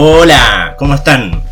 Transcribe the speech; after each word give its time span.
Hola, 0.00 0.76
¿cómo 0.78 0.94
están? 0.94 1.42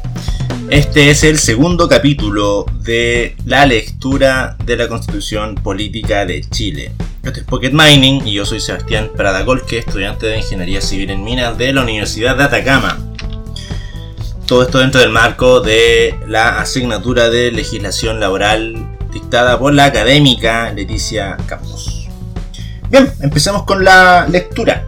Este 0.71 1.11
es 1.11 1.25
el 1.25 1.37
segundo 1.37 1.89
capítulo 1.89 2.65
de 2.83 3.35
la 3.45 3.67
lectura 3.67 4.57
de 4.65 4.77
la 4.77 4.87
Constitución 4.87 5.57
Política 5.57 6.25
de 6.25 6.49
Chile. 6.49 6.93
Este 7.25 7.41
es 7.41 7.45
Pocket 7.45 7.73
Mining 7.73 8.25
y 8.25 8.35
yo 8.35 8.47
soy 8.47 8.61
Sebastián 8.61 9.11
Pradagolque, 9.17 9.79
estudiante 9.79 10.27
de 10.27 10.37
Ingeniería 10.37 10.81
Civil 10.81 11.11
en 11.11 11.25
Minas 11.25 11.59
de 11.59 11.73
la 11.73 11.83
Universidad 11.83 12.37
de 12.37 12.45
Atacama. 12.45 12.97
Todo 14.47 14.63
esto 14.63 14.79
dentro 14.79 15.01
del 15.01 15.11
marco 15.11 15.61
de 15.61 16.15
la 16.29 16.61
asignatura 16.61 17.29
de 17.29 17.51
legislación 17.51 18.21
laboral 18.21 18.97
dictada 19.13 19.59
por 19.59 19.75
la 19.75 19.87
académica 19.87 20.73
Leticia 20.73 21.37
Campos. 21.49 22.07
Bien, 22.91 23.13
empecemos 23.23 23.65
con 23.65 23.85
la 23.85 24.25
lectura. 24.31 24.87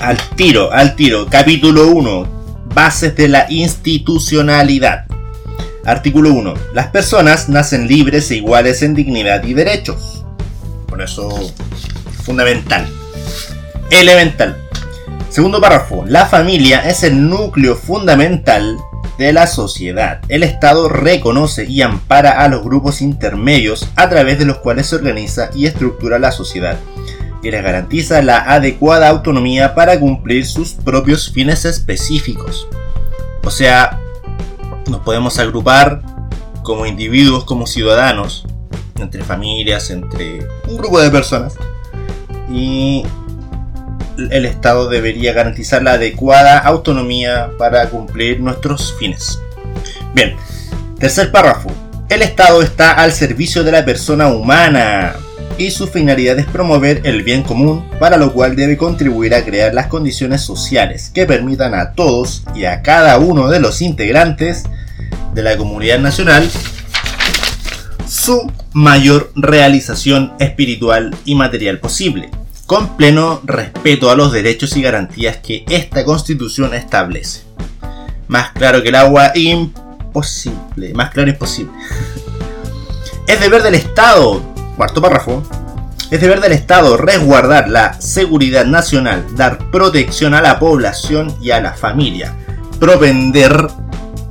Al 0.00 0.16
tiro, 0.34 0.72
al 0.72 0.96
tiro. 0.96 1.26
Capítulo 1.26 1.88
1 1.88 2.66
Bases 2.74 3.14
de 3.16 3.28
la 3.28 3.46
institucionalidad. 3.50 5.04
Artículo 5.84 6.32
1. 6.32 6.54
Las 6.72 6.86
personas 6.86 7.50
nacen 7.50 7.86
libres 7.86 8.30
e 8.30 8.36
iguales 8.36 8.80
en 8.82 8.94
dignidad 8.94 9.44
y 9.44 9.52
derechos. 9.52 10.24
Por 10.86 11.02
eso, 11.02 11.52
fundamental. 12.24 12.88
Elemental. 13.90 14.56
Segundo 15.28 15.60
párrafo. 15.60 16.02
La 16.06 16.24
familia 16.24 16.88
es 16.88 17.02
el 17.02 17.28
núcleo 17.28 17.76
fundamental 17.76 18.78
de 19.18 19.34
la 19.34 19.46
sociedad. 19.46 20.22
El 20.28 20.44
Estado 20.44 20.88
reconoce 20.88 21.66
y 21.66 21.82
ampara 21.82 22.40
a 22.40 22.48
los 22.48 22.64
grupos 22.64 23.02
intermedios 23.02 23.86
a 23.96 24.08
través 24.08 24.38
de 24.38 24.46
los 24.46 24.60
cuales 24.60 24.86
se 24.86 24.96
organiza 24.96 25.50
y 25.54 25.66
estructura 25.66 26.18
la 26.18 26.32
sociedad 26.32 26.78
y 27.42 27.50
les 27.50 27.62
garantiza 27.62 28.22
la 28.22 28.38
adecuada 28.38 29.08
autonomía 29.08 29.74
para 29.74 29.98
cumplir 29.98 30.46
sus 30.46 30.72
propios 30.72 31.30
fines 31.32 31.64
específicos. 31.64 32.68
O 33.44 33.50
sea, 33.50 33.98
nos 34.88 35.00
podemos 35.00 35.38
agrupar 35.38 36.02
como 36.62 36.86
individuos, 36.86 37.44
como 37.44 37.66
ciudadanos, 37.66 38.46
entre 38.98 39.24
familias, 39.24 39.90
entre 39.90 40.46
un 40.68 40.76
grupo 40.76 41.00
de 41.00 41.10
personas. 41.10 41.54
Y 42.50 43.04
el 44.30 44.44
Estado 44.44 44.88
debería 44.88 45.32
garantizar 45.32 45.82
la 45.82 45.92
adecuada 45.92 46.58
autonomía 46.58 47.50
para 47.58 47.88
cumplir 47.88 48.40
nuestros 48.40 48.94
fines. 48.98 49.40
Bien, 50.14 50.36
tercer 50.98 51.32
párrafo. 51.32 51.70
El 52.10 52.22
Estado 52.22 52.60
está 52.60 52.92
al 52.92 53.12
servicio 53.12 53.62
de 53.62 53.72
la 53.72 53.84
persona 53.84 54.28
humana 54.28 55.14
y 55.60 55.70
su 55.70 55.86
finalidad 55.86 56.38
es 56.38 56.46
promover 56.46 57.02
el 57.04 57.22
bien 57.22 57.42
común, 57.42 57.84
para 57.98 58.16
lo 58.16 58.32
cual 58.32 58.56
debe 58.56 58.78
contribuir 58.78 59.34
a 59.34 59.44
crear 59.44 59.74
las 59.74 59.88
condiciones 59.88 60.40
sociales 60.40 61.10
que 61.12 61.26
permitan 61.26 61.74
a 61.74 61.92
todos 61.92 62.44
y 62.54 62.64
a 62.64 62.80
cada 62.80 63.18
uno 63.18 63.50
de 63.50 63.60
los 63.60 63.82
integrantes 63.82 64.64
de 65.34 65.42
la 65.42 65.58
comunidad 65.58 65.98
nacional 65.98 66.50
su 68.08 68.50
mayor 68.72 69.32
realización 69.36 70.32
espiritual 70.40 71.14
y 71.26 71.34
material 71.34 71.78
posible, 71.78 72.30
con 72.64 72.96
pleno 72.96 73.42
respeto 73.44 74.10
a 74.10 74.16
los 74.16 74.32
derechos 74.32 74.78
y 74.78 74.82
garantías 74.82 75.36
que 75.36 75.66
esta 75.68 76.06
constitución 76.06 76.72
establece. 76.72 77.42
Más 78.28 78.52
claro 78.52 78.82
que 78.82 78.88
el 78.88 78.94
agua, 78.94 79.32
imposible. 79.34 80.94
Más 80.94 81.10
claro 81.10 81.28
imposible. 81.28 81.72
Es 83.26 83.38
deber 83.40 83.62
del 83.62 83.74
Estado 83.74 84.42
Cuarto 84.80 85.02
párrafo. 85.02 85.42
Es 86.10 86.22
deber 86.22 86.40
del 86.40 86.52
Estado 86.52 86.96
resguardar 86.96 87.68
la 87.68 88.00
seguridad 88.00 88.64
nacional, 88.64 89.26
dar 89.36 89.70
protección 89.70 90.32
a 90.32 90.40
la 90.40 90.58
población 90.58 91.36
y 91.38 91.50
a 91.50 91.60
la 91.60 91.74
familia, 91.74 92.34
propender 92.78 93.66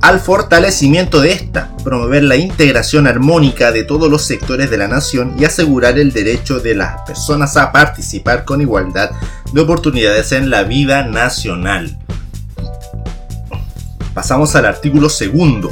al 0.02 0.18
fortalecimiento 0.18 1.20
de 1.20 1.30
esta, 1.30 1.70
promover 1.84 2.24
la 2.24 2.34
integración 2.34 3.06
armónica 3.06 3.70
de 3.70 3.84
todos 3.84 4.10
los 4.10 4.22
sectores 4.22 4.70
de 4.70 4.78
la 4.78 4.88
nación 4.88 5.36
y 5.38 5.44
asegurar 5.44 6.00
el 6.00 6.12
derecho 6.12 6.58
de 6.58 6.74
las 6.74 7.02
personas 7.02 7.56
a 7.56 7.70
participar 7.70 8.44
con 8.44 8.60
igualdad 8.60 9.12
de 9.52 9.60
oportunidades 9.60 10.32
en 10.32 10.50
la 10.50 10.64
vida 10.64 11.04
nacional. 11.04 11.96
Pasamos 14.14 14.56
al 14.56 14.66
artículo 14.66 15.10
segundo 15.10 15.70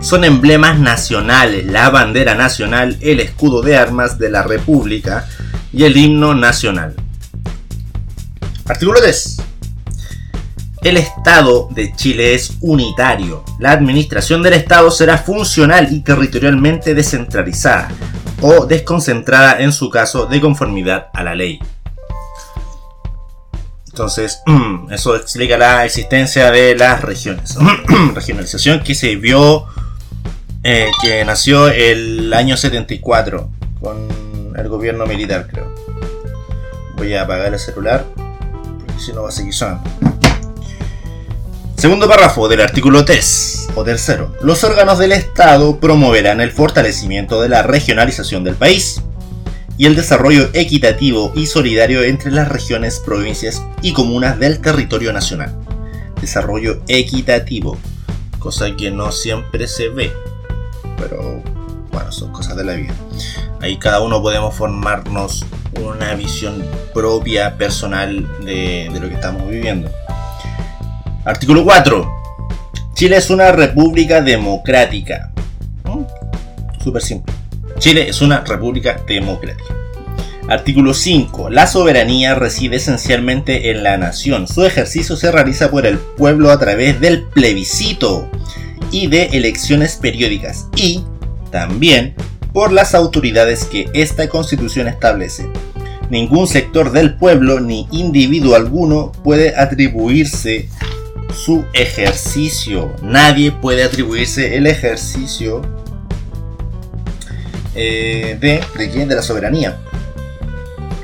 son 0.00 0.24
emblemas 0.24 0.78
nacionales, 0.78 1.66
la 1.66 1.90
bandera 1.90 2.34
nacional, 2.34 2.96
el 3.00 3.20
escudo 3.20 3.62
de 3.62 3.76
armas 3.76 4.18
de 4.18 4.30
la 4.30 4.42
República 4.42 5.28
y 5.72 5.84
el 5.84 5.96
himno 5.96 6.34
nacional. 6.34 6.94
Artículo 8.66 9.00
3. 9.00 9.36
El 10.82 10.96
Estado 10.96 11.68
de 11.72 11.92
Chile 11.96 12.34
es 12.34 12.52
unitario. 12.60 13.44
La 13.58 13.72
administración 13.72 14.42
del 14.42 14.52
Estado 14.54 14.90
será 14.90 15.18
funcional 15.18 15.92
y 15.92 16.00
territorialmente 16.00 16.94
descentralizada 16.94 17.88
o 18.40 18.66
desconcentrada 18.66 19.60
en 19.60 19.72
su 19.72 19.90
caso 19.90 20.26
de 20.26 20.40
conformidad 20.40 21.08
a 21.12 21.24
la 21.24 21.34
ley. 21.34 21.58
Entonces, 23.88 24.40
eso 24.92 25.16
explica 25.16 25.58
la 25.58 25.84
existencia 25.84 26.52
de 26.52 26.76
las 26.76 27.02
regiones. 27.02 27.56
Regionalización 28.14 28.80
que 28.84 28.94
se 28.94 29.16
vio 29.16 29.66
eh, 30.64 30.90
que 31.00 31.24
nació 31.24 31.68
el 31.68 32.32
año 32.34 32.56
74 32.56 33.48
con 33.80 34.08
el 34.56 34.68
gobierno 34.68 35.06
militar, 35.06 35.46
creo. 35.48 35.72
Voy 36.96 37.14
a 37.14 37.22
apagar 37.22 37.52
el 37.52 37.60
celular 37.60 38.04
porque 38.14 39.00
si 39.00 39.12
no 39.12 39.22
va 39.22 39.28
a 39.28 39.32
seguir 39.32 39.54
sonando. 39.54 39.88
Segundo 41.76 42.08
párrafo 42.08 42.48
del 42.48 42.60
artículo 42.60 43.04
3 43.04 43.68
o 43.76 43.84
tercero. 43.84 44.34
Los 44.42 44.64
órganos 44.64 44.98
del 44.98 45.12
Estado 45.12 45.78
promoverán 45.78 46.40
el 46.40 46.50
fortalecimiento 46.50 47.40
de 47.40 47.48
la 47.48 47.62
regionalización 47.62 48.42
del 48.42 48.56
país 48.56 49.00
y 49.76 49.86
el 49.86 49.94
desarrollo 49.94 50.50
equitativo 50.54 51.32
y 51.36 51.46
solidario 51.46 52.02
entre 52.02 52.32
las 52.32 52.48
regiones, 52.48 52.98
provincias 52.98 53.62
y 53.80 53.92
comunas 53.92 54.40
del 54.40 54.60
territorio 54.60 55.12
nacional. 55.12 55.56
Desarrollo 56.20 56.82
equitativo, 56.88 57.78
cosa 58.40 58.74
que 58.74 58.90
no 58.90 59.12
siempre 59.12 59.68
se 59.68 59.88
ve 59.88 60.12
pero 60.98 61.42
bueno, 61.92 62.12
son 62.12 62.32
cosas 62.32 62.56
de 62.56 62.64
la 62.64 62.74
vida. 62.74 62.94
Ahí 63.60 63.76
cada 63.76 64.00
uno 64.00 64.22
podemos 64.22 64.54
formarnos 64.54 65.44
una 65.82 66.14
visión 66.14 66.64
propia, 66.92 67.56
personal 67.56 68.26
de, 68.44 68.90
lo 69.00 69.08
que 69.08 69.14
estamos 69.14 69.48
viviendo. 69.48 69.90
Artículo 71.24 71.64
4. 71.64 72.08
Chile 72.94 73.16
es 73.16 73.30
una 73.30 73.52
república 73.52 74.20
democrática. 74.20 75.30
¿Mm? 75.84 76.82
Súper 76.82 77.02
simple. 77.02 77.32
Chile 77.78 78.08
es 78.08 78.20
una 78.20 78.40
república 78.40 79.00
democrática. 79.06 79.74
Artículo 80.48 80.94
5. 80.94 81.50
La 81.50 81.66
soberanía 81.66 82.34
reside 82.34 82.76
esencialmente 82.76 83.70
en 83.70 83.82
la 83.82 83.98
nación. 83.98 84.48
Su 84.48 84.64
ejercicio 84.64 85.16
se 85.16 85.30
realiza 85.30 85.70
por 85.70 85.86
el 85.86 85.98
pueblo 85.98 86.50
a 86.50 86.58
través 86.58 87.00
del 87.00 87.24
plebiscito 87.24 88.28
y 88.90 89.06
de 89.06 89.24
elecciones 89.26 89.96
periódicas 89.96 90.66
y 90.76 91.02
también 91.50 92.14
por 92.52 92.72
las 92.72 92.94
autoridades 92.94 93.64
que 93.64 93.88
esta 93.92 94.28
constitución 94.28 94.88
establece. 94.88 95.48
Ningún 96.10 96.46
sector 96.46 96.90
del 96.90 97.16
pueblo 97.16 97.60
ni 97.60 97.86
individuo 97.92 98.56
alguno 98.56 99.12
puede 99.22 99.54
atribuirse 99.56 100.68
su 101.34 101.64
ejercicio. 101.74 102.94
Nadie 103.02 103.52
puede 103.52 103.84
atribuirse 103.84 104.56
el 104.56 104.66
ejercicio 104.66 105.62
eh, 107.74 108.36
de, 108.40 108.60
¿de 108.76 108.90
quién? 108.90 109.08
De 109.08 109.14
la 109.14 109.22
soberanía. 109.22 109.78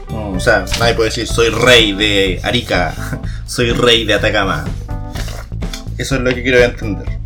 o 0.08 0.40
sea, 0.40 0.64
nadie 0.80 0.94
puede 0.94 1.10
decir 1.10 1.28
soy 1.28 1.50
rey 1.50 1.92
de 1.92 2.40
Arica, 2.42 3.20
soy 3.46 3.70
rey 3.72 4.04
de 4.04 4.14
Atacama. 4.14 4.64
Eso 5.98 6.16
es 6.16 6.22
lo 6.22 6.34
que 6.34 6.42
quiero 6.42 6.58
entender. 6.58 7.23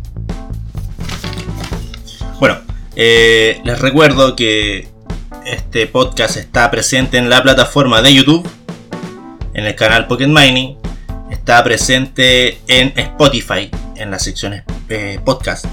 Bueno, 2.39 2.55
eh, 2.95 3.59
les 3.65 3.79
recuerdo 3.79 4.33
que 4.33 4.87
este 5.45 5.87
podcast 5.87 6.37
está 6.37 6.71
presente 6.71 7.17
en 7.17 7.29
la 7.29 7.43
plataforma 7.43 8.01
de 8.01 8.13
YouTube, 8.13 8.49
en 9.53 9.65
el 9.65 9.75
canal 9.75 10.07
Pocket 10.07 10.27
Mining, 10.27 10.77
está 11.29 11.61
presente 11.65 12.61
en 12.69 12.93
Spotify, 12.97 13.69
en 13.97 14.09
las 14.09 14.23
secciones 14.23 14.63
eh, 14.87 15.19
podcast. 15.25 15.65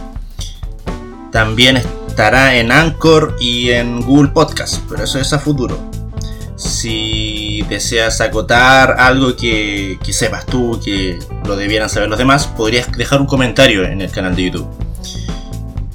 También 1.30 1.76
estará 1.76 2.56
en 2.56 2.72
Anchor 2.72 3.36
y 3.38 3.70
en 3.70 4.00
Google 4.00 4.30
Podcast, 4.30 4.82
pero 4.88 5.04
eso 5.04 5.20
es 5.20 5.32
a 5.32 5.38
futuro. 5.38 5.78
Si 6.56 7.62
deseas 7.68 8.20
acotar 8.20 8.96
algo 8.98 9.36
que, 9.36 10.00
que 10.02 10.12
sepas 10.12 10.44
tú, 10.46 10.80
que 10.84 11.16
lo 11.44 11.54
debieran 11.54 11.88
saber 11.88 12.08
los 12.08 12.18
demás, 12.18 12.48
podrías 12.48 12.90
dejar 12.90 13.20
un 13.20 13.28
comentario 13.28 13.84
en 13.84 14.00
el 14.00 14.10
canal 14.10 14.34
de 14.34 14.44
YouTube. 14.46 14.85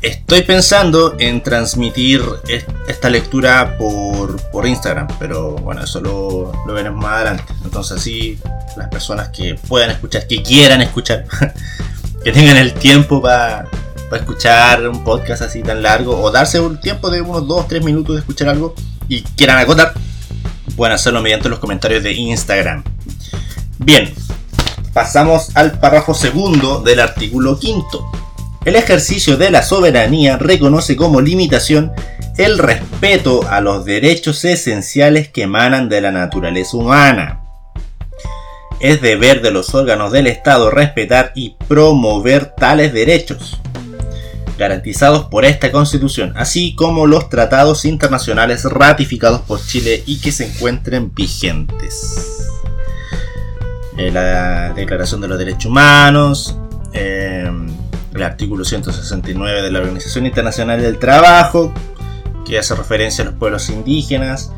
Estoy 0.01 0.41
pensando 0.41 1.15
en 1.19 1.43
transmitir 1.43 2.23
esta 2.87 3.07
lectura 3.07 3.77
por, 3.77 4.41
por 4.49 4.65
Instagram, 4.65 5.07
pero 5.19 5.51
bueno, 5.57 5.83
eso 5.83 6.01
lo, 6.01 6.51
lo, 6.65 6.73
veremos 6.73 7.03
más 7.03 7.17
adelante. 7.17 7.43
Entonces 7.63 7.97
así 7.97 8.39
las 8.77 8.87
personas 8.87 9.29
que 9.29 9.59
puedan 9.67 9.91
escuchar, 9.91 10.25
que 10.25 10.41
quieran 10.41 10.81
escuchar, 10.81 11.25
que 12.23 12.31
tengan 12.31 12.57
el 12.57 12.73
tiempo 12.73 13.21
para 13.21 13.67
escuchar 14.13 14.87
un 14.87 15.03
podcast 15.03 15.43
así 15.43 15.61
tan 15.61 15.83
largo, 15.83 16.19
o 16.19 16.31
darse 16.31 16.59
un 16.59 16.81
tiempo 16.81 17.11
de 17.11 17.21
unos 17.21 17.43
2-3 17.43 17.83
minutos 17.83 18.15
de 18.15 18.21
escuchar 18.21 18.49
algo 18.49 18.73
y 19.07 19.21
quieran 19.21 19.59
acotar, 19.59 19.93
pueden 20.75 20.95
hacerlo 20.95 21.21
mediante 21.21 21.47
los 21.47 21.59
comentarios 21.59 22.01
de 22.01 22.13
Instagram. 22.13 22.83
Bien, 23.77 24.11
pasamos 24.93 25.55
al 25.55 25.79
párrafo 25.79 26.15
segundo 26.15 26.81
del 26.81 27.01
artículo 27.01 27.59
quinto 27.59 28.09
el 28.65 28.75
ejercicio 28.75 29.37
de 29.37 29.49
la 29.49 29.63
soberanía 29.63 30.37
reconoce 30.37 30.95
como 30.95 31.19
limitación 31.19 31.91
el 32.37 32.59
respeto 32.59 33.41
a 33.49 33.59
los 33.59 33.85
derechos 33.85 34.45
esenciales 34.45 35.29
que 35.29 35.43
emanan 35.43 35.89
de 35.89 36.01
la 36.01 36.11
naturaleza 36.11 36.77
humana. 36.77 37.41
Es 38.79 39.01
deber 39.01 39.41
de 39.41 39.51
los 39.51 39.73
órganos 39.73 40.11
del 40.11 40.27
Estado 40.27 40.71
respetar 40.71 41.31
y 41.35 41.55
promover 41.67 42.53
tales 42.55 42.93
derechos, 42.93 43.59
garantizados 44.57 45.25
por 45.25 45.45
esta 45.45 45.71
Constitución, 45.71 46.33
así 46.35 46.75
como 46.75 47.05
los 47.05 47.29
tratados 47.29 47.85
internacionales 47.85 48.63
ratificados 48.65 49.41
por 49.41 49.63
Chile 49.63 50.03
y 50.05 50.19
que 50.19 50.31
se 50.31 50.47
encuentren 50.47 51.13
vigentes. 51.13 52.47
Eh, 53.97 54.11
la 54.11 54.73
Declaración 54.73 55.21
de 55.21 55.27
los 55.27 55.37
Derechos 55.37 55.65
Humanos, 55.65 56.57
eh, 56.93 57.51
el 58.13 58.23
artículo 58.23 58.65
169 58.65 59.61
de 59.61 59.71
la 59.71 59.79
Organización 59.79 60.25
Internacional 60.25 60.81
del 60.81 60.99
Trabajo, 60.99 61.73
que 62.45 62.59
hace 62.59 62.75
referencia 62.75 63.23
a 63.23 63.25
los 63.25 63.35
pueblos 63.35 63.69
indígenas. 63.69 64.51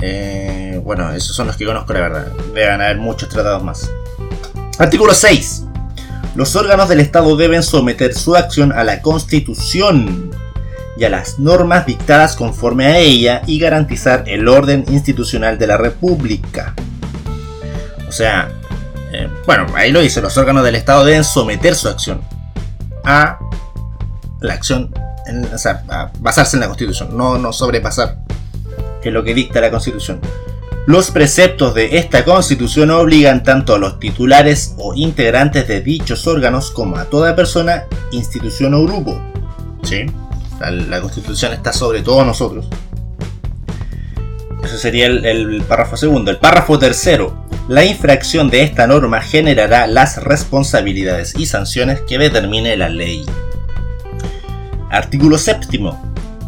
Eh, 0.00 0.80
bueno, 0.84 1.10
esos 1.12 1.34
son 1.34 1.46
los 1.46 1.56
que 1.56 1.64
conozco, 1.64 1.92
la 1.92 2.00
verdad. 2.00 2.32
Deben 2.54 2.80
haber 2.80 2.98
muchos 2.98 3.28
tratados 3.28 3.62
más. 3.62 3.90
Artículo 4.78 5.14
6. 5.14 5.64
Los 6.34 6.54
órganos 6.56 6.88
del 6.88 7.00
Estado 7.00 7.36
deben 7.36 7.62
someter 7.62 8.14
su 8.14 8.36
acción 8.36 8.72
a 8.72 8.84
la 8.84 9.02
Constitución 9.02 10.30
y 10.96 11.04
a 11.04 11.10
las 11.10 11.38
normas 11.38 11.86
dictadas 11.86 12.36
conforme 12.36 12.86
a 12.86 12.98
ella 12.98 13.42
y 13.46 13.58
garantizar 13.58 14.24
el 14.26 14.48
orden 14.48 14.84
institucional 14.88 15.58
de 15.58 15.66
la 15.66 15.76
República. 15.76 16.74
O 18.08 18.12
sea, 18.12 18.50
eh, 19.12 19.28
bueno, 19.46 19.66
ahí 19.74 19.92
lo 19.92 20.00
dice, 20.00 20.20
los 20.20 20.36
órganos 20.36 20.64
del 20.64 20.74
Estado 20.74 21.04
deben 21.04 21.24
someter 21.24 21.74
su 21.74 21.88
acción 21.88 22.20
a 23.08 23.38
la 24.40 24.52
acción, 24.54 24.94
o 25.52 25.58
sea, 25.58 25.82
basarse 26.20 26.56
en 26.56 26.60
la 26.60 26.66
Constitución, 26.66 27.16
no, 27.16 27.38
no 27.38 27.52
sobrepasar, 27.52 28.18
que 29.02 29.10
lo 29.10 29.24
que 29.24 29.34
dicta 29.34 29.60
la 29.60 29.70
Constitución. 29.70 30.20
Los 30.86 31.10
preceptos 31.10 31.74
de 31.74 31.98
esta 31.98 32.24
Constitución 32.24 32.90
obligan 32.90 33.42
tanto 33.42 33.74
a 33.74 33.78
los 33.78 33.98
titulares 33.98 34.74
o 34.78 34.94
integrantes 34.94 35.66
de 35.66 35.80
dichos 35.80 36.26
órganos 36.26 36.70
como 36.70 36.96
a 36.96 37.06
toda 37.06 37.34
persona, 37.34 37.84
institución 38.12 38.74
o 38.74 38.84
grupo. 38.84 39.20
¿Sí? 39.82 40.06
La, 40.60 41.00
Constitución 41.00 41.52
está 41.52 41.72
sobre 41.72 42.02
todos 42.02 42.26
nosotros. 42.26 42.68
Eso 44.62 44.76
sería 44.76 45.06
el 45.06 45.62
párrafo 45.66 45.96
segundo. 45.96 46.30
El 46.30 46.38
párrafo 46.38 46.78
tercero 46.78 47.47
la 47.68 47.84
infracción 47.84 48.48
de 48.48 48.62
esta 48.62 48.86
norma 48.86 49.20
generará 49.20 49.86
las 49.86 50.24
responsabilidades 50.24 51.34
y 51.36 51.44
sanciones 51.44 52.00
que 52.00 52.16
determine 52.16 52.76
la 52.78 52.88
ley. 52.88 53.26
Artículo 54.90 55.36
7. 55.36 55.68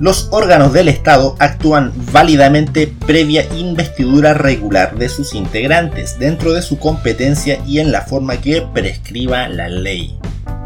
Los 0.01 0.29
órganos 0.31 0.73
del 0.73 0.89
Estado 0.89 1.37
actúan 1.39 1.93
válidamente 2.11 2.87
previa 3.07 3.45
investidura 3.55 4.33
regular 4.33 4.97
de 4.97 5.11
sus 5.11 5.35
integrantes 5.35 6.19
dentro 6.19 6.55
de 6.55 6.63
su 6.63 6.79
competencia 6.79 7.61
y 7.67 7.81
en 7.81 7.93
la 7.93 8.01
forma 8.01 8.41
que 8.41 8.63
prescriba 8.73 9.47
la 9.49 9.69
ley. 9.69 10.19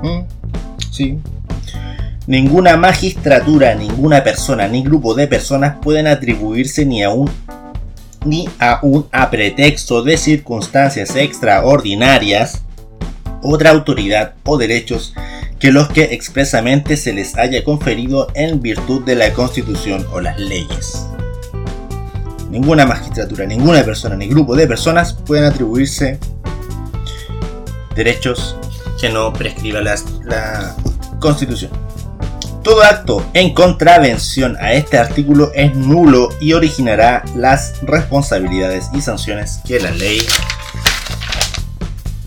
¿Mm? 0.05 0.21
Sí. 0.93 1.19
Ninguna 2.29 2.77
magistratura, 2.77 3.75
ninguna 3.75 4.23
persona 4.23 4.69
ni 4.69 4.85
grupo 4.85 5.15
de 5.15 5.27
personas 5.27 5.79
pueden 5.83 6.07
atribuirse 6.07 6.87
ni 6.87 7.03
a 7.03 7.11
un 7.11 7.29
ni 8.25 8.49
aún 8.59 9.07
a 9.13 9.31
pretexto 9.31 10.03
de 10.03 10.17
circunstancias 10.17 11.17
extraordinarias 11.17 12.63
otra 13.43 13.71
autoridad 13.71 14.35
o 14.45 14.57
derechos 14.57 15.15
que 15.59 15.71
los 15.71 15.89
que 15.89 16.15
expresamente 16.15 16.97
se 16.97 17.13
les 17.13 17.37
haya 17.37 17.63
conferido 17.65 18.29
en 18.35 18.61
virtud 18.61 19.03
de 19.05 19.15
la 19.17 19.33
Constitución 19.33 20.07
o 20.13 20.21
las 20.21 20.39
leyes. 20.39 21.07
Ninguna 22.51 22.87
magistratura, 22.87 23.47
ninguna 23.47 23.83
persona 23.83 24.17
ni 24.17 24.29
grupo 24.29 24.57
de 24.57 24.67
personas 24.67 25.13
pueden 25.13 25.45
atribuirse 25.45 26.19
derechos 27.95 28.57
que 29.01 29.09
no 29.09 29.33
prescriba 29.33 29.81
la 29.81 30.77
Constitución. 31.19 31.84
Todo 32.65 32.83
acto 32.83 33.23
en 33.35 33.53
contravención 33.53 34.57
a 34.59 34.73
este 34.73 34.97
artículo 34.97 35.53
es 35.55 35.77
nulo 35.77 36.31
y 36.41 36.55
originará 36.55 37.23
las 37.37 37.75
responsabilidades 37.83 38.87
y 38.95 39.03
sanciones 39.03 39.61
que 39.67 39.79
la 39.79 39.91
ley 39.91 40.23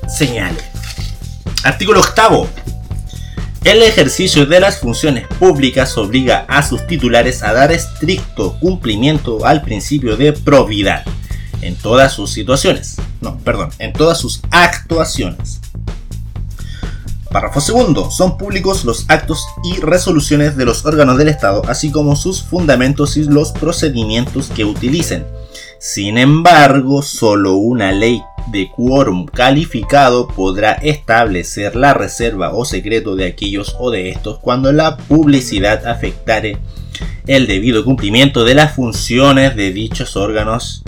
señale. 0.08 0.60
Artículo 1.64 2.02
8. 2.02 2.48
El 3.64 3.82
ejercicio 3.82 4.46
de 4.46 4.60
las 4.60 4.78
funciones 4.78 5.26
públicas 5.40 5.98
obliga 5.98 6.46
a 6.48 6.62
sus 6.62 6.86
titulares 6.86 7.42
a 7.42 7.54
dar 7.54 7.72
estricto 7.72 8.60
cumplimiento 8.60 9.44
al 9.44 9.64
principio 9.64 10.18
de 10.18 10.34
probidad 10.34 11.04
en 11.64 11.76
todas 11.76 12.14
sus 12.14 12.32
situaciones. 12.32 12.98
No, 13.22 13.40
perdón, 13.40 13.72
en 13.80 13.92
todas 13.92 14.20
sus 14.20 14.42
actuaciones 14.52 15.62
Párrafo 17.30 17.62
segundo. 17.62 18.10
Son 18.12 18.38
públicos 18.38 18.86
los 18.86 19.06
actos 19.10 19.46
y 19.64 19.80
resoluciones 19.80 20.58
de 20.58 20.66
los 20.66 20.86
órganos 20.86 21.18
del 21.18 21.30
Estado, 21.30 21.62
así 21.68 21.92
como 21.92 22.16
sus 22.16 22.42
fundamentos 22.44 23.18
y 23.18 23.24
los 23.24 23.52
procedimientos 23.52 24.50
que 24.50 24.66
utilicen. 24.66 25.26
Sin 25.80 26.18
embargo, 26.18 27.02
solo 27.02 27.56
una 27.56 27.92
ley 27.92 28.24
de 28.52 28.72
quórum 28.72 29.26
calificado 29.26 30.28
podrá 30.28 30.74
establecer 30.74 31.76
la 31.76 31.94
reserva 31.94 32.54
o 32.54 32.66
secreto 32.66 33.16
de 33.16 33.28
aquellos 33.28 33.76
o 33.80 33.92
de 33.92 34.10
estos 34.10 34.40
cuando 34.40 34.72
la 34.72 34.98
publicidad 34.98 35.86
afectare 35.86 36.58
el 37.28 37.46
debido 37.46 37.84
cumplimiento 37.84 38.46
de 38.46 38.56
las 38.56 38.74
funciones 38.74 39.56
de 39.56 39.72
dichos 39.72 40.16
órganos, 40.16 40.84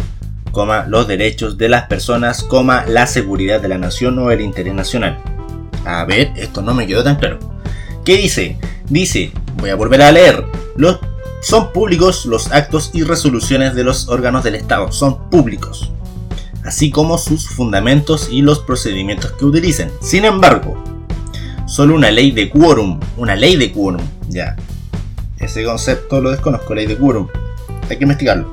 los 0.88 1.08
derechos 1.08 1.58
de 1.58 1.69
las 1.69 1.88
personas, 1.88 2.46
la 2.88 3.08
seguridad 3.08 3.62
de 3.62 3.68
la 3.68 3.78
nación 3.78 4.18
o 4.19 4.31
el 4.31 4.42
interés 4.42 4.74
nacional. 4.74 5.39
A 5.86 6.06
ver, 6.06 6.31
esto 6.36 6.62
no 6.62 6.74
me 6.74 6.88
quedó 6.88 7.04
tan 7.04 7.18
claro. 7.18 7.40
¿Qué 8.06 8.18
dice? 8.18 8.57
Dice, 8.90 9.31
voy 9.57 9.69
a 9.69 9.76
volver 9.76 10.02
a 10.02 10.12
leer. 10.12 10.45
Son 11.42 11.71
públicos 11.71 12.26
los 12.26 12.52
actos 12.52 12.92
y 12.94 13.04
resoluciones 13.04 13.76
de 13.76 13.83
los 13.83 14.09
órganos 14.09 14.44
del 14.44 14.56
Estado. 14.56 14.92
Son 14.92 15.30
públicos. 15.30 15.92
Así 16.66 16.92
como 16.92 17.18
sus 17.18 17.48
fundamentos 17.48 18.30
y 18.31 18.42
los 18.42 18.59
procedimientos 18.59 19.31
que 19.33 19.45
utilicen. 19.45 19.92
Sin 20.02 20.26
embargo, 20.26 20.83
solo 21.66 21.95
una 21.95 22.12
ley 22.12 22.31
de 22.31 22.50
quórum. 22.50 23.00
Una 23.18 23.36
ley 23.36 23.56
de 23.56 23.71
quórum. 23.71 24.02
Ya. 24.28 24.56
Ese 25.40 25.64
concepto 25.64 26.19
lo 26.19 26.31
desconozco, 26.31 26.76
ley 26.76 26.86
de 26.86 26.98
quórum. 26.98 27.28
Hay 27.90 27.98
que 27.98 28.04
investigarlo. 28.04 28.52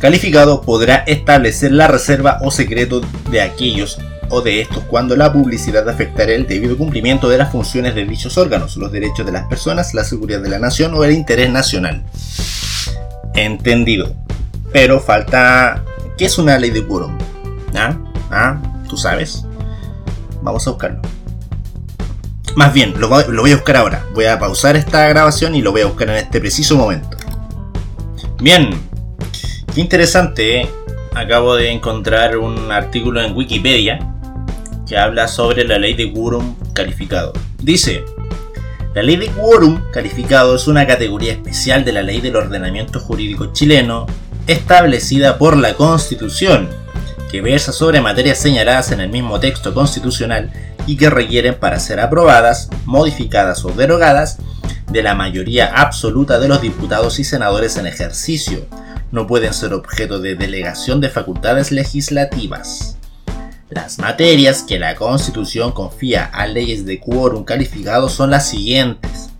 Calificado 0.00 0.60
podrá 0.60 0.96
establecer 1.06 1.72
la 1.72 1.88
reserva 1.88 2.38
o 2.42 2.50
secreto 2.50 3.00
de 3.30 3.40
aquellos 3.40 3.98
o 4.30 4.40
de 4.40 4.60
estos 4.60 4.84
cuando 4.84 5.16
la 5.16 5.32
publicidad 5.32 5.88
afectará 5.88 6.32
el 6.32 6.46
debido 6.46 6.76
cumplimiento 6.76 7.28
de 7.28 7.38
las 7.38 7.52
funciones 7.52 7.94
de 7.94 8.04
dichos 8.04 8.36
órganos, 8.38 8.76
los 8.76 8.92
derechos 8.92 9.24
de 9.26 9.32
las 9.32 9.46
personas, 9.46 9.94
la 9.94 10.04
seguridad 10.04 10.40
de 10.40 10.48
la 10.48 10.58
nación 10.58 10.94
o 10.94 11.04
el 11.04 11.12
interés 11.12 11.50
nacional. 11.50 12.04
Entendido. 13.34 14.14
Pero 14.72 15.00
falta... 15.00 15.82
¿Qué 16.16 16.24
es 16.24 16.38
una 16.38 16.58
ley 16.58 16.70
de 16.70 16.86
quórum? 16.86 17.16
¿Ah? 17.74 17.96
¿Ah? 18.30 18.62
¿Tú 18.88 18.96
sabes? 18.96 19.44
Vamos 20.42 20.66
a 20.66 20.70
buscarlo. 20.70 21.02
Más 22.54 22.72
bien, 22.72 22.94
lo, 22.98 23.08
lo 23.28 23.42
voy 23.42 23.52
a 23.52 23.56
buscar 23.56 23.76
ahora. 23.76 24.06
Voy 24.14 24.24
a 24.24 24.38
pausar 24.38 24.76
esta 24.76 25.06
grabación 25.08 25.54
y 25.54 25.60
lo 25.60 25.72
voy 25.72 25.82
a 25.82 25.86
buscar 25.86 26.08
en 26.08 26.16
este 26.16 26.40
preciso 26.40 26.76
momento. 26.76 27.18
Bien. 28.40 28.70
Qué 29.74 29.82
interesante, 29.82 30.62
¿eh? 30.62 30.70
acabo 31.16 31.54
de 31.54 31.70
encontrar 31.70 32.36
un 32.36 32.70
artículo 32.70 33.22
en 33.22 33.34
Wikipedia 33.34 34.15
que 34.86 34.96
habla 34.96 35.28
sobre 35.28 35.64
la 35.64 35.78
ley 35.78 35.94
de 35.94 36.12
quórum 36.12 36.54
calificado. 36.72 37.32
Dice, 37.60 38.04
la 38.94 39.02
ley 39.02 39.16
de 39.16 39.26
quórum 39.26 39.82
calificado 39.92 40.54
es 40.54 40.68
una 40.68 40.86
categoría 40.86 41.32
especial 41.32 41.84
de 41.84 41.92
la 41.92 42.02
ley 42.02 42.20
del 42.20 42.36
ordenamiento 42.36 43.00
jurídico 43.00 43.52
chileno 43.52 44.06
establecida 44.46 45.38
por 45.38 45.56
la 45.56 45.74
Constitución, 45.74 46.68
que 47.30 47.40
versa 47.40 47.72
sobre 47.72 48.00
materias 48.00 48.38
señaladas 48.38 48.92
en 48.92 49.00
el 49.00 49.10
mismo 49.10 49.40
texto 49.40 49.74
constitucional 49.74 50.52
y 50.86 50.96
que 50.96 51.10
requieren 51.10 51.56
para 51.56 51.80
ser 51.80 51.98
aprobadas, 51.98 52.70
modificadas 52.84 53.64
o 53.64 53.70
derogadas 53.70 54.38
de 54.90 55.02
la 55.02 55.14
mayoría 55.14 55.66
absoluta 55.74 56.38
de 56.38 56.48
los 56.48 56.62
diputados 56.62 57.18
y 57.18 57.24
senadores 57.24 57.76
en 57.76 57.86
ejercicio. 57.86 58.66
No 59.10 59.26
pueden 59.26 59.52
ser 59.52 59.74
objeto 59.74 60.20
de 60.20 60.36
delegación 60.36 61.00
de 61.00 61.08
facultades 61.08 61.72
legislativas. 61.72 62.95
Las 63.68 63.98
materias 63.98 64.62
que 64.62 64.78
la 64.78 64.94
Constitución 64.94 65.72
confía 65.72 66.24
a 66.26 66.46
leyes 66.46 66.86
de 66.86 67.00
quórum 67.00 67.42
calificado 67.42 68.08
son 68.08 68.30
las 68.30 68.48
siguientes. 68.48 69.30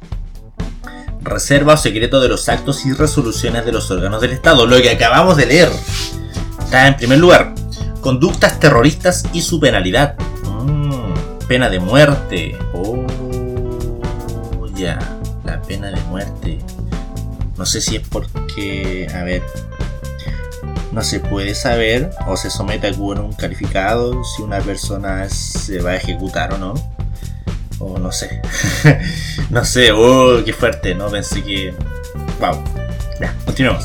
Reserva 1.22 1.74
o 1.74 1.76
secreto 1.76 2.20
de 2.20 2.28
los 2.28 2.48
actos 2.48 2.84
y 2.86 2.92
resoluciones 2.92 3.64
de 3.64 3.70
los 3.70 3.88
órganos 3.88 4.20
del 4.20 4.32
Estado, 4.32 4.66
lo 4.66 4.82
que 4.82 4.90
acabamos 4.90 5.36
de 5.36 5.46
leer. 5.46 5.70
Está 6.58 6.88
en 6.88 6.96
primer 6.96 7.18
lugar, 7.18 7.54
conductas 8.00 8.58
terroristas 8.58 9.24
y 9.32 9.42
su 9.42 9.60
penalidad. 9.60 10.16
Mm, 10.42 11.46
pena 11.46 11.70
de 11.70 11.78
muerte. 11.78 12.58
Oh, 12.74 13.06
ya, 14.74 14.98
la 15.44 15.62
pena 15.62 15.88
de 15.90 16.00
muerte. 16.06 16.58
No 17.56 17.64
sé 17.64 17.80
si 17.80 17.94
es 17.94 18.08
porque, 18.08 19.06
a 19.14 19.22
ver, 19.22 19.44
no 20.96 21.02
se 21.02 21.20
puede 21.20 21.54
saber 21.54 22.08
o 22.26 22.38
se 22.38 22.48
somete 22.48 22.88
a 22.88 22.92
un 22.92 23.34
calificado 23.34 24.24
si 24.24 24.40
una 24.40 24.60
persona 24.60 25.28
se 25.28 25.82
va 25.82 25.90
a 25.90 25.96
ejecutar 25.96 26.54
o 26.54 26.58
no. 26.58 26.72
O 27.78 27.98
no 27.98 28.10
sé. 28.10 28.40
no 29.50 29.62
sé, 29.66 29.92
oh, 29.92 30.42
qué 30.42 30.54
fuerte, 30.54 30.94
¿no? 30.94 31.10
Pensé 31.10 31.44
que... 31.44 31.74
Wow. 32.40 32.64
Ya, 33.20 33.36
continuemos. 33.44 33.84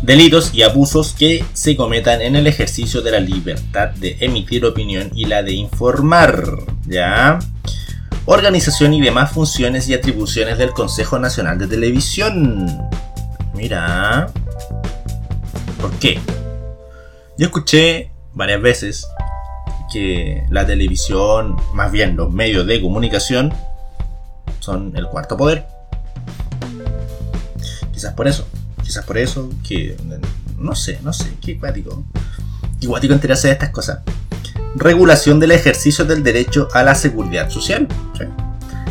Delitos 0.00 0.54
y 0.54 0.62
abusos 0.62 1.12
que 1.12 1.44
se 1.52 1.76
cometan 1.76 2.22
en 2.22 2.36
el 2.36 2.46
ejercicio 2.46 3.02
de 3.02 3.10
la 3.10 3.20
libertad 3.20 3.90
de 3.90 4.16
emitir 4.20 4.64
opinión 4.64 5.10
y 5.14 5.26
la 5.26 5.42
de 5.42 5.52
informar. 5.52 6.42
¿Ya? 6.86 7.38
Organización 8.24 8.94
y 8.94 9.02
demás 9.02 9.30
funciones 9.32 9.90
y 9.90 9.92
atribuciones 9.92 10.56
del 10.56 10.70
Consejo 10.70 11.18
Nacional 11.18 11.58
de 11.58 11.66
Televisión. 11.66 12.88
Mira. 13.52 14.32
¿Por 15.84 15.92
qué? 15.98 16.18
Yo 17.36 17.44
escuché 17.44 18.10
varias 18.32 18.62
veces 18.62 19.06
que 19.92 20.46
la 20.48 20.66
televisión, 20.66 21.56
más 21.74 21.92
bien 21.92 22.16
los 22.16 22.32
medios 22.32 22.66
de 22.66 22.80
comunicación, 22.80 23.52
son 24.60 24.96
el 24.96 25.06
cuarto 25.08 25.36
poder. 25.36 25.66
Quizás 27.92 28.14
por 28.14 28.26
eso, 28.26 28.46
quizás 28.82 29.04
por 29.04 29.18
eso, 29.18 29.50
que 29.68 29.94
no 30.56 30.74
sé, 30.74 31.00
no 31.02 31.12
sé, 31.12 31.34
qué 31.42 31.58
cuático. 31.58 32.02
Qué 32.80 32.86
cuático 32.86 33.12
enterarse 33.12 33.48
de 33.48 33.52
estas 33.52 33.68
cosas. 33.68 33.98
Regulación 34.76 35.38
del 35.38 35.50
ejercicio 35.50 36.06
del 36.06 36.22
derecho 36.22 36.68
a 36.72 36.82
la 36.82 36.94
seguridad 36.94 37.50
social. 37.50 37.86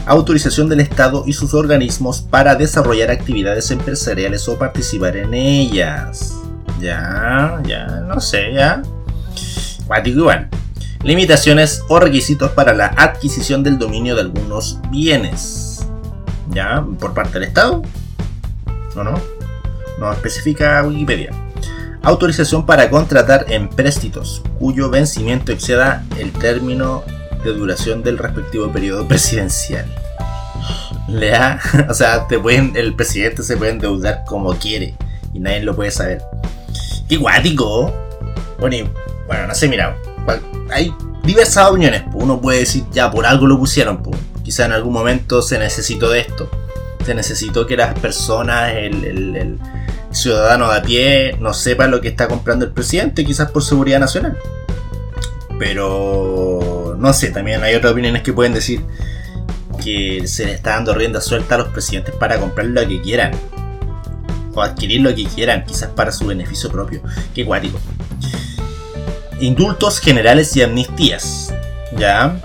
Autorización 0.05 0.69
del 0.69 0.81
Estado 0.81 1.23
y 1.25 1.33
sus 1.33 1.55
organismos 1.55 2.21
para 2.21 2.53
desarrollar 2.53 3.09
actividades 3.09 3.71
empresariales 3.71 4.47
o 4.47 4.59
participar 4.59 5.17
en 5.17 5.33
ellas. 5.33 6.42
Ya, 6.79 7.61
ya, 7.65 7.85
no 8.07 8.19
sé, 8.19 8.53
ya. 8.53 8.81
Cuático 9.87 10.19
igual. 10.19 10.49
Limitaciones 11.03 11.83
o 11.89 11.99
requisitos 11.99 12.51
para 12.51 12.73
la 12.73 12.87
adquisición 12.87 13.63
del 13.63 13.77
dominio 13.77 14.15
de 14.15 14.21
algunos 14.21 14.79
bienes. 14.89 15.85
¿Ya? 16.49 16.85
¿Por 16.99 17.13
parte 17.13 17.33
del 17.33 17.43
Estado? 17.43 17.81
¿O 18.95 19.03
no? 19.03 19.19
No 19.99 20.11
especifica 20.11 20.83
Wikipedia. 20.83 21.31
Autorización 22.01 22.65
para 22.65 22.89
contratar 22.89 23.45
empréstitos 23.49 24.43
cuyo 24.59 24.89
vencimiento 24.89 25.51
exceda 25.51 26.03
el 26.17 26.31
término 26.33 27.03
de 27.43 27.53
duración 27.53 28.03
del 28.03 28.17
respectivo 28.17 28.71
periodo 28.71 29.07
presidencial. 29.07 29.85
Lea, 31.07 31.59
o 31.89 31.93
sea, 31.93 32.27
te 32.27 32.39
pueden, 32.39 32.73
el 32.75 32.95
presidente 32.95 33.43
se 33.43 33.57
puede 33.57 33.71
endeudar 33.71 34.23
como 34.25 34.53
quiere 34.55 34.95
y 35.33 35.39
nadie 35.39 35.61
lo 35.61 35.75
puede 35.75 35.91
saber. 35.91 36.21
Qué 37.07 37.17
guático. 37.17 37.93
Bueno, 38.59 38.89
bueno, 39.27 39.47
no 39.47 39.55
sé, 39.55 39.67
mira, 39.67 39.97
hay 40.71 40.93
diversas 41.23 41.69
opiniones. 41.69 42.03
Uno 42.13 42.39
puede 42.39 42.59
decir, 42.59 42.83
ya, 42.91 43.11
por 43.11 43.25
algo 43.25 43.47
lo 43.47 43.57
pusieron. 43.57 44.01
Quizá 44.43 44.65
en 44.65 44.73
algún 44.73 44.93
momento 44.93 45.41
se 45.41 45.59
necesitó 45.59 46.09
de 46.09 46.21
esto. 46.21 46.49
Se 47.05 47.13
necesitó 47.13 47.65
que 47.65 47.75
las 47.75 47.97
personas, 47.99 48.73
el, 48.75 49.59
ciudadano 50.11 50.69
de 50.71 50.77
a 50.77 50.81
pie, 50.83 51.37
no 51.39 51.53
sepan 51.55 51.89
lo 51.89 51.99
que 51.99 52.07
está 52.09 52.27
comprando 52.27 52.65
el 52.65 52.71
presidente, 52.71 53.25
quizás 53.25 53.49
por 53.49 53.63
seguridad 53.63 53.99
nacional. 53.99 54.37
Pero, 55.57 56.95
no 56.99 57.13
sé, 57.13 57.31
también 57.31 57.63
hay 57.63 57.73
otras 57.75 57.93
opiniones 57.93 58.21
que 58.21 58.31
pueden 58.31 58.53
decir 58.53 58.81
que 59.83 60.27
se 60.27 60.45
le 60.45 60.53
está 60.53 60.71
dando 60.71 60.93
rienda 60.93 61.19
suelta 61.19 61.55
a 61.55 61.57
los 61.57 61.69
presidentes 61.69 62.13
para 62.15 62.37
comprar 62.37 62.67
lo 62.67 62.87
que 62.87 63.01
quieran 63.01 63.31
o 64.53 64.61
adquirir 64.61 65.01
lo 65.01 65.13
que 65.15 65.25
quieran, 65.25 65.65
quizás 65.65 65.89
para 65.89 66.11
su 66.11 66.27
beneficio 66.27 66.69
propio. 66.69 67.01
Qué 67.33 67.45
cuático. 67.45 67.79
Indultos 69.39 69.99
generales 69.99 70.55
y 70.55 70.61
amnistías. 70.61 71.53
¿Ya? 71.97 72.39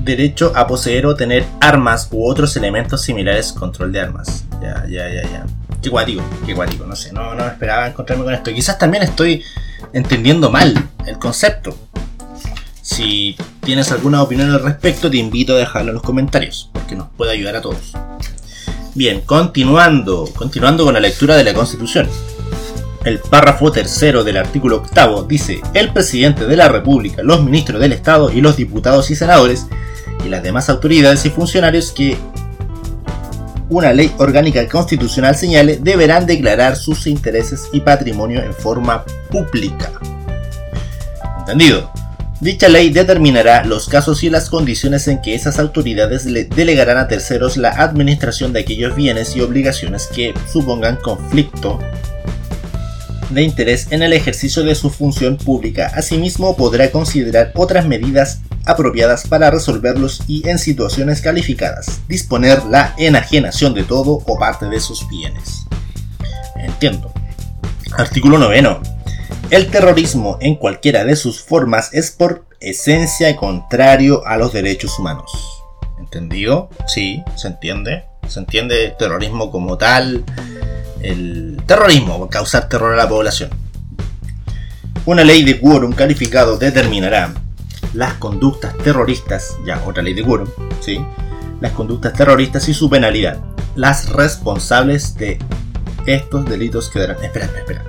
Derecho 0.00 0.52
a 0.54 0.66
poseer 0.66 1.06
o 1.06 1.14
tener 1.14 1.44
armas 1.60 2.08
u 2.10 2.26
otros 2.26 2.56
elementos 2.56 3.02
similares, 3.02 3.52
control 3.52 3.92
de 3.92 4.00
armas. 4.00 4.44
Ya, 4.62 4.84
ya, 4.88 5.08
ya, 5.08 5.22
ya. 5.22 5.46
Qué 5.82 5.90
cuático, 5.90 6.22
qué 6.44 6.54
cuático, 6.54 6.86
no 6.86 6.96
sé, 6.96 7.12
no, 7.12 7.34
no 7.34 7.46
esperaba 7.46 7.86
encontrarme 7.86 8.24
con 8.24 8.34
esto. 8.34 8.52
Quizás 8.52 8.78
también 8.78 9.04
estoy 9.04 9.44
entendiendo 9.92 10.50
mal 10.50 10.88
el 11.06 11.18
concepto. 11.18 11.76
Si 12.82 13.36
tienes 13.62 13.92
alguna 13.92 14.22
opinión 14.22 14.50
al 14.50 14.62
respecto, 14.62 15.10
te 15.10 15.18
invito 15.18 15.54
a 15.54 15.58
dejarlo 15.58 15.90
en 15.90 15.94
los 15.94 16.02
comentarios, 16.02 16.70
porque 16.72 16.96
nos 16.96 17.08
puede 17.10 17.32
ayudar 17.32 17.56
a 17.56 17.60
todos. 17.60 17.92
Bien, 18.98 19.20
continuando, 19.20 20.28
continuando 20.34 20.84
con 20.84 20.94
la 20.94 20.98
lectura 20.98 21.36
de 21.36 21.44
la 21.44 21.54
Constitución. 21.54 22.08
El 23.04 23.20
párrafo 23.20 23.70
tercero 23.70 24.24
del 24.24 24.36
artículo 24.36 24.78
octavo 24.78 25.22
dice, 25.22 25.60
el 25.72 25.92
presidente 25.92 26.46
de 26.46 26.56
la 26.56 26.68
República, 26.68 27.22
los 27.22 27.44
ministros 27.44 27.80
del 27.80 27.92
Estado 27.92 28.32
y 28.32 28.40
los 28.40 28.56
diputados 28.56 29.12
y 29.12 29.14
senadores 29.14 29.66
y 30.26 30.28
las 30.28 30.42
demás 30.42 30.68
autoridades 30.68 31.24
y 31.24 31.30
funcionarios 31.30 31.92
que 31.92 32.18
una 33.68 33.92
ley 33.92 34.12
orgánica 34.18 34.66
constitucional 34.66 35.36
señale 35.36 35.76
deberán 35.76 36.26
declarar 36.26 36.74
sus 36.74 37.06
intereses 37.06 37.68
y 37.72 37.82
patrimonio 37.82 38.42
en 38.42 38.52
forma 38.52 39.04
pública. 39.30 39.92
¿Entendido? 41.38 41.88
Dicha 42.40 42.68
ley 42.68 42.90
determinará 42.90 43.64
los 43.64 43.88
casos 43.88 44.22
y 44.22 44.30
las 44.30 44.48
condiciones 44.48 45.08
en 45.08 45.20
que 45.20 45.34
esas 45.34 45.58
autoridades 45.58 46.24
le 46.24 46.44
delegarán 46.44 46.96
a 46.96 47.08
terceros 47.08 47.56
la 47.56 47.70
administración 47.70 48.52
de 48.52 48.60
aquellos 48.60 48.94
bienes 48.94 49.34
y 49.34 49.40
obligaciones 49.40 50.06
que 50.06 50.32
supongan 50.52 50.96
conflicto 50.96 51.80
de 53.30 53.42
interés 53.42 53.90
en 53.90 54.02
el 54.02 54.12
ejercicio 54.12 54.62
de 54.62 54.76
su 54.76 54.88
función 54.88 55.36
pública. 55.36 55.90
Asimismo, 55.94 56.56
podrá 56.56 56.92
considerar 56.92 57.50
otras 57.56 57.86
medidas 57.86 58.40
apropiadas 58.64 59.26
para 59.26 59.50
resolverlos 59.50 60.22
y 60.28 60.48
en 60.48 60.60
situaciones 60.60 61.20
calificadas, 61.20 62.00
disponer 62.06 62.64
la 62.66 62.94
enajenación 62.98 63.74
de 63.74 63.82
todo 63.82 64.22
o 64.24 64.38
parte 64.38 64.66
de 64.66 64.78
sus 64.78 65.08
bienes. 65.08 65.64
Entiendo. 66.54 67.12
Artículo 67.96 68.38
9. 68.38 68.97
El 69.50 69.70
terrorismo 69.70 70.36
en 70.42 70.56
cualquiera 70.56 71.04
de 71.04 71.16
sus 71.16 71.42
formas 71.42 71.94
es 71.94 72.10
por 72.10 72.44
esencia 72.60 73.34
contrario 73.34 74.26
a 74.26 74.36
los 74.36 74.52
derechos 74.52 74.98
humanos. 74.98 75.32
¿Entendido? 75.98 76.68
Sí, 76.86 77.22
se 77.34 77.48
entiende. 77.48 78.04
Se 78.26 78.40
entiende 78.40 78.84
el 78.84 78.96
terrorismo 78.98 79.50
como 79.50 79.78
tal. 79.78 80.22
El 81.00 81.62
terrorismo, 81.64 82.28
causar 82.28 82.68
terror 82.68 82.92
a 82.92 82.96
la 82.96 83.08
población. 83.08 83.48
Una 85.06 85.24
ley 85.24 85.42
de 85.44 85.58
quórum 85.58 85.92
calificado 85.92 86.58
determinará 86.58 87.32
las 87.94 88.14
conductas 88.14 88.76
terroristas, 88.76 89.56
ya 89.64 89.82
otra 89.86 90.02
ley 90.02 90.12
de 90.12 90.24
quórum, 90.24 90.48
¿sí? 90.80 91.00
Las 91.62 91.72
conductas 91.72 92.12
terroristas 92.12 92.68
y 92.68 92.74
su 92.74 92.90
penalidad. 92.90 93.38
Las 93.76 94.10
responsables 94.10 95.14
de 95.14 95.38
estos 96.14 96.44
delitos 96.44 96.88
quedarán. 96.88 97.22
Espera, 97.22 97.46
espera, 97.46 97.60
espera. 97.60 97.84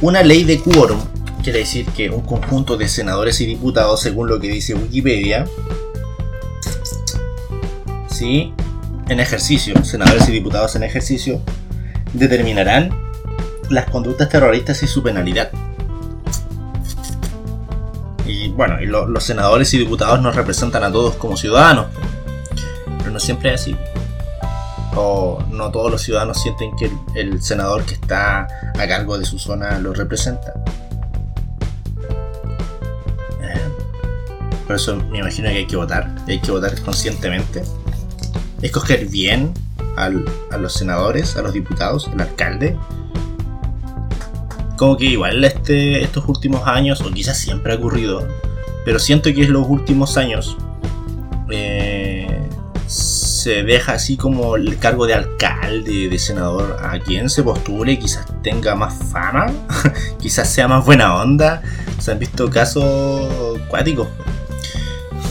Una 0.00 0.22
ley 0.22 0.44
de 0.44 0.60
quórum 0.60 1.00
quiere 1.42 1.60
decir 1.60 1.86
que 1.86 2.10
un 2.10 2.22
conjunto 2.22 2.76
de 2.76 2.88
senadores 2.88 3.40
y 3.40 3.46
diputados, 3.46 4.00
según 4.00 4.28
lo 4.28 4.40
que 4.40 4.48
dice 4.48 4.74
Wikipedia, 4.74 5.46
¿sí? 8.08 8.52
en 9.08 9.20
ejercicio, 9.20 9.84
senadores 9.84 10.28
y 10.28 10.32
diputados 10.32 10.74
en 10.76 10.82
ejercicio, 10.82 11.40
determinarán 12.14 12.90
las 13.68 13.90
conductas 13.90 14.28
terroristas 14.28 14.82
y 14.82 14.86
su 14.86 15.02
penalidad. 15.02 15.50
Y 18.26 18.48
bueno, 18.48 18.80
y 18.80 18.86
los 18.86 19.22
senadores 19.22 19.72
y 19.74 19.78
diputados 19.78 20.22
nos 20.22 20.34
representan 20.34 20.84
a 20.84 20.90
todos 20.90 21.16
como 21.16 21.36
ciudadanos, 21.36 21.86
pero 22.98 23.10
no 23.10 23.20
siempre 23.20 23.52
es 23.52 23.60
así 23.60 23.76
o 24.96 25.42
no 25.50 25.70
todos 25.70 25.90
los 25.90 26.02
ciudadanos 26.02 26.40
sienten 26.40 26.74
que 26.76 26.90
el, 27.14 27.42
senador 27.42 27.84
que 27.84 27.94
está 27.94 28.46
a 28.78 28.86
cargo 28.86 29.18
de 29.18 29.24
su 29.24 29.38
zona 29.38 29.78
lo 29.78 29.92
representa. 29.92 30.54
Eh, 33.42 33.68
por 34.66 34.76
eso 34.76 34.96
me 34.96 35.18
imagino 35.18 35.48
que 35.48 35.56
hay 35.56 35.66
que 35.66 35.76
votar, 35.76 36.14
hay 36.26 36.40
que 36.40 36.50
votar 36.50 36.80
conscientemente, 36.82 37.62
escoger 38.62 39.06
bien 39.06 39.52
a 39.96 40.08
los 40.58 40.72
senadores, 40.72 41.36
a 41.36 41.42
los 41.42 41.52
diputados, 41.52 42.08
al 42.08 42.20
alcalde. 42.20 42.76
Como 44.76 44.96
que 44.96 45.04
igual 45.04 45.44
este, 45.44 46.02
estos 46.02 46.28
últimos 46.28 46.66
años, 46.66 47.00
o 47.00 47.10
quizás 47.10 47.38
siempre 47.38 47.72
ha 47.72 47.76
ocurrido, 47.76 48.26
pero 48.84 48.98
siento 48.98 49.32
que 49.32 49.44
en 49.44 49.52
los 49.52 49.68
últimos 49.68 50.16
años 50.16 50.56
eh, 51.50 52.13
se 53.44 53.62
deja 53.62 53.92
así 53.92 54.16
como 54.16 54.56
el 54.56 54.78
cargo 54.78 55.06
de 55.06 55.12
alcalde, 55.12 56.08
de 56.08 56.18
senador, 56.18 56.78
a 56.82 56.98
quien 56.98 57.28
se 57.28 57.42
postule, 57.42 57.98
quizás 57.98 58.24
tenga 58.42 58.74
más 58.74 58.94
fama, 59.12 59.52
quizás 60.18 60.48
sea 60.48 60.66
más 60.66 60.82
buena 60.86 61.14
onda. 61.16 61.60
Se 61.98 62.12
han 62.12 62.18
visto 62.18 62.48
casos 62.48 63.58
cuáticos. 63.68 64.08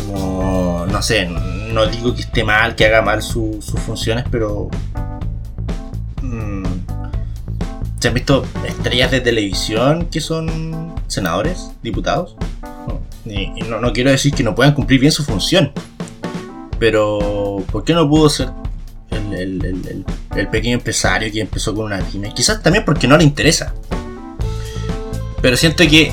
Como, 0.05 0.86
no 0.91 1.01
sé, 1.01 1.27
no 1.27 1.88
digo 1.88 2.13
que 2.13 2.22
esté 2.22 2.43
mal, 2.43 2.75
que 2.75 2.86
haga 2.86 3.01
mal 3.01 3.24
sus 3.24 3.65
funciones, 3.84 4.25
pero... 4.29 4.70
Mm, 6.22 6.65
se 7.98 8.10
han 8.10 8.13
visto 8.13 8.46
estrellas 8.67 9.10
de 9.10 9.22
televisión 9.22 10.05
que 10.12 10.22
son 10.22 10.93
senadores, 11.08 11.72
diputados. 11.82 12.36
Y, 13.25 13.48
no, 13.67 13.79
no 13.79 13.91
quiero 13.91 14.12
decir 14.12 14.36
que 14.36 14.43
no 14.43 14.53
puedan 14.53 14.75
cumplir 14.75 15.00
bien 15.00 15.12
su 15.12 15.24
función 15.24 15.74
pero, 16.84 17.63
¿por 17.72 17.86
qué 17.86 17.94
no 17.94 18.10
pudo 18.10 18.28
ser 18.28 18.50
el, 19.10 20.06
pequeño 20.52 20.74
empresario 20.74 21.32
que 21.32 21.40
empezó 21.40 21.74
con 21.74 21.86
una 21.86 22.00
pyme? 22.00 22.34
Quizás 22.34 22.62
también 22.62 22.84
porque 22.84 23.08
no 23.08 23.16
le 23.16 23.24
interesa. 23.24 23.74
Pero 25.42 25.56
siento 25.56 25.86
que 25.88 26.12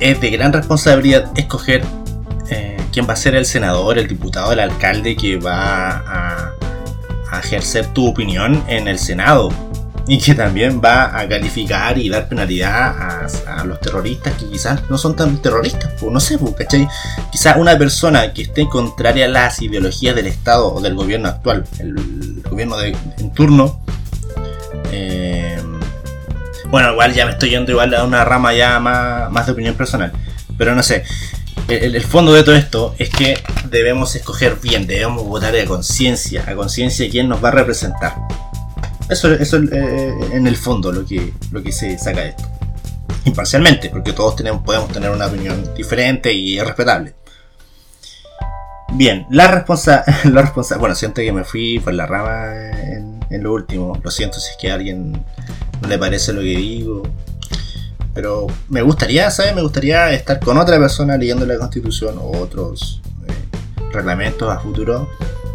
es 0.00 0.18
de 0.18 0.30
gran 0.30 0.50
responsabilidad 0.50 1.30
escoger 1.36 1.82
eh, 2.48 2.78
quién 2.90 3.06
va 3.06 3.12
a 3.12 3.16
ser 3.16 3.34
el 3.34 3.44
senador, 3.44 3.98
el 3.98 4.08
diputado, 4.08 4.52
el 4.52 4.60
alcalde 4.60 5.14
que 5.14 5.36
va 5.36 6.54
a 7.30 7.38
ejercer 7.40 7.88
tu 7.88 8.08
opinión 8.08 8.64
en 8.68 8.88
el 8.88 8.98
Senado 8.98 9.50
y 10.06 10.18
que 10.18 10.34
también 10.34 10.80
va 10.84 11.18
a 11.18 11.28
calificar 11.28 11.96
y 11.98 12.08
dar 12.08 12.28
penalidad 12.28 13.28
a, 13.46 13.64
los 13.64 13.80
terroristas 13.80 14.34
que 14.34 14.48
quizás 14.48 14.90
no 14.90 14.98
son 14.98 15.14
tan 15.14 15.38
terroristas, 15.38 15.92
pues 16.00 16.12
no 16.12 16.18
sé, 16.18 16.38
pues, 16.38 16.54
¿cachai? 16.54 16.88
Quizás 17.30 17.56
una 17.56 17.78
persona 17.78 18.32
que 18.32 18.42
esté 18.42 18.68
contraria 18.68 19.26
a 19.26 19.28
las 19.28 19.62
ideologías 19.62 20.16
del 20.16 20.26
Estado 20.26 20.74
o 20.74 20.80
del 20.80 20.94
gobierno 20.94 21.28
actual, 21.28 21.64
el 21.78 22.42
gobierno 22.50 22.76
de, 22.78 22.96
en 23.18 23.32
turno, 23.32 23.80
eh, 24.90 25.60
bueno, 26.68 26.92
igual 26.92 27.14
ya 27.14 27.24
me 27.24 27.32
estoy 27.32 27.50
yendo 27.50 27.70
igual 27.70 27.94
a 27.94 28.02
una 28.04 28.24
rama 28.24 28.52
ya 28.52 28.80
más, 28.80 29.30
más 29.30 29.46
de 29.46 29.52
opinión 29.52 29.74
personal, 29.76 30.12
pero 30.58 30.74
no 30.74 30.82
sé. 30.82 31.04
El, 31.68 31.94
el, 31.94 32.02
fondo 32.02 32.32
de 32.32 32.42
todo 32.42 32.56
esto 32.56 32.94
es 32.98 33.08
que 33.08 33.38
debemos 33.70 34.16
escoger 34.16 34.56
bien, 34.60 34.86
debemos 34.86 35.24
votar 35.24 35.54
a 35.54 35.64
conciencia, 35.64 36.44
a 36.48 36.54
conciencia 36.54 37.08
quién 37.08 37.28
nos 37.28 37.42
va 37.42 37.48
a 37.48 37.52
representar. 37.52 38.14
Eso, 39.12 39.30
es 39.30 39.52
eh, 39.52 40.14
en 40.32 40.46
el 40.46 40.56
fondo 40.56 40.90
lo 40.90 41.04
que, 41.04 41.34
lo 41.50 41.62
que 41.62 41.70
se 41.70 41.98
saca 41.98 42.22
de 42.22 42.28
esto. 42.30 42.44
Imparcialmente, 43.26 43.90
porque 43.90 44.14
todos 44.14 44.36
tenemos, 44.36 44.62
podemos 44.62 44.90
tener 44.90 45.10
una 45.10 45.26
opinión 45.26 45.74
diferente 45.74 46.32
y 46.32 46.58
es 46.58 46.66
respetable. 46.66 47.14
Bien, 48.94 49.26
la 49.30 49.48
responsa, 49.48 50.02
la 50.24 50.40
responsa 50.42 50.78
bueno, 50.78 50.94
siento 50.94 51.20
que 51.20 51.30
me 51.30 51.44
fui 51.44 51.78
por 51.78 51.92
la 51.92 52.06
rama 52.06 52.54
en, 52.54 53.42
lo 53.42 53.52
último. 53.52 53.98
Lo 54.02 54.10
siento 54.10 54.40
si 54.40 54.50
es 54.50 54.56
que 54.58 54.70
a 54.70 54.74
alguien 54.74 55.12
no 55.12 55.88
le 55.88 55.98
parece 55.98 56.32
lo 56.32 56.40
que 56.40 56.56
digo. 56.56 57.02
Pero 58.14 58.46
me 58.70 58.80
gustaría, 58.80 59.30
¿sabes? 59.30 59.54
Me 59.54 59.62
gustaría 59.62 60.10
estar 60.12 60.40
con 60.40 60.56
otra 60.56 60.78
persona 60.78 61.18
leyendo 61.18 61.44
la 61.44 61.58
constitución 61.58 62.16
o 62.18 62.30
otros 62.38 63.02
eh, 63.26 63.88
reglamentos 63.92 64.50
a 64.50 64.58
futuro 64.58 65.08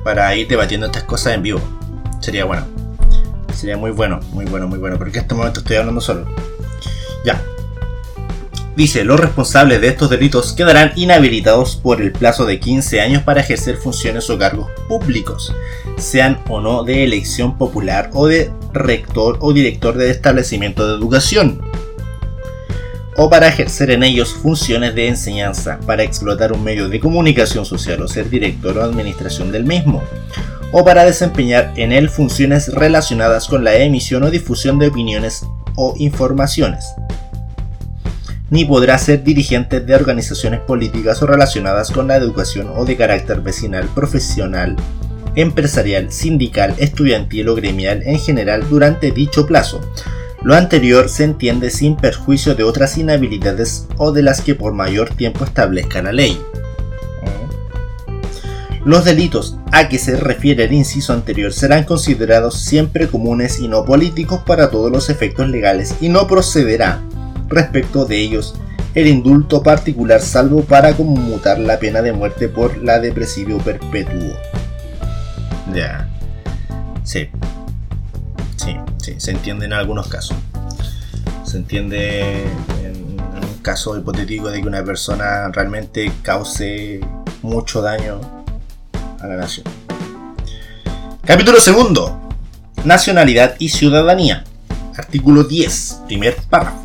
para 0.03 0.35
ir 0.35 0.47
debatiendo 0.47 0.85
estas 0.85 1.03
cosas 1.03 1.33
en 1.33 1.41
vivo. 1.41 1.61
Sería 2.19 2.45
bueno. 2.45 2.76
Sería 3.57 3.75
muy 3.75 3.89
bueno, 3.89 4.19
muy 4.33 4.45
bueno, 4.45 4.67
muy 4.67 4.77
bueno. 4.77 4.97
Porque 4.99 5.17
en 5.17 5.23
este 5.23 5.33
momento 5.33 5.61
estoy 5.61 5.77
hablando 5.77 5.99
solo. 5.99 6.27
Ya. 7.25 7.41
Dice, 8.75 9.03
los 9.03 9.19
responsables 9.19 9.81
de 9.81 9.87
estos 9.87 10.11
delitos 10.11 10.53
quedarán 10.53 10.91
inhabilitados 10.95 11.75
por 11.75 11.99
el 11.99 12.11
plazo 12.11 12.45
de 12.45 12.59
15 12.59 13.01
años 13.01 13.23
para 13.23 13.41
ejercer 13.41 13.77
funciones 13.77 14.29
o 14.29 14.37
cargos 14.37 14.69
públicos, 14.87 15.51
sean 15.97 16.39
o 16.47 16.61
no 16.61 16.83
de 16.83 17.03
elección 17.03 17.57
popular 17.57 18.11
o 18.13 18.27
de 18.27 18.51
rector 18.73 19.39
o 19.41 19.51
director 19.51 19.97
de 19.97 20.11
establecimiento 20.11 20.87
de 20.87 20.93
educación, 20.93 21.59
o 23.15 23.31
para 23.31 23.47
ejercer 23.47 23.89
en 23.89 24.03
ellos 24.03 24.35
funciones 24.35 24.93
de 24.93 25.07
enseñanza, 25.07 25.79
para 25.87 26.03
explotar 26.03 26.53
un 26.53 26.63
medio 26.63 26.87
de 26.87 26.99
comunicación 26.99 27.65
social 27.65 28.03
o 28.03 28.07
ser 28.07 28.29
director 28.29 28.77
o 28.77 28.83
administración 28.83 29.51
del 29.51 29.63
mismo, 29.63 30.03
o 30.71 30.83
para 30.83 31.05
desempeñar 31.05 31.73
en 31.75 31.91
él 31.91 32.09
funciones 32.09 32.73
relacionadas 32.73 33.47
con 33.47 33.63
la 33.63 33.75
emisión 33.75 34.23
o 34.23 34.31
difusión 34.31 34.79
de 34.79 34.87
opiniones 34.87 35.45
o 35.75 35.93
informaciones. 35.97 36.85
Ni 38.49 38.65
podrá 38.65 38.97
ser 38.97 39.23
dirigente 39.23 39.79
de 39.79 39.95
organizaciones 39.95 40.61
políticas 40.61 41.21
o 41.21 41.27
relacionadas 41.27 41.91
con 41.91 42.07
la 42.07 42.15
educación 42.15 42.71
o 42.75 42.85
de 42.85 42.95
carácter 42.95 43.41
vecinal, 43.41 43.87
profesional, 43.93 44.75
empresarial, 45.35 46.11
sindical, 46.11 46.73
estudiantil 46.77 47.49
o 47.49 47.55
gremial 47.55 48.01
en 48.03 48.19
general 48.19 48.67
durante 48.69 49.11
dicho 49.11 49.45
plazo. 49.45 49.81
Lo 50.43 50.55
anterior 50.55 51.09
se 51.09 51.25
entiende 51.25 51.69
sin 51.69 51.95
perjuicio 51.97 52.55
de 52.55 52.63
otras 52.63 52.97
inhabilidades 52.97 53.87
o 53.97 54.11
de 54.11 54.23
las 54.23 54.41
que 54.41 54.55
por 54.55 54.73
mayor 54.73 55.09
tiempo 55.09 55.43
establezca 55.43 56.01
la 56.01 56.13
ley. 56.13 56.39
Los 58.87 59.03
delitos 59.03 59.57
a 59.73 59.89
que 59.89 59.99
se 59.99 60.15
refiere 60.15 60.63
el 60.63 60.71
inciso 60.71 61.11
anterior 61.11 61.51
serán 61.51 61.83
considerados 61.83 62.61
siempre 62.61 63.09
comunes 63.09 63.59
y 63.59 63.67
no 63.67 63.83
políticos 63.83 64.43
para 64.45 64.71
todos 64.71 64.89
los 64.89 65.09
efectos 65.09 65.49
legales 65.49 65.95
y 65.99 66.07
no 66.07 66.25
procederá 66.25 67.01
respecto 67.49 68.05
de 68.05 68.21
ellos 68.21 68.55
el 68.95 69.07
indulto 69.07 69.61
particular 69.61 70.21
salvo 70.21 70.63
para 70.63 70.93
conmutar 70.95 71.59
la 71.59 71.79
pena 71.79 72.01
de 72.01 72.13
muerte 72.13 72.47
por 72.47 72.81
la 72.81 73.01
de 73.01 73.11
presidio 73.11 73.57
perpetuo. 73.57 74.33
Ya. 75.75 76.07
Sí. 77.03 77.27
Sí, 78.55 78.77
sí, 78.99 79.15
se 79.17 79.31
entiende 79.31 79.65
en 79.65 79.73
algunos 79.73 80.07
casos. 80.07 80.37
Se 81.43 81.57
entiende 81.57 82.43
en 82.85 82.95
un 83.03 83.57
caso 83.61 83.97
hipotético 83.97 84.49
de 84.49 84.61
que 84.61 84.67
una 84.69 84.85
persona 84.85 85.49
realmente 85.49 86.09
cause 86.23 87.01
mucho 87.41 87.81
daño 87.81 88.36
a 89.21 89.27
la 89.27 89.35
nación. 89.35 89.65
Capítulo 91.25 91.59
segundo. 91.59 92.19
Nacionalidad 92.85 93.55
y 93.59 93.69
ciudadanía. 93.69 94.43
Artículo 94.97 95.43
10, 95.43 96.01
primer 96.07 96.35
párrafo. 96.49 96.83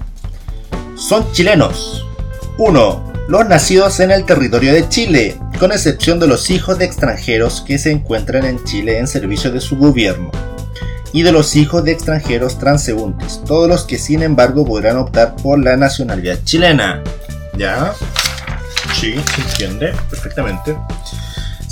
Son 0.96 1.30
chilenos. 1.32 2.06
1. 2.58 3.12
Los 3.28 3.48
nacidos 3.48 4.00
en 4.00 4.10
el 4.10 4.24
territorio 4.24 4.72
de 4.72 4.88
Chile, 4.88 5.38
con 5.58 5.72
excepción 5.72 6.18
de 6.18 6.26
los 6.26 6.50
hijos 6.50 6.78
de 6.78 6.84
extranjeros 6.84 7.60
que 7.60 7.78
se 7.78 7.90
encuentran 7.92 8.44
en 8.44 8.62
Chile 8.64 8.98
en 8.98 9.06
servicio 9.06 9.50
de 9.52 9.60
su 9.60 9.76
gobierno, 9.76 10.30
y 11.12 11.22
de 11.22 11.32
los 11.32 11.56
hijos 11.56 11.84
de 11.84 11.92
extranjeros 11.92 12.58
transeúntes, 12.58 13.40
todos 13.46 13.68
los 13.68 13.84
que 13.84 13.98
sin 13.98 14.22
embargo 14.22 14.66
podrán 14.66 14.96
optar 14.96 15.36
por 15.36 15.62
la 15.62 15.76
nacionalidad 15.76 16.38
chilena. 16.44 17.02
¿Ya? 17.56 17.94
Sí, 18.98 19.14
se 19.34 19.42
entiende 19.42 19.94
perfectamente. 20.10 20.76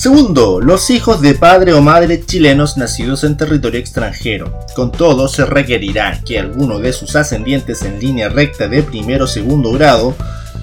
Segundo, 0.00 0.62
los 0.62 0.88
hijos 0.88 1.20
de 1.20 1.34
padre 1.34 1.74
o 1.74 1.82
madre 1.82 2.24
chilenos 2.24 2.78
nacidos 2.78 3.22
en 3.22 3.36
territorio 3.36 3.78
extranjero. 3.78 4.58
Con 4.74 4.92
todo, 4.92 5.28
se 5.28 5.44
requerirá 5.44 6.22
que 6.24 6.38
alguno 6.38 6.78
de 6.78 6.94
sus 6.94 7.16
ascendientes 7.16 7.82
en 7.82 8.00
línea 8.00 8.30
recta 8.30 8.66
de 8.66 8.82
primero 8.82 9.26
o 9.26 9.28
segundo 9.28 9.72
grado 9.72 10.16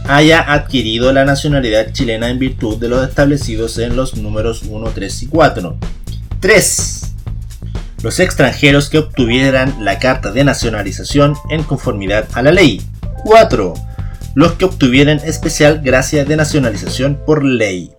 haya 0.08 0.42
adquirido 0.52 1.14
la 1.14 1.24
nacionalidad 1.24 1.92
chilena 1.92 2.32
en 2.32 2.40
virtud 2.40 2.78
de 2.78 2.90
los 2.90 3.08
establecidos 3.08 3.78
en 3.78 3.96
los 3.96 4.18
números 4.18 4.64
1, 4.68 4.90
3 4.90 5.22
y 5.22 5.28
4. 5.28 5.78
3. 6.40 7.14
Los 8.02 8.20
extranjeros 8.20 8.90
que 8.90 8.98
obtuvieran 8.98 9.86
la 9.86 10.00
carta 10.00 10.32
de 10.32 10.46
nacionalización 10.46 11.36
en 11.52 11.62
conformidad 11.62 12.28
a 12.34 12.42
la 12.42 12.52
ley. 12.52 12.82
4. 13.24 13.76
Los 14.34 14.54
que 14.54 14.66
obtuvieran 14.66 15.20
especial 15.20 15.82
gracia 15.84 16.26
de 16.26 16.38
nacionalización 16.38 17.20
por 17.24 17.44
ley. 17.44 17.92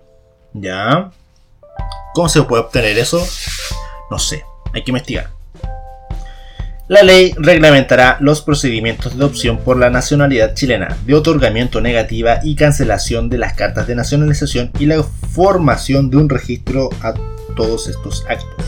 ¿Ya? 0.52 1.12
¿Cómo 2.18 2.28
se 2.28 2.42
puede 2.42 2.64
obtener 2.64 2.98
eso? 2.98 3.24
No 4.10 4.18
sé, 4.18 4.44
hay 4.72 4.82
que 4.82 4.90
investigar. 4.90 5.30
La 6.88 7.04
ley 7.04 7.32
reglamentará 7.36 8.16
los 8.18 8.42
procedimientos 8.42 9.16
de 9.16 9.24
opción 9.24 9.58
por 9.58 9.78
la 9.78 9.88
nacionalidad 9.88 10.52
chilena, 10.52 10.98
de 11.06 11.14
otorgamiento 11.14 11.80
negativa 11.80 12.40
y 12.42 12.56
cancelación 12.56 13.28
de 13.28 13.38
las 13.38 13.52
cartas 13.52 13.86
de 13.86 13.94
nacionalización 13.94 14.72
y 14.80 14.86
la 14.86 15.04
formación 15.04 16.10
de 16.10 16.16
un 16.16 16.28
registro 16.28 16.90
a 17.02 17.14
todos 17.54 17.86
estos 17.86 18.26
actos. 18.28 18.66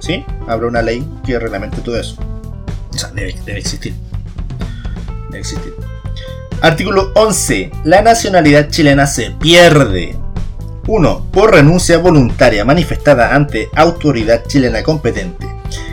¿Sí? 0.00 0.22
Habrá 0.46 0.66
una 0.66 0.82
ley 0.82 1.02
que 1.24 1.38
reglamente 1.38 1.80
todo 1.80 1.98
eso. 1.98 2.18
O 2.92 2.98
sea, 2.98 3.10
debe, 3.12 3.34
debe 3.46 3.58
existir. 3.58 3.94
Debe 5.30 5.38
existir. 5.38 5.74
Artículo 6.60 7.10
11. 7.14 7.70
La 7.84 8.02
nacionalidad 8.02 8.68
chilena 8.68 9.06
se 9.06 9.30
pierde 9.30 10.22
1. 10.86 11.26
Por 11.32 11.52
renuncia 11.52 11.98
voluntaria 11.98 12.64
manifestada 12.64 13.34
ante 13.34 13.68
autoridad 13.74 14.44
chilena 14.46 14.82
competente. 14.82 15.46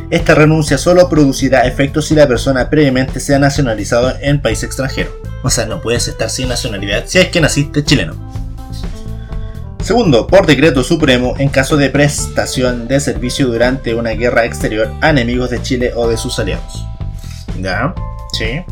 Esta 0.09 0.35
renuncia 0.35 0.77
solo 0.77 1.07
producirá 1.07 1.65
efectos 1.65 2.07
si 2.07 2.15
la 2.15 2.27
persona 2.27 2.69
previamente 2.69 3.19
sea 3.21 3.39
nacionalizado 3.39 4.13
en 4.21 4.41
país 4.41 4.61
extranjero. 4.63 5.11
O 5.43 5.49
sea, 5.49 5.65
no 5.65 5.81
puedes 5.81 6.07
estar 6.07 6.29
sin 6.29 6.49
nacionalidad 6.49 7.03
si 7.07 7.19
es 7.19 7.29
que 7.29 7.39
naciste 7.39 7.83
chileno. 7.83 8.15
Segundo, 9.81 10.27
por 10.27 10.45
decreto 10.45 10.83
supremo 10.83 11.33
en 11.39 11.49
caso 11.49 11.75
de 11.75 11.89
prestación 11.89 12.87
de 12.87 12.99
servicio 12.99 13.47
durante 13.47 13.95
una 13.95 14.11
guerra 14.11 14.45
exterior 14.45 14.91
a 15.01 15.09
enemigos 15.09 15.49
de 15.49 15.61
Chile 15.61 15.93
o 15.95 16.07
de 16.07 16.17
sus 16.17 16.37
aliados. 16.37 16.85
¿Ya? 17.59 17.95
Sí. 18.33 18.63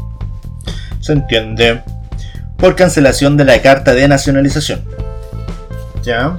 Se 0.99 1.13
entiende. 1.13 1.82
Por 2.58 2.75
cancelación 2.75 3.38
de 3.38 3.45
la 3.45 3.62
carta 3.62 3.93
de 3.93 4.08
nacionalización. 4.08 4.84
¿Ya? 6.03 6.38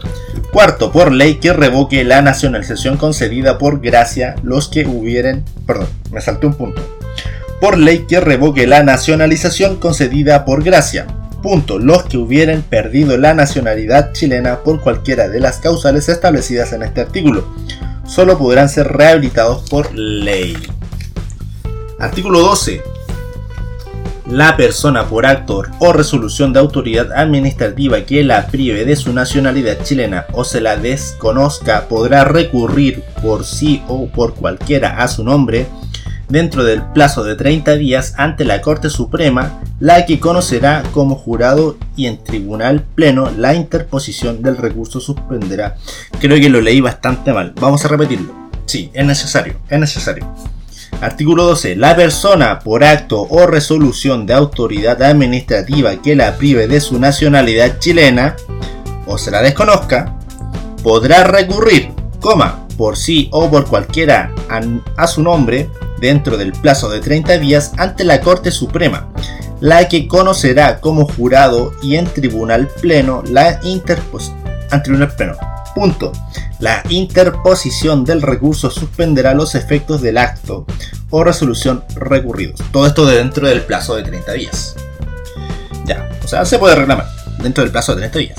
Cuarto, 0.53 0.91
por 0.91 1.13
ley 1.13 1.37
que 1.37 1.53
revoque 1.53 2.05
la 2.05 2.23
nacionalización 2.23 2.97
concedida 2.97 3.59
por 3.59 3.81
gracia 3.81 4.37
los 4.43 4.69
que 4.69 4.87
hubieren... 4.87 5.45
Perdón, 5.67 5.89
me 6.11 6.21
salté 6.21 6.47
un 6.47 6.55
punto. 6.55 6.83
Por 7.61 7.79
ley 7.79 8.07
que 8.09 8.21
revoque 8.21 8.67
la 8.67 8.83
nacionalización 8.83 9.77
concedida 9.77 10.45
por 10.45 10.65
gracia. 10.65 11.07
Punto, 11.43 11.79
los 11.79 12.05
que 12.05 12.17
hubieren 12.17 12.63
perdido 12.63 13.17
la 13.17 13.35
nacionalidad 13.35 14.13
chilena 14.13 14.61
por 14.61 14.81
cualquiera 14.81 15.29
de 15.29 15.41
las 15.41 15.59
causales 15.59 16.09
establecidas 16.09 16.73
en 16.73 16.83
este 16.83 17.03
artículo. 17.03 17.47
Solo 18.07 18.39
podrán 18.39 18.69
ser 18.69 18.89
rehabilitados 18.89 19.69
por 19.69 19.95
ley. 19.95 20.57
Artículo 21.99 22.41
12 22.41 22.83
la 24.31 24.57
persona 24.57 25.09
por 25.09 25.27
acto 25.27 25.63
o 25.81 25.93
resolución 25.93 26.53
de 26.53 26.61
autoridad 26.61 27.13
administrativa 27.13 28.03
que 28.03 28.23
la 28.23 28.47
prive 28.47 28.85
de 28.85 28.95
su 28.95 29.13
nacionalidad 29.13 29.83
chilena 29.83 30.27
o 30.33 30.45
se 30.45 30.61
la 30.61 30.77
desconozca 30.77 31.89
podrá 31.89 32.25
recurrir 32.25 33.03
por 33.23 33.45
sí 33.45 33.83
o 33.89 34.07
por 34.07 34.35
cualquiera 34.35 35.03
a 35.03 35.09
su 35.09 35.25
nombre 35.25 35.67
dentro 36.29 36.63
del 36.63 36.83
plazo 36.83 37.25
de 37.25 37.35
30 37.35 37.75
días 37.75 38.15
ante 38.17 38.45
la 38.45 38.61
Corte 38.61 38.89
Suprema, 38.89 39.61
la 39.81 40.07
que 40.07 40.21
conocerá 40.21 40.85
como 40.93 41.17
jurado 41.17 41.77
y 41.97 42.07
en 42.07 42.23
tribunal 42.23 42.85
pleno 42.95 43.31
la 43.37 43.55
interposición 43.55 44.43
del 44.43 44.57
recurso 44.57 45.01
suspenderá. 45.01 45.77
Creo 46.21 46.41
que 46.41 46.49
lo 46.49 46.61
leí 46.61 46.81
bastante 46.81 47.33
mal. 47.33 47.53
Vamos 47.61 47.85
a 47.85 47.89
repetirlo. 47.89 48.33
Sí, 48.67 48.91
es 48.95 49.05
necesario, 49.05 49.57
es 49.69 49.81
necesario. 49.81 50.25
Artículo 51.01 51.45
12. 51.45 51.77
La 51.77 51.97
persona 51.97 52.59
por 52.59 52.85
acto 52.85 53.23
o 53.23 53.47
resolución 53.47 54.27
de 54.27 54.35
autoridad 54.35 55.03
administrativa 55.03 55.97
que 55.97 56.15
la 56.15 56.37
prive 56.37 56.69
de 56.69 56.81
su 56.81 56.99
nacionalidad 56.99 57.79
chilena 57.79 58.37
o 59.07 59.17
se 59.17 59.31
la 59.31 59.41
desconozca, 59.41 60.17
podrá 60.83 61.25
recurrir, 61.25 61.93
coma, 62.21 62.67
por 62.77 62.97
sí 62.97 63.29
o 63.33 63.51
por 63.51 63.67
cualquiera 63.67 64.33
a, 64.97 65.07
su 65.07 65.23
nombre 65.23 65.69
dentro 66.01 66.37
del 66.37 66.53
plazo 66.53 66.89
de 66.91 67.01
30 67.01 67.39
días 67.39 67.73
ante 67.77 68.05
la 68.05 68.21
Corte 68.21 68.51
Suprema, 68.51 69.09
la 69.61 69.89
que 69.89 70.07
conocerá 70.07 70.81
como 70.81 71.07
jurado 71.07 71.73
y 71.83 71.97
en 71.97 72.07
tribunal 72.07 72.69
pleno 72.81 73.23
la 73.27 73.59
interposición. 73.65 74.41
Punto. 75.75 76.13
La 76.59 76.83
interposición 76.89 78.05
del 78.05 78.23
recurso 78.23 78.71
suspenderá 78.71 79.35
los 79.35 79.55
efectos 79.55 80.03
del 80.03 80.19
acto 80.19 80.67
o 81.11 81.25
resolución 81.25 81.85
recurridos. 81.95 82.61
Todo 82.73 82.87
esto 82.87 83.07
dentro 83.07 83.49
del 83.49 83.63
plazo 83.63 83.97
de 83.97 84.03
30 84.03 84.33
días. 84.33 84.77
Ya, 85.87 86.09
o 86.23 86.29
sea, 86.29 86.45
se 86.45 86.59
puede 86.59 86.75
reclamar 86.75 87.09
dentro 87.43 87.63
del 87.65 87.73
plazo 87.73 87.95
de 87.95 88.09
30 88.09 88.19
días. 88.19 88.39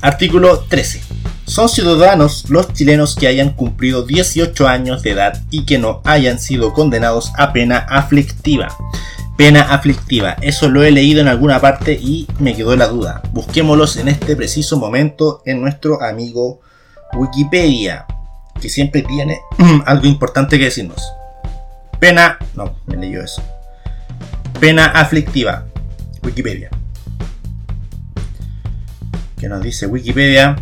Artículo 0.00 0.60
13. 0.68 1.02
Son 1.44 1.68
ciudadanos 1.68 2.48
los 2.48 2.72
chilenos 2.72 3.16
que 3.16 3.26
hayan 3.26 3.50
cumplido 3.50 4.04
18 4.04 4.68
años 4.68 5.02
de 5.02 5.10
edad 5.10 5.42
y 5.50 5.64
que 5.66 5.78
no 5.78 6.00
hayan 6.04 6.38
sido 6.38 6.72
condenados 6.72 7.32
a 7.36 7.52
pena 7.52 7.78
aflictiva 7.78 8.68
Pena 9.40 9.62
aflictiva. 9.72 10.36
Eso 10.42 10.68
lo 10.68 10.84
he 10.84 10.90
leído 10.90 11.22
en 11.22 11.26
alguna 11.26 11.62
parte 11.62 11.94
y 11.94 12.26
me 12.40 12.54
quedó 12.54 12.76
la 12.76 12.88
duda. 12.88 13.22
Busquémoslos 13.32 13.96
en 13.96 14.08
este 14.08 14.36
preciso 14.36 14.76
momento 14.76 15.40
en 15.46 15.62
nuestro 15.62 16.02
amigo 16.02 16.60
Wikipedia, 17.14 18.04
que 18.60 18.68
siempre 18.68 19.00
tiene 19.00 19.40
algo 19.86 20.06
importante 20.06 20.58
que 20.58 20.66
decirnos. 20.66 21.14
Pena... 21.98 22.36
No, 22.54 22.76
me 22.84 22.98
leyó 22.98 23.22
eso. 23.22 23.42
Pena 24.60 24.84
aflictiva. 24.84 25.64
Wikipedia. 26.22 26.68
¿Qué 29.38 29.48
nos 29.48 29.62
dice 29.62 29.86
Wikipedia? 29.86 30.56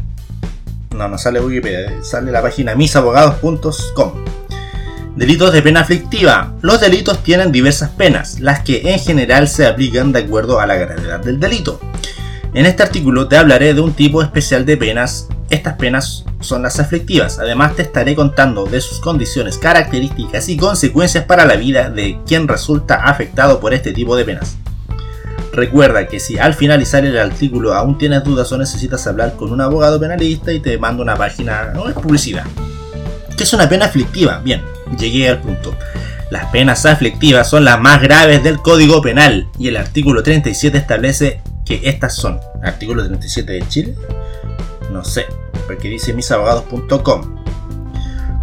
No, 0.94 1.08
no 1.08 1.18
sale 1.18 1.40
Wikipedia, 1.40 2.04
sale 2.04 2.30
la 2.30 2.42
página 2.42 2.76
misabogados.com. 2.76 4.27
Delitos 5.18 5.52
de 5.52 5.62
pena 5.62 5.81
aflictiva. 5.81 6.54
Los 6.62 6.81
delitos 6.81 7.24
tienen 7.24 7.50
diversas 7.50 7.90
penas, 7.90 8.38
las 8.38 8.61
que 8.61 8.92
en 8.92 9.00
general 9.00 9.48
se 9.48 9.66
aplican 9.66 10.12
de 10.12 10.20
acuerdo 10.20 10.61
a 10.61 10.66
la 10.68 10.76
gravedad 10.76 11.18
del 11.18 11.40
delito. 11.40 11.81
En 12.54 12.66
este 12.66 12.85
artículo 12.85 13.26
te 13.26 13.37
hablaré 13.37 13.74
de 13.74 13.81
un 13.81 13.94
tipo 13.94 14.22
especial 14.22 14.64
de 14.64 14.76
penas. 14.76 15.26
Estas 15.50 15.74
penas 15.74 16.24
son 16.38 16.62
las 16.62 16.78
aflictivas. 16.78 17.40
Además 17.40 17.74
te 17.74 17.83
estaré 17.83 18.14
contando 18.14 18.66
de 18.66 18.81
sus 18.81 19.00
condiciones, 19.00 19.59
características 19.59 20.48
y 20.50 20.57
consecuencias 20.57 21.24
para 21.24 21.44
la 21.46 21.57
vida 21.57 21.90
de 21.90 22.20
quien 22.24 22.46
resulta 22.46 23.02
afectado 23.02 23.59
por 23.59 23.74
este 23.74 23.92
tipo 23.92 24.14
de 24.14 24.24
penas. 24.24 24.57
Recuerda 25.52 26.07
que 26.07 26.20
si 26.20 26.38
al 26.38 26.54
finalizar 26.54 27.04
el 27.04 27.18
artículo 27.18 27.74
aún 27.74 27.98
tienes 27.98 28.22
dudas 28.22 28.52
o 28.52 28.57
necesitas 28.57 29.04
hablar 29.09 29.35
con 29.35 29.50
un 29.50 29.61
abogado 29.62 29.98
penalista 29.98 30.52
y 30.52 30.61
te 30.61 30.78
mando 30.78 31.02
una 31.02 31.16
página, 31.16 31.72
no 31.74 31.88
es 31.88 31.94
publicidad. 31.94 32.44
¿Qué 33.38 33.44
es 33.44 33.53
una 33.53 33.68
pena 33.68 33.85
aflictiva? 33.85 34.40
Bien, 34.40 34.64
llegué 34.98 35.29
al 35.29 35.40
punto. 35.40 35.72
Las 36.29 36.46
penas 36.46 36.85
aflictivas 36.87 37.48
son 37.48 37.64
las 37.64 37.81
más 37.81 38.03
graves 38.03 38.42
del 38.42 38.59
Código 38.59 39.01
Penal 39.01 39.46
y 39.57 39.68
el 39.68 39.77
artículo 39.77 40.24
37 40.24 40.77
establece 40.77 41.40
que 41.64 41.81
estas 41.85 42.16
son. 42.16 42.40
¿Artículo 42.64 43.05
37 43.07 43.53
de 43.53 43.68
Chile? 43.68 43.94
No 44.90 45.05
sé, 45.05 45.27
porque 45.68 45.88
dice 45.88 46.12
misabogados.com. 46.14 47.44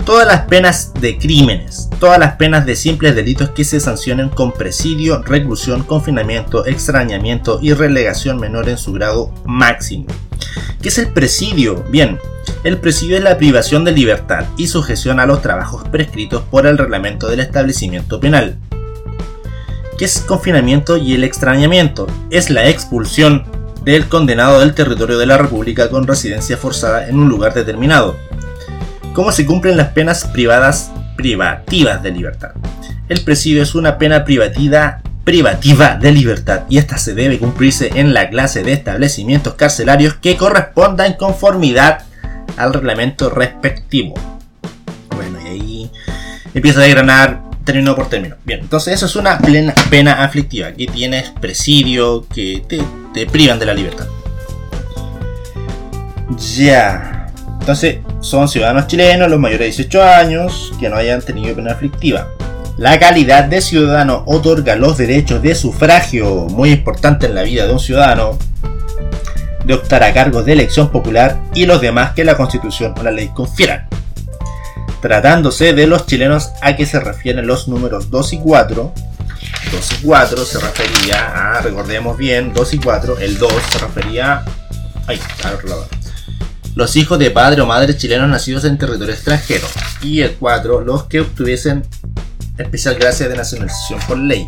Todas 0.06 0.26
las 0.26 0.44
penas 0.44 0.94
de 0.94 1.18
crímenes, 1.18 1.90
todas 2.00 2.18
las 2.18 2.38
penas 2.38 2.66
de 2.66 2.78
simples 2.78 3.16
delitos 3.16 3.50
que 3.50 3.66
se 3.66 3.82
sancionen 3.82 4.30
con 4.30 4.54
presidio, 4.54 5.22
reclusión, 5.24 5.84
confinamiento, 5.84 6.66
extrañamiento 6.66 7.60
y 7.62 7.74
relegación 7.74 8.40
menor 8.40 8.70
en 8.70 8.78
su 8.78 8.94
grado 8.94 9.34
máximo. 9.44 10.06
¿Qué 10.82 10.90
es 10.90 10.98
el 10.98 11.10
presidio? 11.10 11.84
Bien, 11.90 12.20
el 12.64 12.78
presidio 12.78 13.18
es 13.18 13.24
la 13.24 13.38
privación 13.38 13.84
de 13.84 13.92
libertad 13.92 14.46
y 14.58 14.68
sujeción 14.68 15.20
a 15.20 15.26
los 15.26 15.42
trabajos 15.42 15.88
prescritos 15.90 16.44
por 16.44 16.66
el 16.66 16.78
reglamento 16.78 17.28
del 17.28 17.40
establecimiento 17.40 18.20
penal. 18.20 18.58
¿Qué 19.98 20.06
es 20.06 20.20
confinamiento 20.20 20.98
y 20.98 21.14
el 21.14 21.24
extrañamiento? 21.24 22.08
Es 22.30 22.50
la 22.50 22.68
expulsión 22.70 23.46
del 23.84 24.08
condenado 24.08 24.60
del 24.60 24.74
territorio 24.74 25.18
de 25.18 25.28
la 25.28 25.38
República 25.38 25.90
con 25.90 26.08
residencia 26.08 26.58
forzada 26.58 27.08
en 27.08 27.18
un 27.18 27.30
lugar 27.30 27.54
determinado. 27.54 28.16
¿Cómo 29.14 29.32
se 29.32 29.46
cumplen 29.46 29.78
las 29.78 29.90
penas 29.90 30.26
privadas 30.26 30.92
privativas 31.16 32.04
de 32.04 32.12
libertad? 32.12 32.52
El 33.08 33.24
presidio 33.24 33.62
es 33.62 33.76
una 33.76 33.98
pena 33.98 34.26
privativa, 34.26 35.02
privativa 35.26 35.96
de 35.96 36.12
libertad 36.12 36.62
y 36.70 36.78
esta 36.78 36.98
se 36.98 37.14
debe 37.14 37.40
cumplirse 37.40 37.92
en 37.96 38.14
la 38.14 38.30
clase 38.30 38.64
de 38.64 38.72
establecimientos 38.72 39.56
carcelarios 39.56 40.14
que 40.14 40.38
corresponda 40.38 41.08
en 41.08 41.14
conformidad 41.14 42.04
al 42.56 42.74
reglamento 42.74 43.30
respectivo. 43.30 44.14
Bueno, 45.16 45.40
y 45.42 45.48
ahí 45.48 45.92
empieza 46.54 46.80
a 46.80 46.84
desgranar 46.84 47.42
término 47.66 47.96
por 47.96 48.08
término. 48.08 48.36
Bien, 48.46 48.62
entonces 48.62 48.94
eso 48.94 49.08
es 49.08 49.16
una 49.16 49.40
plena 49.40 49.74
pena 49.90 50.24
aflictiva. 50.24 50.68
Aquí 50.68 50.86
tienes 50.86 51.32
presidio 51.42 52.28
que 52.34 52.64
te, 53.14 53.26
privan 53.26 53.58
de 53.60 53.66
la 53.66 53.74
libertad. 53.74 54.06
Ya. 56.56 57.28
Entonces, 57.60 57.98
son 58.22 58.48
ciudadanos 58.48 58.86
chilenos, 58.86 59.30
los 59.30 59.40
mayores 59.40 59.76
de 59.76 59.84
18 59.84 60.04
años, 60.04 60.72
que 60.80 60.88
no 60.88 60.98
hayan 60.98 61.22
tenido 61.22 61.56
pena 61.56 61.72
aflictiva. 61.72 62.28
La 62.78 63.00
calidad 63.00 63.46
de 63.46 63.62
ciudadano 63.62 64.24
otorga 64.28 64.76
los 64.76 64.98
derechos 64.98 65.42
de 65.42 65.56
sufragio, 65.56 66.48
muy 66.50 66.72
importante 66.72 67.28
en 67.28 67.36
la 67.36 67.44
vida 67.44 67.66
de 67.66 67.72
un 67.72 67.80
ciudadano, 67.80 68.38
de 69.64 69.74
optar 69.74 70.04
a 70.04 70.14
cargos 70.14 70.46
de 70.46 70.54
elección 70.54 70.90
popular 70.90 71.40
y 71.54 71.66
los 71.66 71.80
demás 71.80 72.14
que 72.14 72.26
la 72.26 72.36
Constitución 72.36 72.94
o 73.00 73.04
la 73.04 73.12
ley 73.12 73.30
confieran. 73.34 73.88
Tratándose 75.02 75.74
de 75.74 75.88
los 75.88 76.06
chilenos 76.06 76.52
a 76.62 76.76
que 76.76 76.86
se 76.86 77.00
refieren 77.00 77.48
los 77.48 77.70
números 77.70 78.12
2 78.12 78.34
y 78.34 78.40
4, 78.40 78.94
2 79.72 79.92
y 79.92 80.06
4 80.06 80.46
se 80.46 80.60
refería 80.60 81.58
a, 81.58 81.62
recordemos 81.62 82.18
bien, 82.18 82.54
2 82.54 82.74
y 82.74 82.78
4, 82.80 83.20
el 83.20 83.38
2 83.38 83.54
se 83.72 83.80
refería 83.80 84.44
ay, 85.08 85.20
los 86.76 86.98
hijos 86.98 87.18
de 87.20 87.32
padre 87.32 87.62
o 87.62 87.66
madre 87.66 87.96
chilenos 87.96 88.28
nacidos 88.28 88.66
en 88.66 88.78
territorio 88.78 89.14
extranjero. 89.14 89.66
Y 90.02 90.22
el 90.22 90.34
4, 90.34 90.82
los 90.82 91.06
que 91.06 91.22
obtuviesen 91.22 91.86
especial 92.58 92.96
gracia 92.96 93.28
de 93.28 93.36
nacionalización 93.36 94.00
por 94.08 94.18
ley. 94.18 94.48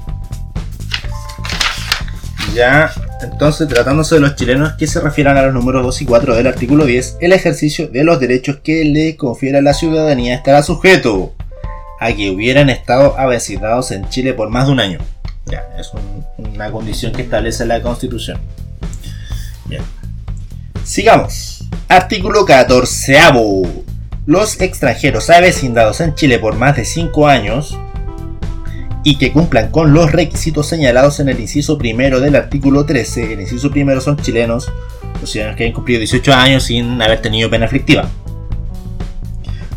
Ya 2.53 2.91
Entonces, 3.21 3.67
tratándose 3.67 4.15
de 4.15 4.21
los 4.21 4.35
chilenos 4.35 4.73
que 4.73 4.87
se 4.87 4.99
refieran 4.99 5.37
a 5.37 5.43
los 5.43 5.53
números 5.53 5.83
2 5.83 6.01
y 6.01 6.05
4 6.05 6.35
del 6.35 6.47
artículo 6.47 6.85
10, 6.85 7.17
el 7.21 7.33
ejercicio 7.33 7.87
de 7.87 8.03
los 8.03 8.19
derechos 8.19 8.57
que 8.63 8.85
le 8.85 9.15
confiere 9.15 9.61
la 9.61 9.73
ciudadanía 9.73 10.35
estará 10.35 10.63
sujeto 10.63 11.33
a 11.99 12.13
que 12.13 12.29
hubieran 12.29 12.69
estado 12.69 13.17
avecinados 13.17 13.91
en 13.91 14.07
Chile 14.09 14.33
por 14.33 14.49
más 14.49 14.67
de 14.67 14.71
un 14.71 14.79
año. 14.79 14.99
Ya, 15.45 15.63
es 15.79 15.91
una 16.37 16.71
condición 16.71 17.11
que 17.11 17.23
establece 17.23 17.65
la 17.65 17.81
Constitución. 17.81 18.39
Bien. 19.65 19.81
Sigamos. 20.83 21.65
Artículo 21.87 22.45
14. 22.45 23.17
Los 24.25 24.59
extranjeros 24.59 25.29
avecindados 25.29 26.01
en 26.01 26.15
Chile 26.15 26.37
por 26.37 26.55
más 26.55 26.75
de 26.75 26.85
5 26.85 27.27
años 27.27 27.77
y 29.07 29.15
que 29.15 29.31
cumplan 29.31 29.71
con 29.71 29.93
los 29.93 30.11
requisitos 30.11 30.67
señalados 30.67 31.21
en 31.21 31.29
el 31.29 31.39
inciso 31.39 31.77
primero 31.77 32.19
del 32.19 32.35
artículo 32.35 32.85
13. 32.85 33.31
El 33.31 33.39
inciso 33.39 33.71
primero 33.71 34.01
son 34.01 34.17
chilenos, 34.17 34.69
los 35.21 35.31
ciudadanos 35.31 35.55
que 35.55 35.63
hayan 35.63 35.73
cumplido 35.73 35.99
18 35.99 36.33
años 36.33 36.63
sin 36.63 37.01
haber 37.01 37.21
tenido 37.21 37.49
pena 37.49 37.67
aflictiva. 37.67 38.09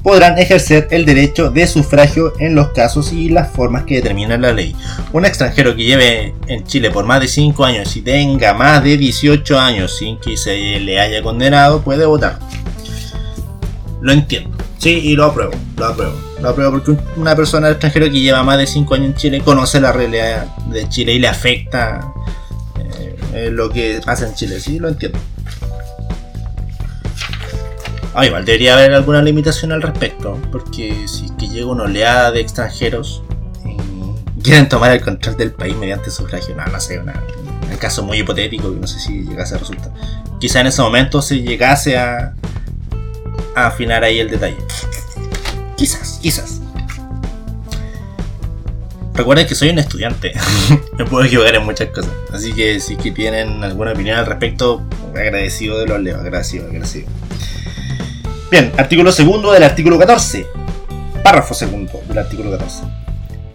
Podrán 0.02 0.36
ejercer 0.36 0.88
el 0.90 1.06
derecho 1.06 1.48
de 1.48 1.68
sufragio 1.68 2.32
en 2.40 2.56
los 2.56 2.70
casos 2.70 3.12
y 3.12 3.28
las 3.28 3.52
formas 3.52 3.84
que 3.84 3.94
determina 3.94 4.36
la 4.36 4.52
ley. 4.52 4.74
Un 5.12 5.24
extranjero 5.24 5.76
que 5.76 5.84
lleve 5.84 6.34
en 6.48 6.64
Chile 6.64 6.90
por 6.90 7.04
más 7.04 7.20
de 7.20 7.28
5 7.28 7.64
años 7.64 7.96
y 7.96 8.02
tenga 8.02 8.52
más 8.52 8.82
de 8.82 8.96
18 8.96 9.60
años 9.60 9.96
sin 9.96 10.18
que 10.18 10.36
se 10.36 10.80
le 10.80 10.98
haya 10.98 11.22
condenado 11.22 11.82
puede 11.82 12.04
votar. 12.04 12.40
Lo 14.00 14.10
entiendo. 14.10 14.50
Sí, 14.78 14.90
y 14.90 15.14
lo 15.14 15.26
apruebo, 15.26 15.52
lo 15.76 15.86
apruebo. 15.86 16.29
Lo 16.40 16.48
apruebo 16.48 16.72
porque 16.72 16.96
una 17.16 17.36
persona 17.36 17.68
extranjera 17.70 18.06
que 18.10 18.20
lleva 18.20 18.42
más 18.42 18.58
de 18.58 18.66
5 18.66 18.94
años 18.94 19.06
en 19.08 19.14
Chile 19.14 19.40
conoce 19.42 19.80
la 19.80 19.92
realidad 19.92 20.46
de 20.66 20.88
Chile 20.88 21.12
y 21.14 21.18
le 21.18 21.28
afecta 21.28 22.12
eh, 23.34 23.50
lo 23.50 23.70
que 23.70 24.00
pasa 24.04 24.26
en 24.26 24.34
Chile. 24.34 24.58
Sí, 24.60 24.78
lo 24.78 24.88
entiendo. 24.88 25.18
Ah, 28.14 28.26
igual 28.26 28.44
debería 28.44 28.74
haber 28.74 28.92
alguna 28.92 29.22
limitación 29.22 29.70
al 29.70 29.82
respecto, 29.82 30.36
porque 30.50 31.06
si 31.06 31.30
que 31.36 31.48
llega 31.48 31.66
una 31.66 31.84
oleada 31.84 32.32
de 32.32 32.40
extranjeros 32.40 33.22
y 33.64 34.42
quieren 34.42 34.68
tomar 34.68 34.90
el 34.90 35.00
control 35.00 35.36
del 35.36 35.52
país 35.52 35.76
mediante 35.76 36.10
sufragio, 36.10 36.56
no, 36.56 36.66
no 36.66 36.80
sé, 36.80 36.98
un 36.98 37.76
caso 37.78 38.02
muy 38.02 38.18
hipotético 38.18 38.74
que 38.74 38.80
no 38.80 38.86
sé 38.86 38.98
si 38.98 39.22
llegase 39.22 39.54
a 39.54 39.58
resultar. 39.58 39.92
Quizá 40.40 40.60
en 40.60 40.66
ese 40.66 40.82
momento 40.82 41.22
se 41.22 41.40
llegase 41.40 41.96
a, 41.96 42.34
afinar 43.54 44.02
ahí 44.02 44.18
el 44.18 44.30
detalle. 44.30 44.58
Quizás, 45.80 46.18
quizás. 46.20 46.60
Recuerden 49.14 49.46
que 49.46 49.54
soy 49.54 49.70
un 49.70 49.78
estudiante. 49.78 50.34
Me 50.98 51.06
puedo 51.06 51.24
equivocar 51.24 51.54
en 51.54 51.64
muchas 51.64 51.88
cosas. 51.88 52.12
Así 52.34 52.52
que 52.52 52.80
si 52.80 52.98
que 52.98 53.12
tienen 53.12 53.64
alguna 53.64 53.92
opinión 53.92 54.18
al 54.18 54.26
respecto, 54.26 54.82
agradecido 55.14 55.78
de 55.78 55.86
los 55.86 55.98
leo. 55.98 56.20
Agradecido, 56.20 56.66
agradecido. 56.66 57.08
Bien, 58.50 58.70
artículo 58.76 59.10
segundo 59.10 59.52
del 59.52 59.62
artículo 59.62 59.98
14. 59.98 60.46
Párrafo 61.24 61.54
segundo 61.54 61.98
del 62.06 62.18
artículo 62.18 62.50
14. 62.50 62.82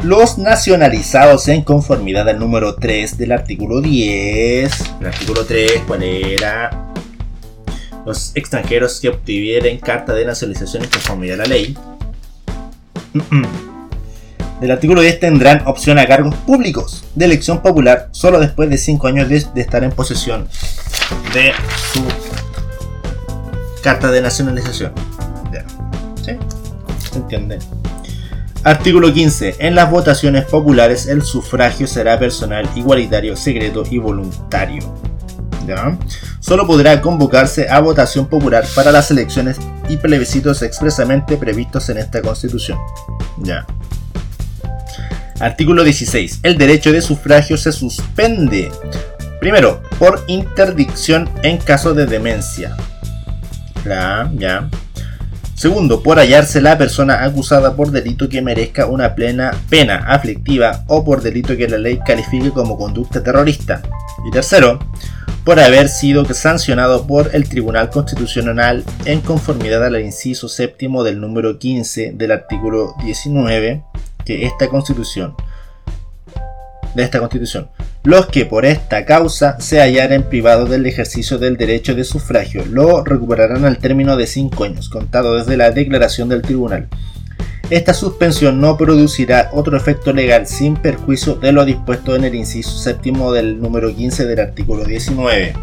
Los 0.02 0.40
nacionalizados 0.40 1.48
en 1.48 1.62
conformidad 1.62 2.28
al 2.28 2.40
número 2.40 2.74
3 2.74 3.20
del 3.20 3.34
artículo 3.34 3.82
10. 3.82 4.72
El 5.00 5.06
artículo 5.06 5.46
3, 5.46 5.84
¿cuál 5.86 6.02
era? 6.02 6.86
los 8.06 8.36
extranjeros 8.36 9.00
que 9.00 9.10
obtuvieran 9.10 9.78
carta 9.80 10.14
de 10.14 10.26
nacionalización 10.26 10.84
en 10.84 10.90
conformidad 10.90 11.42
a 11.42 11.44
la 11.44 11.46
ley. 11.46 11.76
Del 14.60 14.72
artículo 14.72 15.02
10 15.02 15.20
tendrán 15.20 15.64
opción 15.66 16.00
a 16.00 16.06
cargos 16.06 16.34
públicos 16.36 17.04
de 17.14 17.26
elección 17.26 17.62
popular 17.62 18.08
solo 18.12 18.40
después 18.40 18.70
de 18.70 18.78
5 18.78 19.08
años 19.08 19.30
de, 19.30 19.62
estar 19.62 19.84
en 19.84 19.92
posesión 19.92 20.48
de 21.34 21.52
su 21.92 22.04
carta 23.82 24.12
de 24.12 24.22
nacionalización. 24.22 24.94
Ya. 25.52 25.66
¿Sí? 26.24 26.38
¿Se 27.12 27.18
entiende? 27.18 27.60
Artículo 28.64 29.14
15. 29.14 29.58
En 29.60 29.76
las 29.76 29.92
votaciones 29.92 30.46
populares 30.46 31.06
el 31.08 31.22
sufragio 31.22 31.86
será 31.86 32.18
personal, 32.18 32.68
igualitario, 32.76 33.36
secreto 33.36 33.84
y 33.92 34.00
voluntario. 34.00 34.82
Solo 36.40 36.68
podrá 36.68 37.02
convocarse 37.02 37.70
a 37.70 37.80
votación 37.80 38.28
popular 38.28 38.66
para 38.76 38.92
las 38.92 39.12
elecciones 39.12 39.58
y 39.90 39.98
plebiscitos 39.98 40.62
expresamente 40.62 41.38
previstos 41.38 41.90
en 41.90 41.98
esta 41.98 42.22
Constitución. 42.22 42.78
Ya. 43.38 43.66
Artículo 45.40 45.84
16. 45.84 46.40
El 46.44 46.58
derecho 46.58 46.92
de 46.92 47.02
sufragio 47.02 47.58
se 47.58 47.72
suspende. 47.72 48.72
Primero, 49.40 49.82
por 50.00 50.24
interdicción 50.28 51.30
en 51.44 51.58
caso 51.58 51.94
de 51.94 52.06
demencia. 52.06 52.76
Ya, 53.86 54.32
ya. 54.36 54.70
Segundo, 55.56 56.04
por 56.04 56.20
hallarse 56.20 56.60
la 56.62 56.78
persona 56.78 57.24
acusada 57.24 57.76
por 57.76 57.92
delito 57.92 58.28
que 58.28 58.42
merezca 58.42 58.88
una 58.88 59.16
plena 59.16 59.52
pena 59.70 60.06
aflictiva 60.08 60.84
o 60.88 61.06
por 61.06 61.22
delito 61.22 61.56
que 61.56 61.70
la 61.70 61.78
ley 61.78 62.00
califique 62.06 62.52
como 62.52 62.78
conducta 62.78 63.24
terrorista. 63.24 63.82
Y 64.28 64.32
tercero, 64.32 64.80
por 65.46 65.60
haber 65.60 65.90
sido 65.90 66.26
sancionado 66.34 67.06
por 67.06 67.30
el 67.34 67.48
Tribunal 67.48 67.92
Constitucional 67.92 68.84
en 69.06 69.22
conformidad 69.22 69.86
al 69.86 70.02
inciso 70.02 70.50
séptimo 70.50 71.04
del 71.04 71.22
número 71.22 71.60
15 71.60 72.14
del 72.16 72.32
artículo 72.32 72.96
19 73.04 73.84
de 74.26 74.46
esta 74.46 74.68
Constitución. 74.70 75.36
De 76.96 77.04
esta 77.04 77.20
Constitución. 77.20 77.70
Los 78.04 78.26
que 78.26 78.46
por 78.46 78.66
esta 78.66 79.06
causa 79.06 79.60
se 79.60 79.80
hallaren 79.80 80.24
privados 80.24 80.68
del 80.70 80.88
ejercicio 80.88 81.38
del 81.38 81.58
derecho 81.58 81.94
de 81.94 82.06
sufragio 82.06 82.66
lo 82.66 83.04
recuperarán 83.04 83.66
al 83.66 83.78
término 83.78 84.18
de 84.18 84.26
cinco 84.26 84.64
años, 84.64 84.90
contado 84.90 85.36
desde 85.36 85.58
la 85.58 85.70
declaración 85.70 86.28
del 86.28 86.42
tribunal 86.42 86.88
esta 87.70 87.94
suspensión 87.94 88.62
no 88.62 88.78
producirá 88.78 89.50
otro 89.52 89.76
efecto 89.76 90.14
legal 90.14 90.46
sin 90.46 90.76
perjuicio 90.76 91.36
de 91.36 91.52
lo 91.52 91.66
dispuesto 91.66 92.16
en 92.16 92.24
el 92.24 92.36
inciso 92.36 92.78
séptimo 92.78 93.32
del 93.32 93.60
número 93.60 93.94
15 93.94 94.26
del 94.26 94.40
artículo 94.40 94.86
19. 94.86 95.54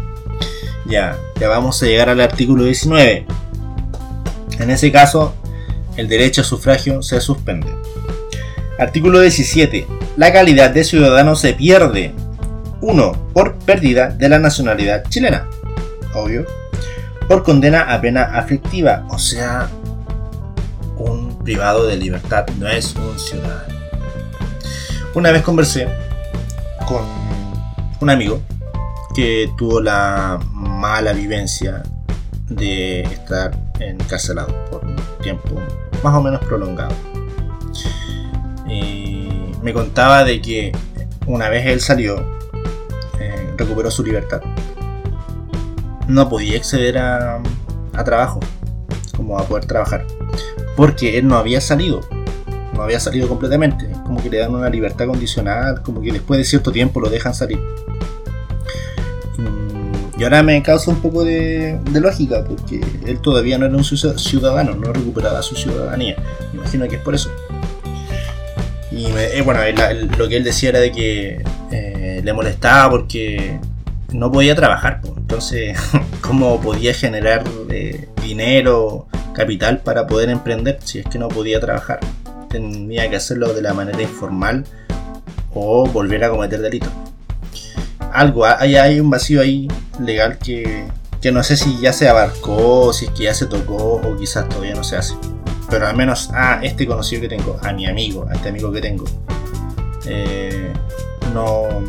Ya, 0.85 1.17
ya 1.39 1.47
vamos 1.47 1.81
a 1.81 1.85
llegar 1.85 2.09
al 2.09 2.19
artículo 2.19 2.65
19. 2.65 3.25
En 4.59 4.69
ese 4.69 4.91
caso, 4.91 5.33
el 5.95 6.09
derecho 6.09 6.41
a 6.41 6.43
sufragio 6.43 7.01
se 7.01 7.21
suspende. 7.21 7.67
Artículo 8.77 9.21
17. 9.21 9.87
La 10.17 10.33
calidad 10.33 10.71
de 10.71 10.83
ciudadano 10.83 11.35
se 11.35 11.53
pierde. 11.53 12.13
1. 12.81 13.29
Por 13.33 13.55
pérdida 13.59 14.09
de 14.09 14.27
la 14.27 14.39
nacionalidad 14.39 15.03
chilena. 15.07 15.47
Obvio. 16.13 16.45
Por 17.29 17.43
condena 17.43 17.93
a 17.93 18.01
pena 18.01 18.23
aflictiva. 18.23 19.07
O 19.09 19.17
sea, 19.17 19.69
privado 21.43 21.85
de 21.85 21.97
libertad, 21.97 22.47
no 22.57 22.67
es 22.67 22.95
un 22.95 23.19
ciudadano. 23.19 23.73
Una 25.13 25.31
vez 25.31 25.43
conversé 25.43 25.87
con 26.87 27.03
un 27.99 28.09
amigo 28.09 28.41
que 29.13 29.51
tuvo 29.57 29.81
la 29.81 30.39
mala 30.51 31.13
vivencia 31.13 31.83
de 32.49 33.01
estar 33.01 33.55
encarcelado 33.79 34.53
por 34.65 34.85
un 34.85 34.95
tiempo 35.21 35.59
más 36.03 36.15
o 36.15 36.21
menos 36.21 36.43
prolongado. 36.45 36.95
Y 38.67 39.51
me 39.61 39.73
contaba 39.73 40.23
de 40.23 40.41
que 40.41 40.71
una 41.27 41.49
vez 41.49 41.65
él 41.67 41.79
salió, 41.79 42.17
eh, 43.19 43.53
recuperó 43.57 43.91
su 43.91 44.03
libertad, 44.03 44.41
no 46.07 46.27
podía 46.27 46.57
acceder 46.57 46.97
a, 46.97 47.41
a 47.93 48.03
trabajo, 48.03 48.39
como 49.15 49.37
a 49.37 49.43
poder 49.45 49.65
trabajar 49.65 50.05
porque 50.75 51.17
él 51.17 51.27
no 51.27 51.37
había 51.37 51.61
salido, 51.61 52.01
no 52.73 52.83
había 52.83 52.99
salido 52.99 53.27
completamente, 53.27 53.87
como 54.03 54.21
que 54.21 54.29
le 54.29 54.37
dan 54.37 54.53
una 54.53 54.69
libertad 54.69 55.07
condicional, 55.07 55.81
como 55.83 56.01
que 56.01 56.11
después 56.11 56.37
de 56.37 56.45
cierto 56.45 56.71
tiempo 56.71 56.99
lo 56.99 57.09
dejan 57.09 57.33
salir. 57.33 57.59
Mm, 59.37 60.19
y 60.19 60.23
ahora 60.23 60.43
me 60.43 60.61
causa 60.63 60.91
un 60.91 61.01
poco 61.01 61.23
de, 61.23 61.79
lógica, 61.93 62.43
porque 62.43 62.81
él 63.05 63.19
todavía 63.19 63.57
no 63.57 63.65
era 63.65 63.75
un 63.75 63.83
ciudadano, 63.83 64.75
no 64.75 64.91
recuperaba 64.91 65.41
su 65.41 65.55
ciudadanía. 65.55 66.17
Me 66.51 66.59
imagino 66.59 66.87
que 66.87 66.95
es 66.95 67.01
por 67.01 67.15
eso. 67.15 67.31
Y 68.91 69.05
eh, 69.05 69.41
bueno, 69.43 69.59
lo 70.17 70.29
que 70.29 70.37
él 70.37 70.43
decía 70.43 70.69
era 70.69 70.79
de 70.79 70.91
que 70.91 71.43
eh, 71.71 72.21
le 72.23 72.33
molestaba 72.33 72.91
porque 72.91 73.59
no 74.11 74.31
podía 74.31 74.55
trabajar. 74.55 75.01
Entonces, 75.17 75.77
¿cómo 76.21 76.61
podía 76.61 76.93
generar 76.93 77.43
eh, 77.69 78.07
dinero 78.21 79.07
capital 79.33 79.79
para 79.79 80.07
poder 80.07 80.29
emprender 80.29 80.79
si 80.83 80.99
es 80.99 81.05
que 81.05 81.19
no 81.19 81.27
podía 81.27 81.59
trabajar. 81.59 81.99
Tenía 82.49 83.09
que 83.09 83.15
hacerlo 83.15 83.53
de 83.53 83.61
la 83.61 83.73
manera 83.73 84.01
informal 84.01 84.65
o 85.53 85.87
volver 85.87 86.23
a 86.23 86.29
cometer 86.29 86.61
delitos. 86.61 86.91
Algo, 88.11 88.45
hay, 88.45 88.75
hay 88.75 88.99
un 88.99 89.09
vacío 89.09 89.41
ahí 89.41 89.67
legal 89.99 90.37
que, 90.37 90.85
que 91.21 91.31
no 91.31 91.41
sé 91.43 91.57
si 91.57 91.79
ya 91.79 91.93
se 91.93 92.07
abarcó, 92.07 92.93
si 92.93 93.05
es 93.05 93.11
que 93.11 93.23
ya 93.23 93.33
se 93.33 93.47
tocó 93.47 93.95
o 93.95 94.17
quizás 94.17 94.47
todavía 94.49 94.75
no 94.75 94.83
se 94.83 94.97
hace. 94.97 95.15
Pero 95.69 95.87
al 95.87 95.95
menos 95.95 96.29
a 96.33 96.59
este 96.63 96.85
conocido 96.85 97.21
que 97.21 97.29
tengo, 97.29 97.57
a 97.63 97.73
mi 97.73 97.87
amigo, 97.87 98.27
a 98.29 98.33
este 98.33 98.49
amigo 98.49 98.71
que 98.71 98.81
tengo, 98.81 99.05
eh, 100.05 100.71
no, 101.33 101.81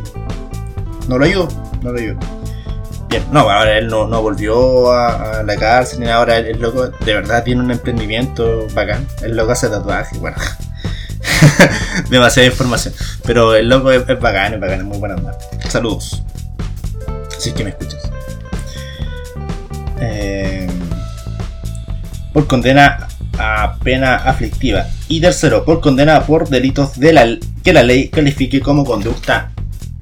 no 1.09 1.19
lo 1.19 1.25
ayudo. 1.25 1.49
no 1.83 1.93
lo 1.93 2.01
vio. 2.01 2.44
No, 3.31 3.41
ahora 3.51 3.79
él 3.79 3.89
no, 3.89 4.07
no 4.07 4.23
volvió 4.23 4.93
a, 4.93 5.43
la 5.43 5.57
cárcel 5.57 6.01
ni 6.01 6.09
ahora 6.09 6.37
el, 6.37 6.47
el 6.47 6.61
loco 6.61 6.89
de 6.89 7.15
verdad 7.15 7.45
tiene 7.45 7.61
un 7.63 7.71
emprendimiento 7.71 8.67
bacán. 8.75 9.07
El 9.23 9.37
loco 9.37 9.53
hace 9.53 9.69
tatuajes, 9.69 10.19
bueno. 10.19 10.37
Demasiada 12.11 12.49
información. 12.49 12.95
Pero 13.25 13.55
el 13.55 13.69
loco 13.69 13.91
es, 13.91 14.09
es 14.09 14.21
bacán, 14.21 14.55
es 14.55 14.61
bacán, 14.61 14.81
es 14.81 14.85
muy 14.85 14.99
buena 14.99 15.17
onda. 15.17 15.37
Saludos. 15.69 16.23
Si 17.39 17.51
es 17.51 17.55
que 17.55 17.65
me 17.65 17.71
escuchas. 17.71 18.11
Eh, 20.01 20.69
por 22.33 22.47
condena 22.47 23.09
a 23.39 23.77
pena 23.83 24.17
aflictiva. 24.17 24.87
Y 25.09 25.21
tercero, 25.21 25.65
por 25.65 25.81
condena 25.81 26.25
por 26.25 26.49
delitos 26.49 26.99
de 26.99 27.13
la, 27.13 27.27
que 27.63 27.73
la 27.73 27.83
ley 27.83 28.09
califique 28.09 28.61
como 28.61 28.85
conducta 28.85 29.54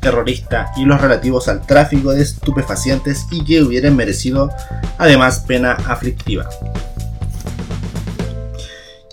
terrorista 0.03 0.73
y 0.77 0.85
los 0.85 1.01
relativos 1.01 1.49
al 1.49 1.63
tráfico 1.63 2.13
de 2.13 2.23
estupefacientes 2.23 3.27
y 3.31 3.45
que 3.45 3.63
hubieran 3.63 3.97
merecido 3.97 4.51
además 4.99 5.41
pena 5.47 5.73
aflictiva. 5.87 6.51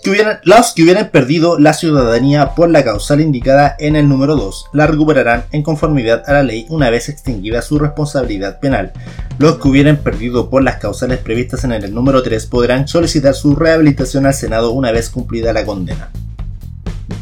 Que 0.02 0.10
hubieran, 0.10 0.40
los 0.44 0.72
que 0.72 0.82
hubieran 0.82 1.10
perdido 1.10 1.58
la 1.58 1.74
ciudadanía 1.74 2.54
por 2.54 2.70
la 2.70 2.82
causal 2.82 3.20
indicada 3.20 3.76
en 3.78 3.96
el 3.96 4.08
número 4.08 4.34
2 4.34 4.66
la 4.72 4.86
recuperarán 4.86 5.44
en 5.52 5.62
conformidad 5.62 6.22
a 6.26 6.32
la 6.32 6.42
ley 6.42 6.66
una 6.70 6.90
vez 6.90 7.08
extinguida 7.08 7.62
su 7.62 7.78
responsabilidad 7.78 8.60
penal. 8.60 8.92
Los 9.38 9.58
que 9.58 9.68
hubieran 9.68 9.98
perdido 9.98 10.50
por 10.50 10.62
las 10.62 10.76
causales 10.76 11.18
previstas 11.18 11.64
en 11.64 11.72
el 11.72 11.94
número 11.94 12.22
3 12.22 12.46
podrán 12.46 12.88
solicitar 12.88 13.34
su 13.34 13.54
rehabilitación 13.54 14.26
al 14.26 14.34
Senado 14.34 14.72
una 14.72 14.90
vez 14.90 15.10
cumplida 15.10 15.52
la 15.52 15.64
condena. 15.64 16.10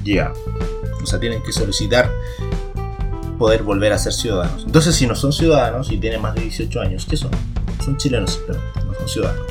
Ya. 0.05 0.33
O 1.03 1.07
sea, 1.07 1.21
tienen 1.21 1.43
que 1.43 1.53
solicitar 1.53 2.11
poder 3.39 3.63
volver 3.63 3.93
a 3.93 3.99
ser 3.99 4.13
ciudadanos. 4.13 4.65
Entonces, 4.67 4.95
si 4.95 5.07
no 5.07 5.15
son 5.15 5.33
ciudadanos 5.33 5.91
y 5.91 5.99
tienen 5.99 6.21
más 6.21 6.35
de 6.35 6.43
18 6.43 6.81
años, 6.81 7.07
¿qué 7.09 7.17
son? 7.17 7.31
Son 7.85 7.97
chilenos 7.97 8.33
simplemente, 8.33 8.81
no 8.85 8.95
son 8.95 9.09
ciudadanos. 9.09 9.47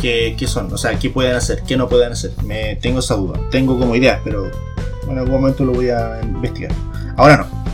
¿Qué, 0.00 0.36
qué 0.38 0.46
son? 0.46 0.70
O 0.70 0.76
sea, 0.76 0.98
¿qué 0.98 1.08
pueden 1.08 1.34
hacer? 1.34 1.62
¿Qué 1.66 1.78
no 1.78 1.88
pueden 1.88 2.12
hacer? 2.12 2.32
Me 2.44 2.76
tengo 2.76 2.98
esa 2.98 3.14
duda. 3.14 3.40
Tengo 3.50 3.78
como 3.78 3.96
idea, 3.96 4.20
pero 4.22 4.50
en 5.08 5.16
algún 5.16 5.40
momento 5.40 5.64
lo 5.64 5.72
voy 5.72 5.88
a 5.88 6.20
investigar. 6.22 6.72
Ahora 7.16 7.38
no. 7.38 7.64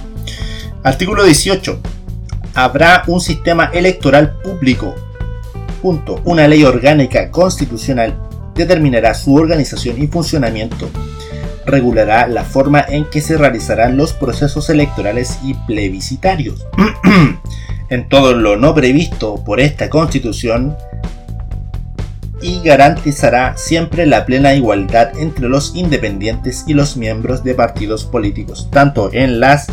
Artículo 0.84 1.24
18. 1.24 1.80
Habrá 2.54 3.02
un 3.08 3.20
sistema 3.20 3.70
electoral 3.74 4.38
público. 4.44 4.94
Punto. 5.82 6.20
Una 6.24 6.46
ley 6.46 6.62
orgánica 6.62 7.32
constitucional 7.32 8.16
determinará 8.54 9.12
su 9.12 9.34
organización 9.34 10.00
y 10.00 10.06
funcionamiento 10.06 10.88
regulará 11.66 12.26
la 12.26 12.44
forma 12.44 12.84
en 12.88 13.04
que 13.04 13.20
se 13.20 13.36
realizarán 13.36 13.96
los 13.96 14.12
procesos 14.12 14.70
electorales 14.70 15.38
y 15.42 15.54
plebiscitarios. 15.54 16.66
en 17.90 18.08
todo 18.08 18.34
lo 18.34 18.56
no 18.56 18.74
previsto 18.74 19.42
por 19.44 19.60
esta 19.60 19.90
constitución 19.90 20.76
y 22.40 22.62
garantizará 22.62 23.56
siempre 23.56 24.06
la 24.06 24.24
plena 24.24 24.54
igualdad 24.54 25.18
entre 25.18 25.48
los 25.48 25.74
independientes 25.74 26.64
y 26.66 26.72
los 26.72 26.96
miembros 26.96 27.44
de 27.44 27.54
partidos 27.54 28.04
políticos, 28.04 28.68
tanto 28.70 29.10
en, 29.12 29.40
las, 29.40 29.66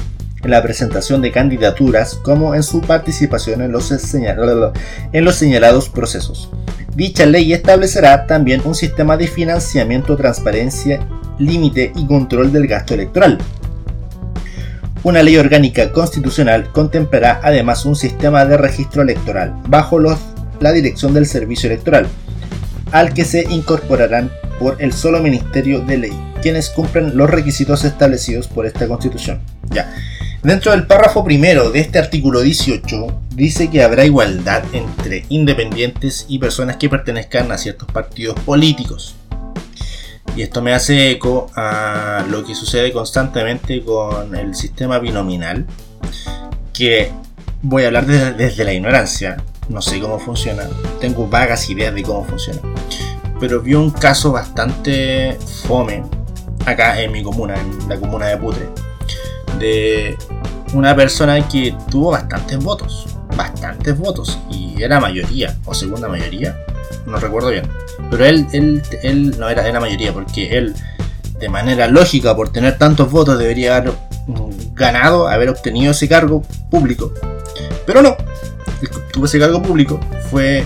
en 0.43 0.51
la 0.51 0.61
presentación 0.61 1.21
de 1.21 1.31
candidaturas 1.31 2.15
como 2.15 2.55
en 2.55 2.63
su 2.63 2.81
participación 2.81 3.61
en 3.61 3.71
los, 3.71 3.91
en 4.13 5.25
los 5.25 5.35
señalados 5.35 5.87
procesos. 5.87 6.49
Dicha 6.93 7.25
ley 7.27 7.53
establecerá 7.53 8.25
también 8.25 8.61
un 8.65 8.73
sistema 8.73 9.15
de 9.15 9.27
financiamiento, 9.27 10.17
transparencia 10.17 10.99
límite 11.39 11.91
y 11.95 12.05
control 12.05 12.51
del 12.51 12.67
gasto 12.67 12.93
electoral. 12.93 13.37
Una 15.03 15.23
ley 15.23 15.37
orgánica 15.37 15.91
constitucional 15.91 16.71
contemplará 16.71 17.39
además 17.43 17.85
un 17.85 17.95
sistema 17.95 18.45
de 18.45 18.57
registro 18.57 19.03
electoral 19.03 19.53
bajo 19.67 19.99
la 19.99 20.71
dirección 20.71 21.13
del 21.13 21.25
servicio 21.25 21.69
electoral, 21.69 22.07
al 22.91 23.13
que 23.13 23.23
se 23.23 23.43
incorporarán 23.49 24.31
por 24.59 24.81
el 24.81 24.91
solo 24.91 25.21
Ministerio 25.21 25.81
de 25.81 25.97
Ley, 25.97 26.19
quienes 26.41 26.69
cumplen 26.69 27.15
los 27.15 27.29
requisitos 27.29 27.83
establecidos 27.83 28.47
por 28.47 28.65
esta 28.65 28.87
constitución. 28.87 29.39
Ya. 29.69 29.93
Dentro 30.43 30.71
del 30.71 30.87
párrafo 30.87 31.23
primero 31.23 31.71
de 31.71 31.79
este 31.79 31.99
artículo 31.99 32.41
18 32.41 33.21
dice 33.35 33.69
que 33.69 33.83
habrá 33.83 34.05
igualdad 34.05 34.63
entre 34.73 35.25
independientes 35.29 36.25
y 36.27 36.39
personas 36.39 36.77
que 36.77 36.89
pertenezcan 36.89 37.51
a 37.51 37.57
ciertos 37.57 37.91
partidos 37.91 38.39
políticos. 38.41 39.15
Y 40.37 40.43
esto 40.43 40.61
me 40.61 40.71
hace 40.71 41.09
eco 41.09 41.49
a 41.55 42.23
lo 42.29 42.43
que 42.45 42.53
sucede 42.53 42.93
constantemente 42.93 43.83
con 43.83 44.35
el 44.35 44.53
sistema 44.53 44.99
binominal, 44.99 45.65
que 46.71 47.11
voy 47.63 47.83
a 47.83 47.87
hablar 47.87 48.05
desde, 48.05 48.33
desde 48.33 48.63
la 48.63 48.71
ignorancia, 48.71 49.37
no 49.67 49.81
sé 49.81 49.99
cómo 49.99 50.19
funciona, 50.19 50.69
tengo 51.01 51.27
vagas 51.27 51.67
ideas 51.71 51.95
de 51.95 52.03
cómo 52.03 52.23
funciona, 52.23 52.59
pero 53.39 53.61
vi 53.61 53.73
un 53.73 53.89
caso 53.89 54.31
bastante 54.31 55.39
fome 55.65 56.03
acá 56.67 57.01
en 57.01 57.13
mi 57.13 57.23
comuna, 57.23 57.55
en 57.59 57.89
la 57.89 57.99
comuna 57.99 58.27
de 58.27 58.37
Putre, 58.37 58.69
de 59.57 60.15
una 60.75 60.95
persona 60.95 61.47
que 61.47 61.75
tuvo 61.89 62.11
bastantes 62.11 62.59
votos, 62.59 63.07
bastantes 63.35 63.97
votos, 63.97 64.37
y 64.51 64.83
era 64.83 64.99
mayoría 64.99 65.57
o 65.65 65.73
segunda 65.73 66.07
mayoría, 66.07 66.63
no 67.07 67.17
recuerdo 67.17 67.49
bien 67.49 67.67
pero 68.09 68.25
él, 68.25 68.47
él, 68.51 68.81
él 69.03 69.39
no 69.39 69.49
era 69.49 69.63
de 69.63 69.73
la 69.73 69.79
mayoría, 69.79 70.13
porque 70.13 70.57
él, 70.57 70.73
de 71.39 71.49
manera 71.49 71.87
lógica, 71.87 72.35
por 72.35 72.51
tener 72.51 72.77
tantos 72.77 73.11
votos, 73.11 73.37
debería 73.37 73.77
haber 73.77 73.93
ganado, 74.73 75.27
haber 75.27 75.49
obtenido 75.49 75.91
ese 75.91 76.07
cargo 76.07 76.43
público. 76.69 77.13
Pero 77.85 78.01
no, 78.01 78.15
el 78.81 78.89
que 78.89 78.97
obtuvo 78.97 79.25
ese 79.25 79.39
cargo 79.39 79.61
público 79.61 79.99
fue 80.29 80.65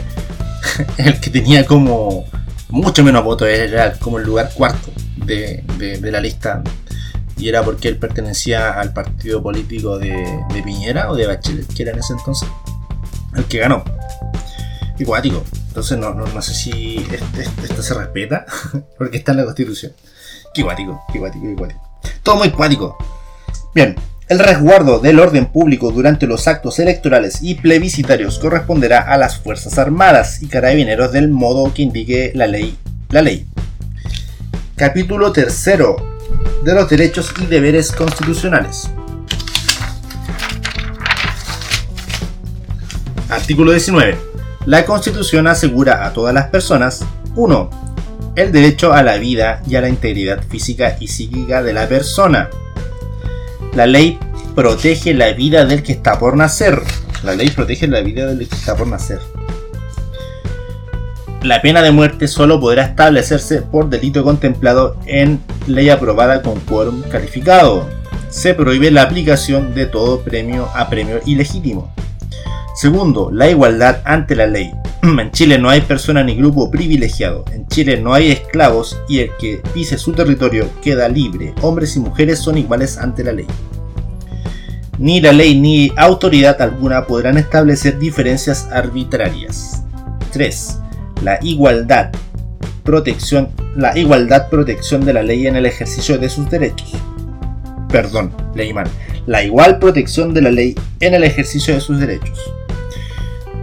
el 0.97 1.19
que 1.19 1.29
tenía 1.29 1.65
como 1.65 2.25
mucho 2.69 3.03
menos 3.03 3.23
votos, 3.23 3.47
era 3.47 3.93
como 3.93 4.19
el 4.19 4.25
lugar 4.25 4.51
cuarto 4.53 4.91
de, 5.25 5.63
de, 5.77 6.11
la 6.11 6.21
lista. 6.21 6.63
Y 7.37 7.49
era 7.49 7.63
porque 7.63 7.87
él 7.87 7.97
pertenecía 7.97 8.79
al 8.79 8.93
partido 8.93 9.41
político 9.41 9.97
de, 9.97 10.11
de 10.53 10.61
Piñera 10.61 11.09
o 11.09 11.15
de 11.15 11.25
Bachelet, 11.25 11.67
que 11.73 11.81
era 11.81 11.91
en 11.91 11.99
ese 11.99 12.13
entonces 12.13 12.47
el 13.35 13.45
que 13.45 13.57
ganó. 13.57 13.83
Iguático. 14.99 15.43
Entonces 15.71 15.97
no, 15.97 16.13
no, 16.13 16.41
sé 16.41 16.53
si 16.53 17.07
esto 17.63 17.81
se 17.81 17.93
respeta, 17.93 18.45
porque 18.97 19.19
está 19.19 19.31
en 19.31 19.37
la 19.37 19.45
constitución. 19.45 19.93
Qué 20.53 20.63
guático, 20.63 21.01
qué. 21.13 21.21
Todo 22.23 22.35
muy 22.35 22.49
cuático. 22.49 22.97
Bien, 23.73 23.95
el 24.27 24.39
resguardo 24.39 24.99
del 24.99 25.17
orden 25.17 25.45
público 25.45 25.91
durante 25.91 26.27
los 26.27 26.49
actos 26.49 26.77
electorales 26.79 27.39
y 27.41 27.55
plebiscitarios 27.55 28.37
corresponderá 28.37 28.99
a 28.99 29.15
las 29.15 29.37
Fuerzas 29.37 29.77
Armadas 29.77 30.41
y 30.41 30.47
Carabineros 30.47 31.13
del 31.13 31.29
modo 31.29 31.73
que 31.73 31.83
indique 31.83 32.33
la 32.35 32.47
ley. 32.47 32.77
La 33.07 33.21
ley. 33.21 33.47
Capítulo 34.75 35.31
tercero 35.31 36.17
de 36.65 36.75
los 36.75 36.89
derechos 36.89 37.33
y 37.41 37.45
deberes 37.45 37.93
constitucionales. 37.93 38.89
Artículo 43.29 43.71
19 43.71 44.30
la 44.65 44.85
Constitución 44.85 45.47
asegura 45.47 46.05
a 46.05 46.13
todas 46.13 46.33
las 46.33 46.47
personas 46.47 47.03
1. 47.35 47.69
El 48.35 48.51
derecho 48.51 48.93
a 48.93 49.01
la 49.01 49.17
vida 49.17 49.61
y 49.67 49.75
a 49.75 49.81
la 49.81 49.89
integridad 49.89 50.43
física 50.47 50.97
y 50.99 51.07
psíquica 51.07 51.63
de 51.63 51.73
la 51.73 51.87
persona. 51.87 52.49
La 53.73 53.87
ley 53.87 54.19
protege 54.55 55.13
la 55.13 55.33
vida 55.33 55.65
del 55.65 55.81
que 55.81 55.93
está 55.93 56.19
por 56.19 56.37
nacer. 56.37 56.81
La 57.23 57.35
ley 57.35 57.49
protege 57.49 57.87
la 57.87 58.01
vida 58.01 58.27
del 58.27 58.47
que 58.47 58.55
está 58.55 58.75
por 58.75 58.87
nacer. 58.87 59.19
La 61.41 61.61
pena 61.63 61.81
de 61.81 61.89
muerte 61.89 62.27
solo 62.27 62.59
podrá 62.59 62.83
establecerse 62.83 63.63
por 63.63 63.89
delito 63.89 64.23
contemplado 64.23 64.95
en 65.07 65.41
ley 65.65 65.89
aprobada 65.89 66.43
con 66.43 66.59
quórum 66.59 67.01
calificado. 67.01 67.89
Se 68.29 68.53
prohíbe 68.53 68.91
la 68.91 69.01
aplicación 69.01 69.73
de 69.73 69.87
todo 69.87 70.21
premio 70.21 70.69
a 70.75 70.87
premio 70.87 71.19
ilegítimo. 71.25 71.91
Segundo, 72.73 73.29
la 73.31 73.49
igualdad 73.49 74.01
ante 74.05 74.35
la 74.35 74.47
ley. 74.47 74.71
En 75.03 75.31
Chile 75.31 75.57
no 75.57 75.69
hay 75.69 75.81
persona 75.81 76.23
ni 76.23 76.35
grupo 76.35 76.71
privilegiado. 76.71 77.43
En 77.51 77.67
Chile 77.67 77.99
no 77.99 78.13
hay 78.13 78.31
esclavos 78.31 78.97
y 79.09 79.19
el 79.19 79.31
que 79.39 79.61
pise 79.73 79.97
su 79.97 80.13
territorio 80.13 80.69
queda 80.81 81.09
libre. 81.09 81.53
Hombres 81.61 81.95
y 81.95 81.99
mujeres 81.99 82.39
son 82.39 82.57
iguales 82.57 82.97
ante 82.97 83.23
la 83.23 83.33
ley. 83.33 83.47
Ni 84.97 85.19
la 85.19 85.33
ley 85.33 85.59
ni 85.59 85.91
autoridad 85.97 86.61
alguna 86.61 87.07
podrán 87.07 87.37
establecer 87.37 87.97
diferencias 87.97 88.67
arbitrarias. 88.71 89.83
3. 90.31 90.77
La 91.23 91.39
igualdad. 91.41 92.11
Protección, 92.83 93.49
la 93.75 93.97
igualdad 93.97 94.49
protección 94.49 95.05
de 95.05 95.13
la 95.13 95.23
ley 95.23 95.47
en 95.47 95.55
el 95.55 95.65
ejercicio 95.65 96.17
de 96.17 96.29
sus 96.29 96.49
derechos. 96.49 96.93
Perdón, 97.89 98.31
leí 98.55 98.73
mal. 98.73 98.87
La 99.25 99.43
igual 99.43 99.79
protección 99.79 100.33
de 100.33 100.41
la 100.41 100.51
ley 100.51 100.75
en 100.99 101.13
el 101.13 101.23
ejercicio 101.23 101.73
de 101.73 101.81
sus 101.81 101.99
derechos. 101.99 102.39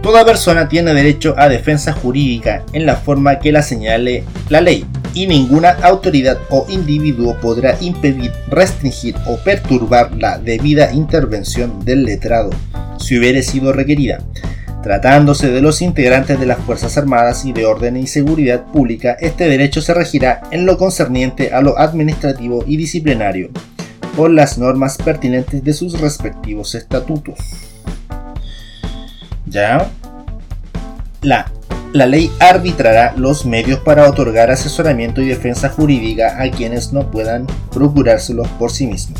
Toda 0.01 0.25
persona 0.25 0.69
tiene 0.69 0.93
derecho 0.93 1.35
a 1.37 1.49
defensa 1.49 1.91
jurídica 1.91 2.63
en 2.71 2.85
la 2.85 2.95
forma 2.95 3.39
que 3.39 3.51
la 3.51 3.61
señale 3.61 4.23
la 4.47 4.61
ley, 4.61 4.85
y 5.13 5.27
ninguna 5.27 5.71
autoridad 5.81 6.37
o 6.49 6.65
individuo 6.69 7.35
podrá 7.41 7.77
impedir, 7.81 8.31
restringir 8.49 9.15
o 9.27 9.37
perturbar 9.37 10.15
la 10.15 10.37
debida 10.37 10.93
intervención 10.93 11.83
del 11.83 12.03
letrado, 12.03 12.49
si 12.97 13.17
hubiere 13.17 13.43
sido 13.43 13.73
requerida. 13.73 14.19
Tratándose 14.83 15.51
de 15.51 15.61
los 15.61 15.81
integrantes 15.81 16.39
de 16.39 16.45
las 16.45 16.59
Fuerzas 16.59 16.97
Armadas 16.97 17.43
y 17.43 17.51
de 17.51 17.65
Orden 17.65 17.97
y 17.97 18.07
Seguridad 18.07 18.65
Pública, 18.67 19.17
este 19.19 19.49
derecho 19.49 19.81
se 19.81 19.93
regirá 19.93 20.43
en 20.51 20.65
lo 20.65 20.77
concerniente 20.77 21.51
a 21.53 21.59
lo 21.59 21.77
administrativo 21.77 22.63
y 22.65 22.77
disciplinario, 22.77 23.49
por 24.15 24.31
las 24.31 24.57
normas 24.57 24.97
pertinentes 24.97 25.63
de 25.63 25.73
sus 25.73 25.99
respectivos 25.99 26.75
estatutos. 26.75 27.37
¿Ya? 29.49 29.89
La 31.21 31.51
la 31.91 32.05
ley 32.05 32.31
arbitrará 32.39 33.13
los 33.17 33.47
medios 33.47 33.79
para 33.79 34.07
otorgar 34.07 34.51
asesoramiento 34.51 35.21
y 35.21 35.27
defensa 35.27 35.69
jurídica 35.69 36.39
a 36.39 36.51
quienes 36.51 36.93
no 36.93 37.09
puedan 37.09 37.47
procurárselos 37.71 38.47
por 38.59 38.71
sí 38.71 38.85
mismos. 38.85 39.19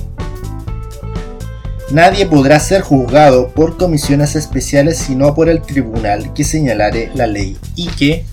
Nadie 1.91 2.27
podrá 2.27 2.59
ser 2.59 2.81
juzgado 2.81 3.49
por 3.49 3.77
comisiones 3.77 4.35
especiales 4.35 4.99
sino 4.99 5.33
por 5.33 5.49
el 5.49 5.63
tribunal 5.63 6.31
que 6.33 6.43
señalare 6.43 7.09
la 7.15 7.25
ley 7.25 7.57
y 7.75 7.87
que 7.87 8.25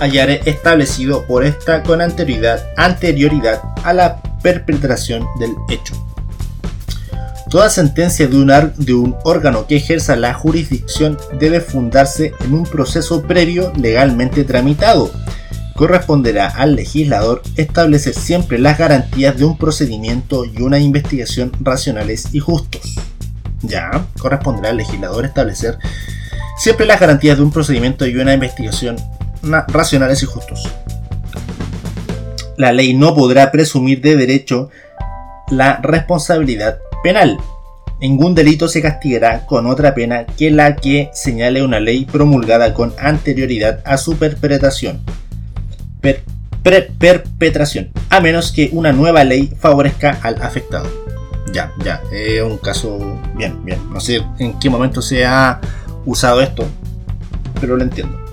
hayare 0.00 0.40
establecido 0.44 1.24
por 1.28 1.44
esta 1.44 1.84
con 1.84 2.00
anterioridad, 2.00 2.66
anterioridad 2.76 3.62
a 3.84 3.92
la 3.92 4.20
perpetración 4.42 5.24
del 5.38 5.54
hecho. 5.70 6.07
Toda 7.48 7.70
sentencia 7.70 8.28
de 8.28 8.36
un, 8.36 9.16
órgano 9.24 9.66
que 9.66 9.76
ejerza 9.76 10.16
la 10.16 10.34
jurisdicción 10.34 11.16
debe 11.40 11.62
fundarse 11.62 12.34
en 12.40 12.52
un 12.52 12.64
proceso 12.64 13.22
previo 13.22 13.72
legalmente 13.74 14.44
tramitado. 14.44 15.10
Corresponderá 15.74 16.48
al 16.48 16.76
legislador 16.76 17.40
establecer 17.56 18.12
siempre 18.12 18.58
las 18.58 18.76
garantías 18.76 19.38
de 19.38 19.46
un 19.46 19.56
procedimiento 19.56 20.44
y 20.44 20.60
una 20.60 20.78
investigación 20.78 21.50
racionales 21.60 22.28
y 22.32 22.40
justos. 22.40 22.96
Ya, 23.62 24.06
corresponderá 24.18 24.68
al 24.68 24.76
legislador 24.76 25.24
establecer 25.24 25.78
siempre 26.58 26.84
las 26.84 27.00
garantías 27.00 27.38
de 27.38 27.44
un 27.44 27.50
procedimiento 27.50 28.06
y 28.06 28.16
una 28.16 28.34
investigación 28.34 28.96
racionales 29.42 30.22
y 30.22 30.26
justos. 30.26 30.68
La 32.58 32.72
ley 32.72 32.92
no 32.92 33.14
podrá 33.14 33.50
presumir 33.50 34.02
de 34.02 34.16
derecho 34.16 34.68
la 35.48 35.76
responsabilidad 35.76 36.80
penal. 37.02 37.38
Ningún 38.00 38.34
delito 38.34 38.68
se 38.68 38.80
castigará 38.80 39.44
con 39.46 39.66
otra 39.66 39.94
pena 39.94 40.24
que 40.24 40.50
la 40.50 40.76
que 40.76 41.10
señale 41.12 41.62
una 41.62 41.80
ley 41.80 42.04
promulgada 42.04 42.72
con 42.72 42.94
anterioridad 42.98 43.80
a 43.84 43.96
su 43.96 44.16
perpetración. 44.16 45.00
perpetración, 46.98 47.90
a 48.10 48.20
menos 48.20 48.52
que 48.52 48.70
una 48.72 48.92
nueva 48.92 49.24
ley 49.24 49.52
favorezca 49.58 50.18
al 50.22 50.40
afectado. 50.42 50.88
Ya, 51.52 51.72
ya, 51.82 52.02
es 52.12 52.42
un 52.42 52.58
caso 52.58 52.98
bien, 53.34 53.64
bien. 53.64 53.80
No 53.90 54.00
sé 54.00 54.20
en 54.38 54.58
qué 54.58 54.70
momento 54.70 55.02
se 55.02 55.24
ha 55.24 55.60
usado 56.04 56.40
esto, 56.40 56.66
pero 57.60 57.76
lo 57.76 57.82
entiendo. 57.82 58.28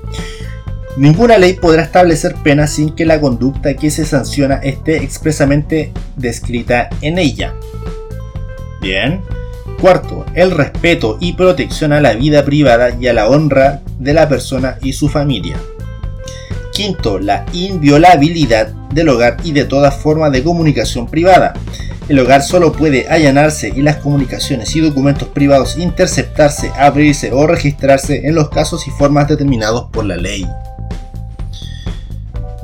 Ninguna 0.97 1.37
ley 1.37 1.53
podrá 1.53 1.81
establecer 1.81 2.35
pena 2.35 2.67
sin 2.67 2.95
que 2.95 3.05
la 3.05 3.19
conducta 3.19 3.73
que 3.73 3.89
se 3.89 4.05
sanciona 4.05 4.55
esté 4.55 5.03
expresamente 5.03 5.91
descrita 6.15 6.89
en 7.01 7.17
ella. 7.17 7.53
Bien. 8.85 9.19
Cuarto, 9.81 10.27
el 10.35 10.51
respeto 10.51 11.17
y 11.19 11.33
protección 11.33 11.91
a 11.91 12.01
la 12.01 12.13
vida 12.13 12.45
privada 12.45 12.91
y 12.91 13.07
a 13.07 13.13
la 13.13 13.27
honra 13.27 13.81
de 13.97 14.13
la 14.13 14.29
persona 14.29 14.77
y 14.79 14.93
su 14.93 15.09
familia. 15.09 15.57
Quinto, 16.71 17.17
la 17.17 17.47
inviolabilidad 17.51 18.67
del 18.93 19.09
hogar 19.09 19.37
y 19.43 19.53
de 19.53 19.65
toda 19.65 19.89
forma 19.89 20.29
de 20.29 20.43
comunicación 20.43 21.07
privada. 21.07 21.55
El 22.09 22.19
hogar 22.19 22.43
solo 22.43 22.73
puede 22.73 23.07
allanarse 23.09 23.73
y 23.75 23.81
las 23.81 23.95
comunicaciones 23.95 24.75
y 24.75 24.81
documentos 24.81 25.29
privados 25.29 25.77
interceptarse, 25.77 26.71
abrirse 26.77 27.31
o 27.33 27.47
registrarse 27.47 28.27
en 28.27 28.35
los 28.35 28.49
casos 28.49 28.87
y 28.87 28.91
formas 28.91 29.27
determinados 29.27 29.89
por 29.89 30.05
la 30.05 30.15
ley. 30.15 30.47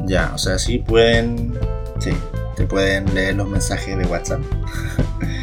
Ya, 0.06 0.32
o 0.36 0.38
sea, 0.38 0.60
sí 0.60 0.78
pueden. 0.78 1.58
Sí, 2.00 2.12
te 2.56 2.66
pueden 2.66 3.12
leer 3.16 3.34
los 3.36 3.50
mensajes 3.50 3.98
de 3.98 4.06
WhatsApp. 4.06 4.42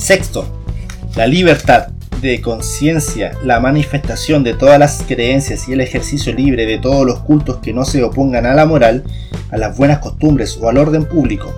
Sexto, 0.00 0.46
la 1.14 1.26
libertad 1.26 1.88
de 2.22 2.40
conciencia, 2.40 3.32
la 3.44 3.60
manifestación 3.60 4.42
de 4.42 4.54
todas 4.54 4.78
las 4.78 5.02
creencias 5.06 5.68
y 5.68 5.74
el 5.74 5.82
ejercicio 5.82 6.32
libre 6.32 6.64
de 6.64 6.78
todos 6.78 7.04
los 7.04 7.20
cultos 7.20 7.58
que 7.58 7.74
no 7.74 7.84
se 7.84 8.02
opongan 8.02 8.46
a 8.46 8.54
la 8.54 8.64
moral, 8.64 9.04
a 9.50 9.58
las 9.58 9.76
buenas 9.76 9.98
costumbres 9.98 10.58
o 10.58 10.70
al 10.70 10.78
orden 10.78 11.04
público. 11.04 11.54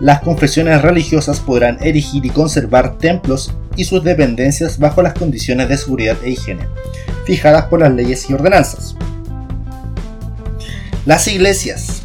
Las 0.00 0.20
confesiones 0.20 0.80
religiosas 0.80 1.40
podrán 1.40 1.76
erigir 1.82 2.24
y 2.24 2.30
conservar 2.30 2.96
templos 2.96 3.52
y 3.76 3.84
sus 3.84 4.02
dependencias 4.02 4.78
bajo 4.78 5.02
las 5.02 5.12
condiciones 5.12 5.68
de 5.68 5.76
seguridad 5.76 6.16
e 6.24 6.30
higiene, 6.30 6.66
fijadas 7.26 7.66
por 7.66 7.80
las 7.80 7.92
leyes 7.92 8.30
y 8.30 8.32
ordenanzas. 8.32 8.96
Las 11.04 11.28
iglesias. 11.28 12.02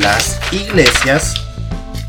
Las 0.00 0.38
iglesias 0.52 1.34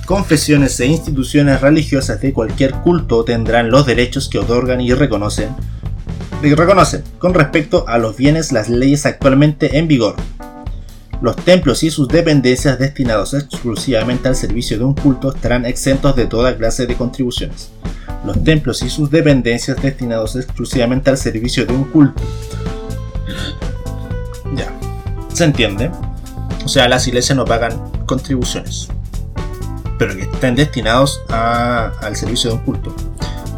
confesiones 0.05 0.79
e 0.79 0.85
instituciones 0.85 1.61
religiosas 1.61 2.21
de 2.21 2.31
cualquier 2.31 2.73
culto 2.75 3.25
tendrán 3.25 3.71
los 3.71 3.85
derechos 3.85 4.29
que 4.29 4.37
otorgan 4.37 4.79
y 4.79 4.93
reconocen, 4.93 5.49
y 6.43 6.53
reconocen 6.53 7.03
con 7.17 7.33
respecto 7.33 7.85
a 7.87 7.97
los 7.97 8.15
bienes 8.15 8.51
las 8.51 8.69
leyes 8.69 9.05
actualmente 9.05 9.77
en 9.77 9.87
vigor. 9.87 10.15
Los 11.21 11.37
templos 11.37 11.81
y 11.81 11.89
sus 11.89 12.07
dependencias 12.07 12.77
destinados 12.77 13.33
exclusivamente 13.33 14.27
al 14.27 14.35
servicio 14.35 14.77
de 14.77 14.83
un 14.83 14.93
culto 14.93 15.33
estarán 15.33 15.65
exentos 15.65 16.15
de 16.15 16.27
toda 16.27 16.55
clase 16.55 16.85
de 16.85 16.95
contribuciones. 16.95 17.71
Los 18.25 18.43
templos 18.43 18.83
y 18.83 18.89
sus 18.89 19.09
dependencias 19.09 19.81
destinados 19.81 20.35
exclusivamente 20.35 21.09
al 21.09 21.17
servicio 21.17 21.65
de 21.65 21.73
un 21.73 21.85
culto. 21.85 22.21
Ya. 24.55 24.71
¿Se 25.33 25.45
entiende? 25.45 25.89
O 26.63 26.67
sea, 26.67 26.87
las 26.89 27.07
iglesias 27.07 27.37
no 27.37 27.45
pagan 27.45 27.73
contribuciones 28.05 28.89
pero 29.97 30.15
que 30.15 30.23
estén 30.23 30.55
destinados 30.55 31.21
al 31.29 32.15
servicio 32.15 32.51
de 32.51 32.57
un 32.57 32.63
culto. 32.63 32.95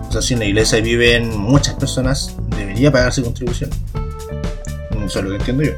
O 0.08 0.12
sea, 0.12 0.22
si 0.22 0.34
en 0.34 0.40
la 0.40 0.46
iglesia 0.46 0.80
viven 0.82 1.38
muchas 1.38 1.76
personas, 1.76 2.36
debería 2.58 2.92
pagarse 2.92 3.22
contribución. 3.22 3.70
Eso 5.06 5.20
es 5.20 5.26
lo 5.26 5.32
que 5.32 5.38
entiendo 5.38 5.64
yo. 5.64 5.72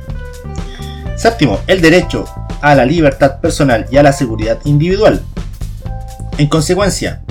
Séptimo, 1.15 1.59
el 1.67 1.81
derecho 1.81 2.25
a 2.61 2.75
la 2.75 2.85
libertad 2.85 3.39
personal 3.39 3.85
y 3.91 3.97
a 3.97 4.03
la 4.03 4.13
seguridad 4.13 4.59
individual. 4.65 5.21
En 6.37 6.47
consecuencia, 6.47 7.21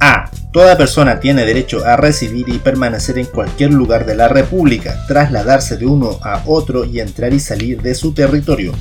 A. 0.00 0.30
Toda 0.52 0.78
persona 0.78 1.20
tiene 1.20 1.44
derecho 1.44 1.84
a 1.84 1.96
residir 1.96 2.48
y 2.48 2.58
permanecer 2.58 3.18
en 3.18 3.26
cualquier 3.26 3.72
lugar 3.72 4.06
de 4.06 4.14
la 4.14 4.28
República, 4.28 5.04
trasladarse 5.06 5.76
de 5.76 5.86
uno 5.86 6.18
a 6.22 6.42
otro 6.46 6.84
y 6.84 7.00
entrar 7.00 7.34
y 7.34 7.40
salir 7.40 7.82
de 7.82 7.94
su 7.94 8.14
territorio, 8.14 8.72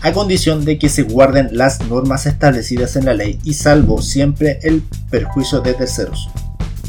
a 0.00 0.12
condición 0.12 0.64
de 0.64 0.78
que 0.78 0.88
se 0.88 1.02
guarden 1.02 1.50
las 1.52 1.80
normas 1.88 2.26
establecidas 2.26 2.96
en 2.96 3.04
la 3.04 3.14
ley 3.14 3.38
y 3.44 3.54
salvo 3.54 4.02
siempre 4.02 4.58
el 4.62 4.82
perjuicio 5.10 5.60
de 5.60 5.74
terceros. 5.74 6.28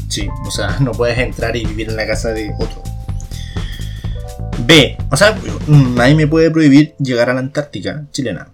Sí, 0.08 0.28
o 0.44 0.50
sea, 0.50 0.76
no 0.80 0.92
puedes 0.92 1.18
entrar 1.18 1.56
y 1.56 1.64
vivir 1.64 1.90
en 1.90 1.96
la 1.96 2.06
casa 2.06 2.30
de 2.30 2.52
otro. 2.58 2.82
B. 4.66 4.96
O 5.10 5.16
sea, 5.16 5.36
nadie 5.68 6.14
me 6.14 6.26
puede 6.26 6.50
prohibir 6.50 6.94
llegar 6.98 7.30
a 7.30 7.34
la 7.34 7.40
Antártica 7.40 8.04
chilena. 8.12 8.48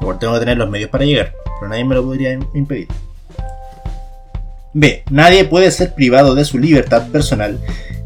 Igual 0.00 0.18
tengo 0.18 0.34
que 0.34 0.40
tener 0.40 0.56
los 0.56 0.70
medios 0.70 0.90
para 0.90 1.04
llegar, 1.04 1.34
pero 1.58 1.68
nadie 1.68 1.84
me 1.84 1.94
lo 1.94 2.04
podría 2.04 2.32
impedir. 2.54 2.88
B. 4.72 5.02
Nadie 5.10 5.44
puede 5.44 5.70
ser 5.70 5.94
privado 5.94 6.34
de 6.34 6.44
su 6.44 6.58
libertad 6.58 7.08
personal 7.08 7.58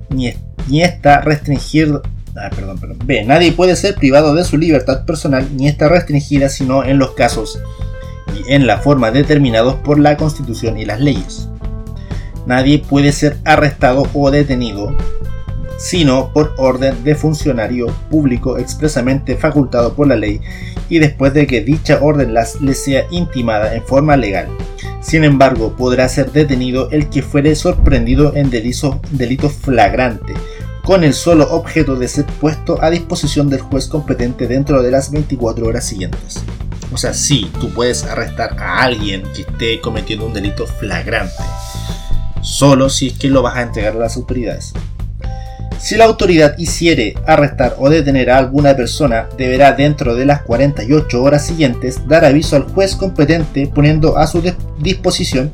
ni, 0.08 0.32
ni 0.68 0.82
está 0.82 1.20
restringido. 1.20 2.02
Ah, 2.36 2.50
perdón, 2.54 2.78
perdón. 2.78 2.98
Nadie 3.26 3.52
puede 3.52 3.76
ser 3.76 3.94
privado 3.94 4.34
de 4.34 4.44
su 4.44 4.56
libertad 4.56 5.04
personal 5.04 5.46
ni 5.56 5.68
está 5.68 5.88
restringida 5.88 6.48
sino 6.48 6.84
en 6.84 6.98
los 6.98 7.12
casos 7.12 7.60
y 8.34 8.52
en 8.52 8.66
la 8.66 8.78
forma 8.78 9.10
determinados 9.10 9.76
por 9.76 9.98
la 9.98 10.16
Constitución 10.16 10.78
y 10.78 10.84
las 10.84 11.00
leyes. 11.00 11.48
Nadie 12.46 12.78
puede 12.78 13.12
ser 13.12 13.38
arrestado 13.44 14.08
o 14.12 14.30
detenido 14.30 14.94
sino 15.76 16.32
por 16.32 16.54
orden 16.56 17.02
de 17.04 17.14
funcionario 17.14 17.86
público 18.08 18.58
expresamente 18.58 19.36
facultado 19.36 19.94
por 19.94 20.06
la 20.06 20.16
ley 20.16 20.40
y 20.88 20.98
después 20.98 21.34
de 21.34 21.46
que 21.46 21.62
dicha 21.62 21.98
orden 22.00 22.32
las, 22.32 22.60
le 22.60 22.74
sea 22.74 23.06
intimada 23.10 23.74
en 23.74 23.82
forma 23.82 24.16
legal 24.16 24.48
sin 25.04 25.22
embargo, 25.22 25.76
podrá 25.76 26.08
ser 26.08 26.32
detenido 26.32 26.88
el 26.90 27.10
que 27.10 27.22
fuere 27.22 27.54
sorprendido 27.54 28.34
en 28.34 28.48
delito, 28.48 29.50
flagrante, 29.50 30.32
con 30.82 31.04
el 31.04 31.12
solo 31.12 31.44
objeto 31.50 31.96
de 31.96 32.08
ser 32.08 32.24
puesto 32.24 32.82
a 32.82 32.88
disposición 32.88 33.50
del 33.50 33.60
juez 33.60 33.86
competente 33.86 34.46
dentro 34.46 34.82
de 34.82 34.90
las 34.90 35.10
24 35.10 35.66
horas 35.66 35.84
siguientes. 35.84 36.42
O 36.90 36.96
sea, 36.96 37.12
sí, 37.12 37.50
tú 37.60 37.68
puedes 37.68 38.04
arrestar 38.04 38.56
a 38.58 38.82
alguien 38.82 39.24
que 39.34 39.42
esté 39.42 39.78
cometiendo 39.82 40.24
un 40.24 40.32
delito 40.32 40.66
flagrante, 40.66 41.34
solo 42.40 42.88
si 42.88 43.08
es 43.08 43.18
que 43.18 43.28
lo 43.28 43.42
vas 43.42 43.56
a 43.56 43.62
entregar 43.62 43.96
a 43.96 43.98
las 43.98 44.16
autoridades. 44.16 44.72
Si 45.78 45.96
la 45.96 46.04
autoridad 46.04 46.56
hiciere 46.58 47.14
arrestar 47.26 47.76
o 47.78 47.90
detener 47.90 48.30
a 48.30 48.38
alguna 48.38 48.74
persona, 48.74 49.28
deberá 49.36 49.72
dentro 49.72 50.14
de 50.14 50.24
las 50.24 50.42
48 50.42 51.22
horas 51.22 51.46
siguientes 51.46 52.06
dar 52.08 52.24
aviso 52.24 52.56
al 52.56 52.64
juez 52.64 52.96
competente 52.96 53.70
poniendo 53.72 54.16
a 54.16 54.26
su 54.26 54.42
disposición 54.78 55.52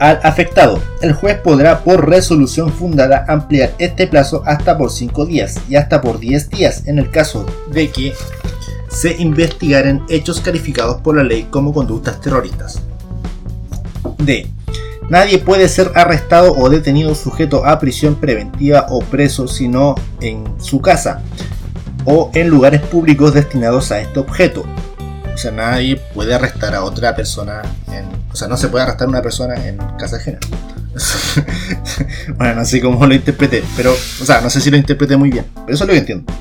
al 0.00 0.18
afectado. 0.22 0.82
El 1.02 1.12
juez 1.12 1.38
podrá 1.38 1.84
por 1.84 2.08
resolución 2.08 2.72
fundada 2.72 3.26
ampliar 3.28 3.72
este 3.78 4.06
plazo 4.06 4.42
hasta 4.46 4.78
por 4.78 4.90
5 4.90 5.26
días 5.26 5.60
y 5.68 5.76
hasta 5.76 6.00
por 6.00 6.18
10 6.18 6.48
días 6.48 6.86
en 6.86 6.98
el 6.98 7.10
caso 7.10 7.46
de 7.70 7.90
que 7.90 8.14
se 8.88 9.14
investigaren 9.20 10.02
hechos 10.08 10.40
calificados 10.40 11.00
por 11.02 11.16
la 11.16 11.22
ley 11.22 11.46
como 11.50 11.72
conductas 11.72 12.20
terroristas. 12.20 12.80
D. 14.18 14.50
Nadie 15.10 15.38
puede 15.38 15.68
ser 15.68 15.90
arrestado 15.96 16.54
o 16.54 16.70
detenido 16.70 17.16
sujeto 17.16 17.66
a 17.66 17.80
prisión 17.80 18.14
preventiva 18.14 18.86
o 18.90 19.00
preso 19.00 19.48
sino 19.48 19.96
en 20.20 20.44
su 20.60 20.80
casa 20.80 21.20
o 22.04 22.30
en 22.32 22.48
lugares 22.48 22.80
públicos 22.80 23.34
destinados 23.34 23.90
a 23.90 24.00
este 24.00 24.20
objeto. 24.20 24.64
O 25.34 25.36
sea, 25.36 25.50
nadie 25.50 25.96
puede 26.14 26.32
arrestar 26.32 26.76
a 26.76 26.84
otra 26.84 27.16
persona 27.16 27.60
en... 27.88 28.04
O 28.32 28.36
sea, 28.36 28.46
no 28.46 28.56
se 28.56 28.68
puede 28.68 28.84
arrestar 28.84 29.06
a 29.06 29.10
una 29.10 29.20
persona 29.20 29.56
en 29.66 29.78
casa 29.98 30.16
ajena. 30.16 30.38
bueno, 32.36 32.54
no 32.54 32.64
sé 32.64 32.80
cómo 32.80 33.04
lo 33.04 33.12
interpreté, 33.12 33.64
pero... 33.76 33.92
O 33.92 34.24
sea, 34.24 34.40
no 34.40 34.48
sé 34.48 34.60
si 34.60 34.70
lo 34.70 34.76
interpreté 34.76 35.16
muy 35.16 35.30
bien, 35.30 35.44
pero 35.66 35.74
eso 35.74 35.82
es 35.82 35.88
lo 35.88 35.92
que 35.92 35.98
entiendo. 35.98 36.32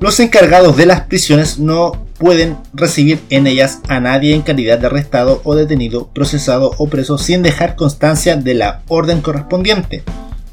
Los 0.00 0.18
encargados 0.18 0.76
de 0.76 0.86
las 0.86 1.02
prisiones 1.02 1.60
no 1.60 2.07
pueden 2.18 2.56
recibir 2.74 3.20
en 3.30 3.46
ellas 3.46 3.80
a 3.88 4.00
nadie 4.00 4.34
en 4.34 4.42
calidad 4.42 4.78
de 4.78 4.86
arrestado 4.86 5.40
o 5.44 5.54
detenido, 5.54 6.08
procesado 6.08 6.72
o 6.78 6.88
preso 6.88 7.16
sin 7.16 7.42
dejar 7.42 7.76
constancia 7.76 8.36
de 8.36 8.54
la 8.54 8.82
orden 8.88 9.20
correspondiente, 9.20 10.02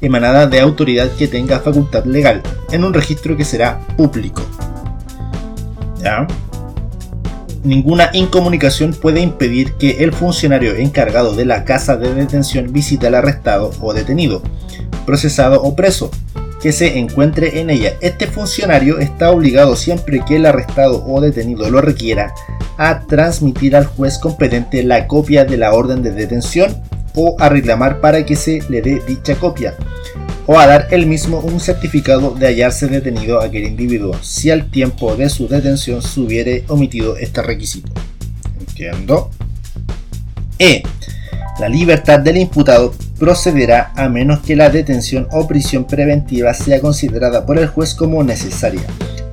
emanada 0.00 0.46
de 0.46 0.60
autoridad 0.60 1.10
que 1.12 1.28
tenga 1.28 1.60
facultad 1.60 2.04
legal, 2.04 2.42
en 2.70 2.84
un 2.84 2.94
registro 2.94 3.36
que 3.36 3.44
será 3.44 3.80
público. 3.96 4.42
Ninguna 7.64 8.10
incomunicación 8.12 8.92
puede 8.92 9.20
impedir 9.20 9.72
que 9.72 10.04
el 10.04 10.12
funcionario 10.12 10.76
encargado 10.76 11.34
de 11.34 11.44
la 11.44 11.64
casa 11.64 11.96
de 11.96 12.14
detención 12.14 12.72
visite 12.72 13.08
al 13.08 13.16
arrestado 13.16 13.72
o 13.80 13.92
detenido, 13.92 14.40
procesado 15.04 15.60
o 15.62 15.74
preso, 15.74 16.12
que 16.62 16.72
se 16.72 16.98
encuentre 16.98 17.60
en 17.60 17.70
ella. 17.70 17.94
Este 18.00 18.26
funcionario 18.26 18.98
está 18.98 19.30
obligado 19.30 19.76
siempre 19.76 20.22
que 20.26 20.36
el 20.36 20.46
arrestado 20.46 21.04
o 21.06 21.20
detenido 21.20 21.70
lo 21.70 21.80
requiera 21.80 22.34
a 22.78 23.00
transmitir 23.06 23.76
al 23.76 23.86
juez 23.86 24.18
competente 24.18 24.82
la 24.82 25.06
copia 25.06 25.44
de 25.44 25.56
la 25.56 25.72
orden 25.72 26.02
de 26.02 26.12
detención 26.12 26.82
o 27.14 27.36
a 27.38 27.48
reclamar 27.48 28.00
para 28.00 28.24
que 28.24 28.36
se 28.36 28.60
le 28.68 28.82
dé 28.82 29.00
dicha 29.06 29.36
copia 29.36 29.74
o 30.46 30.58
a 30.58 30.66
dar 30.66 30.88
él 30.90 31.06
mismo 31.06 31.40
un 31.40 31.58
certificado 31.60 32.30
de 32.30 32.46
hallarse 32.46 32.86
detenido 32.86 33.40
a 33.40 33.46
aquel 33.46 33.64
individuo 33.64 34.16
si 34.22 34.50
al 34.50 34.70
tiempo 34.70 35.16
de 35.16 35.28
su 35.28 35.48
detención 35.48 36.02
se 36.02 36.20
hubiere 36.20 36.64
omitido 36.68 37.16
este 37.16 37.42
requisito. 37.42 37.90
Entiendo. 38.60 39.30
E. 40.58 40.82
La 41.58 41.68
libertad 41.68 42.20
del 42.20 42.36
imputado 42.36 42.94
procederá 43.18 43.92
a 43.96 44.08
menos 44.08 44.40
que 44.40 44.56
la 44.56 44.70
detención 44.70 45.26
o 45.30 45.46
prisión 45.46 45.86
preventiva 45.86 46.52
sea 46.54 46.80
considerada 46.80 47.46
por 47.46 47.58
el 47.58 47.66
juez 47.68 47.94
como 47.94 48.22
necesaria 48.22 48.82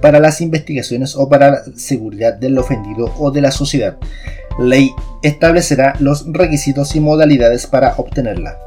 para 0.02 0.20
las 0.20 0.42
investigaciones 0.42 1.16
o 1.16 1.30
para 1.30 1.52
la 1.52 1.64
seguridad 1.78 2.34
del 2.34 2.58
ofendido 2.58 3.14
o 3.18 3.32
de 3.32 3.40
la 3.40 3.52
sociedad. 3.52 3.96
Ley 4.60 4.92
establecerá 5.22 5.96
los 6.00 6.26
requisitos 6.28 6.96
y 6.96 7.00
modalidades 7.00 7.68
para 7.68 7.96
obtenerla. 7.96 8.58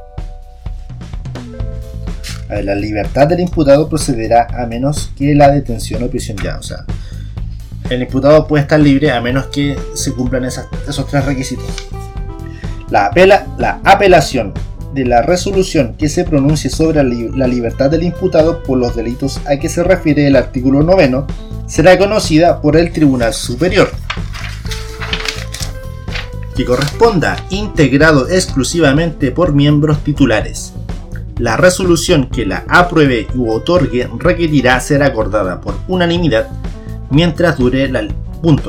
la 2.49 2.75
libertad 2.75 3.27
del 3.27 3.41
imputado 3.41 3.87
procederá 3.87 4.47
a 4.51 4.65
menos 4.65 5.11
que 5.15 5.35
la 5.35 5.51
detención 5.51 6.01
o 6.01 6.07
prisión 6.07 6.37
ya, 6.43 6.57
o 6.57 6.63
sea, 6.63 6.85
el 7.89 8.01
imputado 8.01 8.47
puede 8.47 8.63
estar 8.63 8.79
libre 8.79 9.11
a 9.11 9.21
menos 9.21 9.47
que 9.47 9.77
se 9.93 10.13
cumplan 10.13 10.45
esos 10.45 11.07
tres 11.09 11.25
requisitos. 11.25 11.67
La, 12.89 13.07
apela, 13.07 13.45
la 13.57 13.79
apelación 13.83 14.53
de 14.97 15.05
la 15.05 15.21
resolución 15.21 15.93
que 15.93 16.09
se 16.09 16.23
pronuncie 16.23 16.71
sobre 16.71 17.03
la 17.03 17.47
libertad 17.47 17.91
del 17.91 18.01
imputado 18.01 18.63
por 18.63 18.79
los 18.79 18.95
delitos 18.95 19.39
a 19.45 19.57
que 19.57 19.69
se 19.69 19.83
refiere 19.83 20.25
el 20.25 20.35
artículo 20.35 20.81
9 20.81 21.23
será 21.67 21.99
conocida 21.99 22.61
por 22.61 22.75
el 22.75 22.91
Tribunal 22.91 23.31
Superior, 23.35 23.91
que 26.55 26.65
corresponda 26.65 27.37
integrado 27.51 28.27
exclusivamente 28.27 29.29
por 29.29 29.53
miembros 29.53 30.03
titulares. 30.03 30.73
La 31.37 31.57
resolución 31.57 32.27
que 32.31 32.47
la 32.47 32.65
apruebe 32.67 33.27
u 33.35 33.51
otorgue 33.51 34.09
requerirá 34.17 34.79
ser 34.79 35.03
acordada 35.03 35.61
por 35.61 35.75
unanimidad 35.87 36.47
mientras 37.11 37.59
dure 37.59 37.87
la 37.89 38.07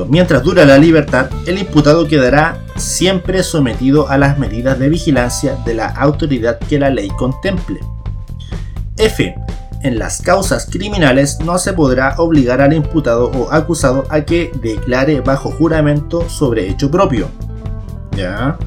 Mientras 0.09 0.43
dura 0.43 0.65
la 0.65 0.77
libertad, 0.77 1.29
el 1.45 1.57
imputado 1.57 2.05
quedará 2.05 2.57
siempre 2.75 3.43
sometido 3.43 4.09
a 4.09 4.17
las 4.17 4.37
medidas 4.37 4.77
de 4.77 4.89
vigilancia 4.89 5.55
de 5.65 5.73
la 5.73 5.87
autoridad 5.87 6.59
que 6.59 6.77
la 6.79 6.89
ley 6.89 7.07
contemple. 7.07 7.79
F. 8.97 9.33
En 9.81 9.97
las 9.97 10.21
causas 10.21 10.67
criminales 10.69 11.39
no 11.39 11.57
se 11.57 11.71
podrá 11.71 12.15
obligar 12.17 12.59
al 12.59 12.73
imputado 12.73 13.31
o 13.31 13.53
acusado 13.53 14.03
a 14.09 14.19
que 14.21 14.51
declare 14.61 15.21
bajo 15.21 15.49
juramento 15.49 16.27
sobre 16.29 16.67
hecho 16.67 16.91
propio. 16.91 17.29
¿Ya? 18.17 18.57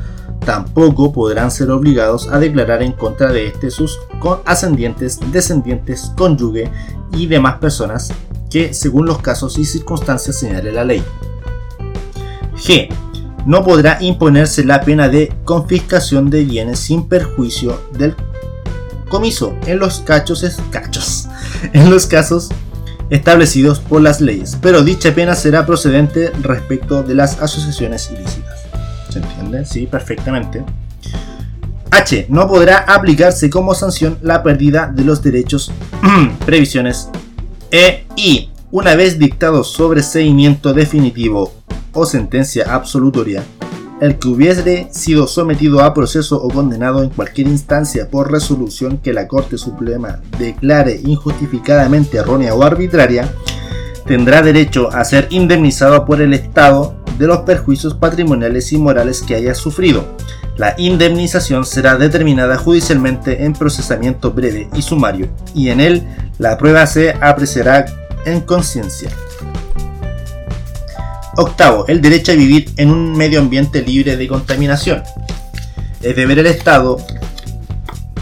Tampoco 0.47 1.13
podrán 1.13 1.51
ser 1.51 1.71
obligados 1.71 2.29
a 2.29 2.39
declarar 2.39 2.83
en 2.83 2.93
contra 2.93 3.31
de 3.31 3.49
este 3.49 3.71
sus 3.71 3.99
ascendientes, 4.47 5.21
descendientes, 5.31 6.11
cónyuge 6.17 6.71
y 7.13 7.27
demás 7.27 7.59
personas 7.59 8.11
que 8.53 8.75
según 8.75 9.07
los 9.07 9.21
casos 9.21 9.57
y 9.57 9.65
circunstancias 9.65 10.39
señale 10.39 10.73
la 10.73 10.85
ley. 10.85 11.03
G. 12.55 12.89
No 13.47 13.65
podrá 13.65 13.97
imponerse 14.01 14.63
la 14.63 14.83
pena 14.83 15.09
de 15.09 15.33
confiscación 15.45 16.29
de 16.29 16.45
bienes 16.45 16.79
sin 16.79 17.09
perjuicio 17.09 17.81
del 17.93 18.15
comiso 19.09 19.57
en 19.67 19.79
los 19.79 20.01
cachos, 20.01 20.45
cachos, 20.71 21.29
en 21.73 21.91
los 21.91 22.07
casos 22.07 22.51
establecidos 23.11 23.81
por 23.81 24.03
las 24.03 24.21
leyes, 24.21 24.57
pero 24.61 24.85
dicha 24.85 25.15
pena 25.15 25.35
será 25.35 25.67
procedente 25.67 26.31
respecto 26.41 27.03
de 27.03 27.15
las 27.15 27.41
asociaciones 27.41 28.11
ilícitas. 28.11 28.61
¿Se 29.09 29.19
entiende? 29.19 29.65
Sí, 29.65 29.87
perfectamente. 29.87 30.63
H. 31.91 32.27
No 32.29 32.49
podrá 32.49 32.79
aplicarse 32.79 33.51
como 33.51 33.75
sanción 33.75 34.19
la 34.23 34.43
pérdida 34.43 34.91
de 34.95 35.05
los 35.05 35.23
derechos, 35.23 35.73
previsiones 36.47 37.09
e 37.73 38.05
y 38.15 38.51
una 38.71 38.95
vez 38.95 39.19
dictado 39.19 39.65
sobreseimiento 39.65 40.73
definitivo 40.73 41.53
o 41.93 42.07
sentencia 42.07 42.73
absolutoria, 42.75 43.43
el 44.01 44.19
que 44.19 44.29
hubiese 44.29 44.89
sido 44.93 45.27
sometido 45.27 45.81
a 45.81 45.95
proceso 45.95 46.41
o 46.43 46.49
condenado 46.49 47.03
en 47.03 47.11
cualquier 47.11 47.49
instancia 47.49 48.09
por 48.09 48.31
resolución 48.31 48.99
que 48.99 49.13
la 49.13 49.27
Corte 49.27 49.59
Suprema 49.59 50.21
declare 50.39 51.01
injustificadamente 51.05 52.19
errónea 52.19 52.55
o 52.55 52.63
arbitraria, 52.63 53.33
tendrá 54.07 54.43
derecho 54.43 54.91
a 54.93 55.05
ser 55.05 55.29
indemnizado 55.31 56.05
por 56.05 56.21
el 56.21 56.35
Estado 56.35 57.02
de 57.19 57.27
los 57.27 57.39
perjuicios 57.39 57.95
patrimoniales 57.95 58.73
y 58.73 58.79
morales 58.79 59.23
que 59.23 59.35
haya 59.35 59.55
sufrido. 59.55 60.17
La 60.57 60.75
indemnización 60.77 61.65
será 61.65 61.97
determinada 61.97 62.57
judicialmente 62.59 63.45
en 63.45 63.53
procesamiento 63.53 64.33
breve 64.33 64.69
y 64.75 64.83
sumario, 64.83 65.29
y 65.55 65.71
en 65.71 65.81
él 65.81 66.07
la 66.39 66.59
prueba 66.59 66.87
se 66.87 67.15
apreciará 67.21 67.87
en 68.25 68.41
conciencia. 68.41 69.11
Octavo, 71.37 71.87
el 71.89 72.03
derecho 72.03 72.33
a 72.33 72.35
vivir 72.35 72.71
en 72.77 72.91
un 72.91 73.17
medio 73.17 73.41
ambiente 73.41 73.81
libre 73.81 74.17
de 74.17 74.29
contaminación. 74.29 75.03
Es 76.03 76.15
deber 76.15 76.37
del 76.37 76.47
Estado, 76.47 76.99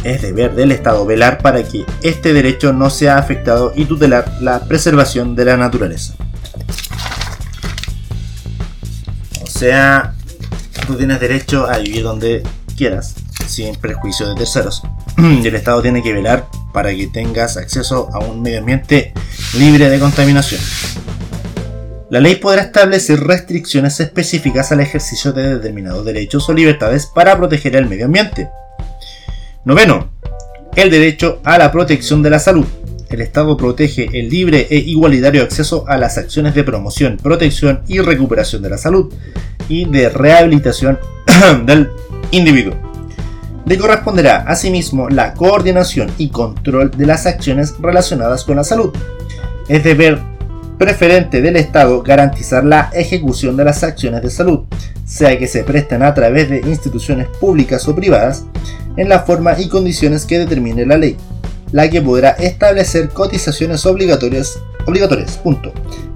es 0.04 0.22
deber 0.22 0.54
del 0.54 0.70
Estado 0.70 1.04
velar 1.04 1.38
para 1.38 1.62
que 1.64 1.84
este 2.02 2.32
derecho 2.32 2.72
no 2.72 2.88
sea 2.88 3.18
afectado 3.18 3.72
y 3.74 3.86
tutelar 3.86 4.30
la 4.40 4.60
preservación 4.60 5.34
de 5.34 5.44
la 5.44 5.56
naturaleza. 5.56 6.14
Sea, 9.60 10.14
tú 10.86 10.96
tienes 10.96 11.20
derecho 11.20 11.66
a 11.66 11.76
vivir 11.76 12.02
donde 12.02 12.42
quieras, 12.78 13.14
sin 13.46 13.74
prejuicio 13.76 14.26
de 14.26 14.34
terceros. 14.34 14.82
y 15.18 15.46
el 15.46 15.54
Estado 15.54 15.82
tiene 15.82 16.02
que 16.02 16.14
velar 16.14 16.48
para 16.72 16.94
que 16.94 17.08
tengas 17.08 17.58
acceso 17.58 18.08
a 18.14 18.20
un 18.20 18.40
medio 18.40 18.60
ambiente 18.60 19.12
libre 19.58 19.90
de 19.90 19.98
contaminación. 19.98 20.62
La 22.08 22.20
ley 22.20 22.36
podrá 22.36 22.62
establecer 22.62 23.20
restricciones 23.20 24.00
específicas 24.00 24.72
al 24.72 24.80
ejercicio 24.80 25.34
de 25.34 25.56
determinados 25.56 26.06
derechos 26.06 26.48
o 26.48 26.54
libertades 26.54 27.04
para 27.04 27.36
proteger 27.36 27.76
el 27.76 27.86
medio 27.86 28.06
ambiente. 28.06 28.48
Noveno, 29.66 30.10
el 30.74 30.90
derecho 30.90 31.42
a 31.44 31.58
la 31.58 31.70
protección 31.70 32.22
de 32.22 32.30
la 32.30 32.38
salud. 32.38 32.66
El 33.10 33.22
Estado 33.22 33.56
protege 33.56 34.08
el 34.12 34.28
libre 34.28 34.68
e 34.70 34.76
igualitario 34.76 35.42
acceso 35.42 35.84
a 35.88 35.96
las 35.96 36.16
acciones 36.16 36.54
de 36.54 36.62
promoción, 36.62 37.16
protección 37.20 37.80
y 37.88 37.98
recuperación 37.98 38.62
de 38.62 38.70
la 38.70 38.78
salud 38.78 39.12
y 39.68 39.84
de 39.84 40.08
rehabilitación 40.08 40.96
del 41.66 41.90
individuo 42.30 42.74
Le 43.66 43.78
corresponderá 43.78 44.44
asimismo 44.46 45.08
la 45.08 45.34
coordinación 45.34 46.08
y 46.18 46.28
control 46.28 46.92
de 46.92 47.06
las 47.06 47.26
acciones 47.26 47.74
relacionadas 47.80 48.44
con 48.44 48.56
la 48.56 48.64
salud. 48.64 48.92
Es 49.68 49.82
deber 49.82 50.20
preferente 50.78 51.42
del 51.42 51.56
Estado 51.56 52.02
garantizar 52.02 52.64
la 52.64 52.90
ejecución 52.92 53.56
de 53.56 53.64
las 53.64 53.82
acciones 53.82 54.22
de 54.22 54.30
salud, 54.30 54.60
sea 55.04 55.36
que 55.36 55.48
se 55.48 55.64
presten 55.64 56.04
a 56.04 56.14
través 56.14 56.48
de 56.48 56.60
instituciones 56.60 57.26
públicas 57.40 57.86
o 57.88 57.94
privadas, 57.94 58.44
en 58.96 59.08
la 59.08 59.20
forma 59.20 59.58
y 59.58 59.68
condiciones 59.68 60.24
que 60.26 60.38
determine 60.38 60.86
la 60.86 60.96
ley, 60.96 61.16
la 61.72 61.88
que 61.88 62.02
podrá 62.02 62.30
establecer 62.30 63.08
cotizaciones 63.10 63.86
obligatorias. 63.86 64.58
obligatorias 64.86 65.36
punto. 65.38 65.72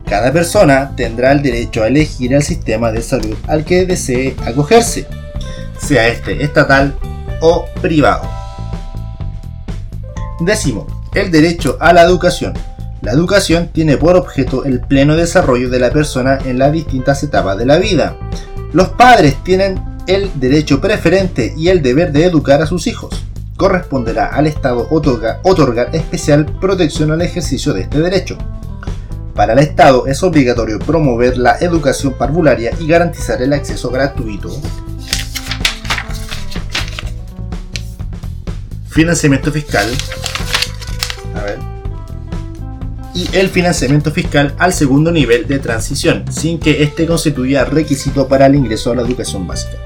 Cada 0.08 0.32
persona 0.32 0.92
tendrá 0.96 1.32
el 1.32 1.42
derecho 1.42 1.82
a 1.82 1.88
elegir 1.88 2.34
el 2.34 2.42
sistema 2.42 2.92
de 2.92 3.02
salud 3.02 3.36
al 3.48 3.64
que 3.64 3.86
desee 3.86 4.36
acogerse, 4.44 5.06
sea 5.78 6.08
este 6.08 6.42
estatal 6.42 6.94
o 7.40 7.66
privado. 7.80 8.28
Décimo, 10.40 10.86
el 11.14 11.30
derecho 11.30 11.76
a 11.80 11.92
la 11.92 12.02
educación. 12.02 12.54
La 13.00 13.12
educación 13.12 13.68
tiene 13.72 13.96
por 13.96 14.16
objeto 14.16 14.64
el 14.64 14.80
pleno 14.80 15.14
desarrollo 15.14 15.68
de 15.68 15.78
la 15.78 15.90
persona 15.90 16.38
en 16.44 16.58
las 16.58 16.72
distintas 16.72 17.22
etapas 17.22 17.56
de 17.58 17.66
la 17.66 17.78
vida. 17.78 18.16
Los 18.72 18.88
padres 18.90 19.36
tienen 19.44 19.80
el 20.06 20.30
derecho 20.34 20.80
preferente 20.80 21.54
y 21.56 21.68
el 21.68 21.82
deber 21.82 22.12
de 22.12 22.24
educar 22.24 22.62
a 22.62 22.66
sus 22.66 22.86
hijos. 22.86 23.24
Corresponderá 23.56 24.26
al 24.26 24.46
Estado 24.46 24.88
otorgar 24.90 25.90
especial 25.94 26.46
protección 26.60 27.12
al 27.12 27.22
ejercicio 27.22 27.72
de 27.72 27.82
este 27.82 28.00
derecho. 28.00 28.36
Para 29.34 29.52
el 29.52 29.60
Estado 29.60 30.06
es 30.06 30.22
obligatorio 30.22 30.78
promover 30.78 31.38
la 31.38 31.58
educación 31.58 32.14
parvularia 32.14 32.72
y 32.78 32.86
garantizar 32.86 33.42
el 33.42 33.52
acceso 33.52 33.90
gratuito 33.90 34.50
financiamiento 38.94 39.50
fiscal 39.50 39.88
y 43.12 43.28
el 43.32 43.48
financiamiento 43.48 44.12
fiscal 44.12 44.54
al 44.58 44.72
segundo 44.72 45.10
nivel 45.10 45.46
de 45.48 45.58
transición, 45.58 46.24
sin 46.30 46.58
que 46.58 46.82
éste 46.82 47.06
constituya 47.06 47.64
requisito 47.64 48.28
para 48.28 48.46
el 48.46 48.54
ingreso 48.54 48.92
a 48.92 48.94
la 48.94 49.02
educación 49.02 49.46
básica. 49.46 49.78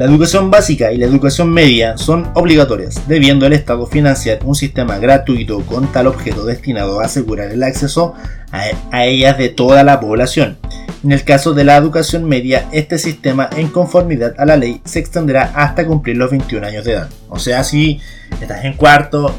La 0.00 0.06
educación 0.06 0.50
básica 0.50 0.92
y 0.92 0.96
la 0.96 1.04
educación 1.04 1.50
media 1.50 1.98
son 1.98 2.30
obligatorias, 2.32 3.06
debiendo 3.06 3.44
el 3.44 3.52
Estado 3.52 3.86
financiar 3.86 4.38
un 4.46 4.54
sistema 4.54 4.96
gratuito 4.96 5.60
con 5.66 5.92
tal 5.92 6.06
objeto 6.06 6.46
destinado 6.46 7.00
a 7.00 7.04
asegurar 7.04 7.50
el 7.50 7.62
acceso 7.62 8.14
a, 8.50 9.04
ellas 9.04 9.36
de 9.36 9.50
toda 9.50 9.84
la 9.84 10.00
población. 10.00 10.56
En 11.04 11.12
el 11.12 11.22
caso 11.22 11.52
de 11.52 11.64
la 11.64 11.76
educación 11.76 12.24
media, 12.24 12.66
este 12.72 12.96
sistema 12.96 13.50
en 13.54 13.68
conformidad 13.68 14.32
a 14.38 14.46
la 14.46 14.56
ley 14.56 14.80
se 14.86 15.00
extenderá 15.00 15.52
hasta 15.54 15.86
cumplir 15.86 16.16
los 16.16 16.30
21 16.30 16.66
años 16.66 16.86
de 16.86 16.92
edad. 16.92 17.10
O 17.28 17.38
sea, 17.38 17.62
si 17.62 18.00
estás 18.40 18.64
en 18.64 18.72
cuarto 18.78 19.34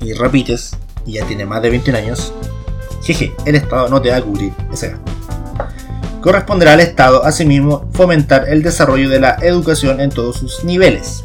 y 0.00 0.14
repites 0.14 0.76
y 1.06 1.12
ya 1.12 1.26
tienes 1.26 1.46
más 1.46 1.62
de 1.62 1.70
21 1.70 1.96
años, 2.00 2.32
jeje, 3.04 3.32
el 3.46 3.54
Estado 3.54 3.88
no 3.88 4.02
te 4.02 4.10
va 4.10 4.16
a 4.16 4.22
cubrir 4.22 4.52
ese 4.72 4.88
gasto 4.88 5.21
corresponderá 6.22 6.74
al 6.74 6.80
Estado 6.80 7.24
asimismo 7.24 7.90
fomentar 7.92 8.48
el 8.48 8.62
desarrollo 8.62 9.10
de 9.10 9.20
la 9.20 9.36
educación 9.42 10.00
en 10.00 10.08
todos 10.08 10.36
sus 10.36 10.64
niveles, 10.64 11.24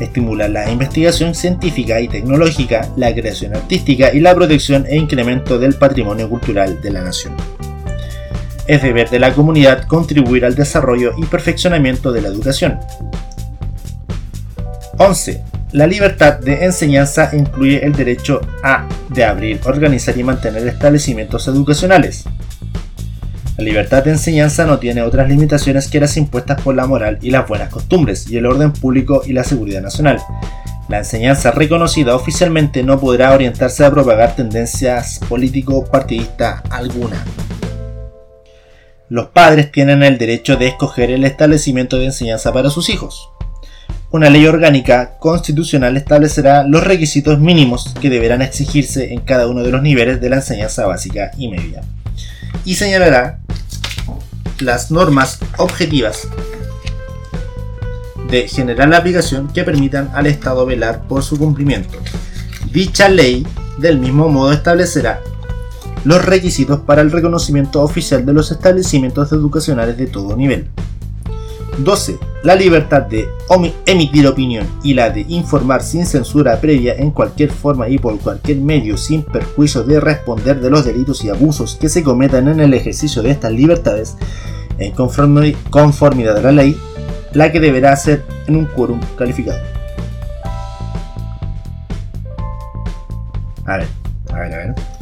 estimular 0.00 0.48
la 0.48 0.70
investigación 0.70 1.34
científica 1.34 2.00
y 2.00 2.08
tecnológica, 2.08 2.88
la 2.96 3.12
creación 3.12 3.54
artística 3.54 4.14
y 4.14 4.20
la 4.20 4.34
protección 4.34 4.86
e 4.88 4.96
incremento 4.96 5.58
del 5.58 5.74
patrimonio 5.74 6.30
cultural 6.30 6.80
de 6.80 6.90
la 6.92 7.02
nación. 7.02 7.34
Es 8.66 8.82
deber 8.82 9.10
de 9.10 9.18
la 9.18 9.34
comunidad 9.34 9.86
contribuir 9.86 10.44
al 10.44 10.54
desarrollo 10.54 11.12
y 11.18 11.24
perfeccionamiento 11.26 12.12
de 12.12 12.22
la 12.22 12.28
educación. 12.28 12.78
11. 14.96 15.42
La 15.72 15.88
libertad 15.88 16.38
de 16.38 16.64
enseñanza 16.64 17.30
incluye 17.32 17.84
el 17.84 17.92
derecho 17.92 18.40
a 18.62 18.88
de 19.08 19.24
abrir, 19.24 19.60
organizar 19.64 20.16
y 20.16 20.22
mantener 20.22 20.66
establecimientos 20.68 21.48
educacionales, 21.48 22.24
la 23.56 23.62
libertad 23.62 24.02
de 24.02 24.10
enseñanza 24.10 24.64
no 24.64 24.80
tiene 24.80 25.02
otras 25.02 25.28
limitaciones 25.28 25.86
que 25.86 26.00
las 26.00 26.16
impuestas 26.16 26.60
por 26.60 26.74
la 26.74 26.86
moral 26.86 27.18
y 27.22 27.30
las 27.30 27.46
buenas 27.46 27.68
costumbres 27.68 28.28
y 28.28 28.36
el 28.36 28.46
orden 28.46 28.72
público 28.72 29.22
y 29.24 29.32
la 29.32 29.44
seguridad 29.44 29.80
nacional. 29.80 30.18
La 30.88 30.98
enseñanza 30.98 31.52
reconocida 31.52 32.16
oficialmente 32.16 32.82
no 32.82 32.98
podrá 32.98 33.32
orientarse 33.32 33.84
a 33.84 33.92
propagar 33.92 34.34
tendencias 34.34 35.20
político-partidistas 35.28 36.62
alguna. 36.68 37.24
Los 39.08 39.28
padres 39.28 39.70
tienen 39.70 40.02
el 40.02 40.18
derecho 40.18 40.56
de 40.56 40.66
escoger 40.66 41.12
el 41.12 41.24
establecimiento 41.24 41.96
de 41.98 42.06
enseñanza 42.06 42.52
para 42.52 42.70
sus 42.70 42.88
hijos. 42.88 43.30
Una 44.10 44.30
ley 44.30 44.46
orgánica 44.46 45.16
constitucional 45.18 45.96
establecerá 45.96 46.64
los 46.64 46.82
requisitos 46.82 47.38
mínimos 47.38 47.94
que 48.00 48.10
deberán 48.10 48.42
exigirse 48.42 49.12
en 49.12 49.20
cada 49.20 49.46
uno 49.46 49.62
de 49.62 49.70
los 49.70 49.82
niveles 49.82 50.20
de 50.20 50.30
la 50.30 50.36
enseñanza 50.36 50.86
básica 50.86 51.30
y 51.38 51.48
media 51.48 51.82
y 52.64 52.74
señalará 52.74 53.40
las 54.60 54.90
normas 54.90 55.38
objetivas 55.58 56.28
de 58.30 58.48
general 58.48 58.94
aplicación 58.94 59.48
que 59.48 59.64
permitan 59.64 60.10
al 60.14 60.26
Estado 60.26 60.64
velar 60.66 61.02
por 61.06 61.22
su 61.22 61.38
cumplimiento. 61.38 61.98
Dicha 62.72 63.08
ley, 63.08 63.46
del 63.78 63.98
mismo 63.98 64.28
modo, 64.28 64.52
establecerá 64.52 65.20
los 66.04 66.24
requisitos 66.24 66.80
para 66.80 67.02
el 67.02 67.10
reconocimiento 67.10 67.82
oficial 67.82 68.26
de 68.26 68.32
los 68.32 68.50
establecimientos 68.50 69.32
educacionales 69.32 69.96
de 69.96 70.06
todo 70.06 70.36
nivel. 70.36 70.68
12. 71.78 72.18
La 72.42 72.54
libertad 72.54 73.02
de 73.02 73.28
emitir 73.86 74.26
opinión 74.26 74.66
y 74.82 74.94
la 74.94 75.10
de 75.10 75.24
informar 75.28 75.82
sin 75.82 76.06
censura 76.06 76.60
previa 76.60 76.94
en 76.94 77.10
cualquier 77.10 77.50
forma 77.50 77.88
y 77.88 77.98
por 77.98 78.18
cualquier 78.18 78.58
medio 78.58 78.96
sin 78.96 79.22
perjuicio 79.22 79.82
de 79.82 80.00
responder 80.00 80.60
de 80.60 80.70
los 80.70 80.84
delitos 80.84 81.24
y 81.24 81.30
abusos 81.30 81.76
que 81.76 81.88
se 81.88 82.02
cometan 82.02 82.48
en 82.48 82.60
el 82.60 82.74
ejercicio 82.74 83.22
de 83.22 83.30
estas 83.30 83.52
libertades 83.52 84.16
en 84.78 84.92
conformidad 84.92 86.36
a 86.36 86.42
la 86.42 86.52
ley, 86.52 86.76
la 87.32 87.50
que 87.52 87.60
deberá 87.60 87.96
ser 87.96 88.24
en 88.46 88.56
un 88.56 88.66
quórum 88.66 89.00
calificado. 89.16 89.58
A 93.66 93.78
ver, 93.78 93.86
a 94.30 94.38
ver, 94.40 94.54
a 94.54 94.56
ver 94.58 94.93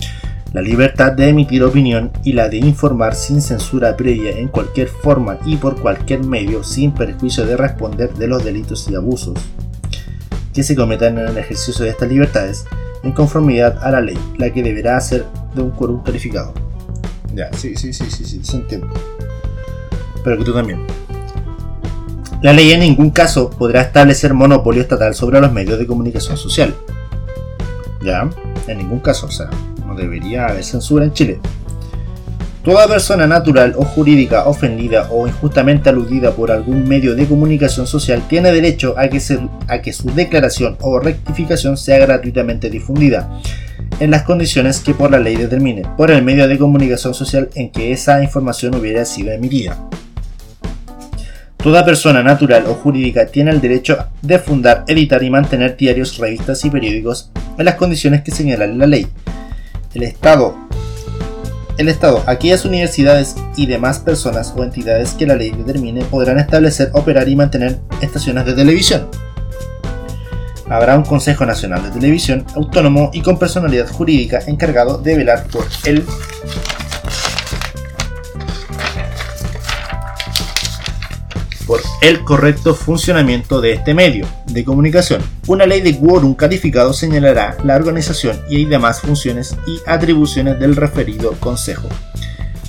la 0.52 0.60
libertad 0.60 1.12
de 1.12 1.28
emitir 1.28 1.62
opinión 1.64 2.12
y 2.24 2.34
la 2.34 2.48
de 2.48 2.58
informar 2.58 3.14
sin 3.14 3.40
censura 3.40 3.96
previa 3.96 4.38
en 4.38 4.48
cualquier 4.48 4.88
forma 4.88 5.38
y 5.46 5.56
por 5.56 5.80
cualquier 5.80 6.24
medio 6.24 6.62
sin 6.62 6.92
perjuicio 6.92 7.46
de 7.46 7.56
responder 7.56 8.12
de 8.14 8.26
los 8.26 8.44
delitos 8.44 8.88
y 8.90 8.94
abusos 8.94 9.38
que 10.52 10.62
se 10.62 10.76
cometan 10.76 11.18
en 11.18 11.28
el 11.28 11.38
ejercicio 11.38 11.84
de 11.84 11.90
estas 11.90 12.10
libertades 12.10 12.66
en 13.02 13.12
conformidad 13.12 13.82
a 13.82 13.90
la 13.90 14.00
ley, 14.00 14.18
la 14.36 14.50
que 14.50 14.62
deberá 14.62 15.00
ser 15.00 15.24
de 15.54 15.62
un 15.62 15.70
quórum 15.70 16.02
calificado. 16.02 16.52
Ya, 17.34 17.50
sí, 17.54 17.74
sí, 17.76 17.92
sí, 17.92 18.04
sí, 18.10 18.24
sí, 18.24 18.40
se 18.42 18.56
entiende. 18.56 18.86
Pero 20.22 20.38
que 20.38 20.44
tú 20.44 20.52
también. 20.52 20.86
La 22.42 22.52
ley 22.52 22.72
en 22.72 22.80
ningún 22.80 23.10
caso 23.10 23.50
podrá 23.50 23.82
establecer 23.82 24.34
monopolio 24.34 24.82
estatal 24.82 25.14
sobre 25.14 25.40
los 25.40 25.50
medios 25.50 25.78
de 25.78 25.86
comunicación 25.86 26.36
social. 26.36 26.74
Ya, 28.04 28.28
en 28.66 28.78
ningún 28.78 29.00
caso, 29.00 29.26
o 29.26 29.30
sea, 29.30 29.48
debería 29.94 30.46
haber 30.46 30.64
censura 30.64 31.04
en 31.04 31.12
Chile. 31.12 31.38
Toda 32.64 32.86
persona 32.86 33.26
natural 33.26 33.74
o 33.76 33.84
jurídica 33.84 34.44
ofendida 34.44 35.08
o 35.10 35.26
injustamente 35.26 35.88
aludida 35.88 36.30
por 36.30 36.52
algún 36.52 36.86
medio 36.86 37.16
de 37.16 37.26
comunicación 37.26 37.88
social 37.88 38.22
tiene 38.28 38.52
derecho 38.52 38.94
a 38.96 39.08
que, 39.08 39.20
a 39.66 39.82
que 39.82 39.92
su 39.92 40.14
declaración 40.14 40.76
o 40.80 41.00
rectificación 41.00 41.76
sea 41.76 41.98
gratuitamente 41.98 42.70
difundida, 42.70 43.28
en 43.98 44.12
las 44.12 44.22
condiciones 44.22 44.78
que 44.78 44.94
por 44.94 45.10
la 45.10 45.18
ley 45.18 45.34
determine, 45.34 45.82
por 45.96 46.12
el 46.12 46.22
medio 46.22 46.46
de 46.46 46.56
comunicación 46.56 47.14
social 47.14 47.50
en 47.56 47.70
que 47.70 47.90
esa 47.90 48.22
información 48.22 48.76
hubiera 48.76 49.04
sido 49.04 49.32
emitida. 49.32 49.76
Toda 51.56 51.84
persona 51.84 52.22
natural 52.22 52.66
o 52.68 52.74
jurídica 52.74 53.26
tiene 53.26 53.50
el 53.50 53.60
derecho 53.60 54.06
de 54.20 54.38
fundar, 54.38 54.84
editar 54.86 55.20
y 55.24 55.30
mantener 55.30 55.76
diarios, 55.76 56.16
revistas 56.16 56.64
y 56.64 56.70
periódicos 56.70 57.32
en 57.58 57.64
las 57.64 57.74
condiciones 57.74 58.22
que 58.22 58.30
señala 58.30 58.68
la 58.68 58.86
ley 58.86 59.08
el 59.94 60.02
Estado. 60.02 60.56
El 61.78 61.88
Estado, 61.88 62.22
aquellas 62.26 62.64
universidades 62.64 63.34
y 63.56 63.66
demás 63.66 63.98
personas 63.98 64.52
o 64.56 64.62
entidades 64.62 65.12
que 65.12 65.26
la 65.26 65.36
ley 65.36 65.50
determine 65.50 66.04
podrán 66.04 66.38
establecer, 66.38 66.90
operar 66.92 67.28
y 67.28 67.36
mantener 67.36 67.78
estaciones 68.00 68.44
de 68.44 68.52
televisión. 68.52 69.08
Habrá 70.68 70.96
un 70.96 71.04
Consejo 71.04 71.44
Nacional 71.44 71.82
de 71.82 71.90
Televisión 71.90 72.44
autónomo 72.54 73.10
y 73.12 73.20
con 73.20 73.38
personalidad 73.38 73.88
jurídica 73.88 74.40
encargado 74.46 74.98
de 74.98 75.16
velar 75.16 75.46
por 75.48 75.66
el 75.84 76.04
el 82.00 82.24
correcto 82.24 82.74
funcionamiento 82.74 83.60
de 83.60 83.72
este 83.72 83.94
medio 83.94 84.26
de 84.46 84.64
comunicación. 84.64 85.22
Una 85.46 85.66
ley 85.66 85.80
de 85.80 85.98
quórum 85.98 86.34
calificado 86.34 86.92
señalará 86.92 87.56
la 87.64 87.76
organización 87.76 88.40
y 88.48 88.64
demás 88.64 89.00
funciones 89.00 89.56
y 89.66 89.78
atribuciones 89.86 90.58
del 90.58 90.76
referido 90.76 91.32
Consejo. 91.40 91.88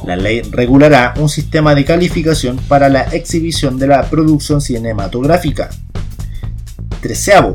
La 0.06 0.16
ley 0.16 0.42
regulará 0.42 1.14
un 1.18 1.30
sistema 1.30 1.76
de 1.76 1.86
calificación 1.86 2.58
para 2.68 2.90
la 2.90 3.04
exhibición 3.04 3.80
de 3.80 3.88
la 3.88 4.10
producción 4.10 4.60
cinematográfica. 4.60 5.70
Treceavo, 7.02 7.54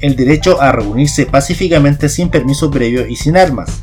el 0.00 0.16
derecho 0.16 0.60
a 0.60 0.72
reunirse 0.72 1.26
pacíficamente 1.26 2.08
sin 2.08 2.30
permiso 2.30 2.70
previo 2.70 3.06
y 3.06 3.16
sin 3.16 3.36
armas. 3.36 3.82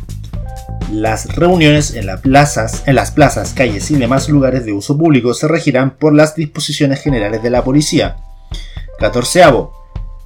Las 0.91 1.35
reuniones 1.35 1.95
en, 1.95 2.05
las 2.05 2.21
plazas, 2.21 2.83
en 2.85 2.95
las 2.95 3.11
plazas, 3.11 3.53
calles 3.53 3.91
y 3.91 3.95
demás 3.95 4.29
lugares 4.29 4.65
de 4.65 4.71
uso 4.71 4.97
público 4.97 5.33
se 5.33 5.47
regirán 5.49 5.97
por 5.97 6.13
las 6.13 6.35
disposiciones 6.35 7.01
generales 7.01 7.43
de 7.43 7.49
la 7.49 7.61
policía. 7.61 8.15
14. 8.97 9.43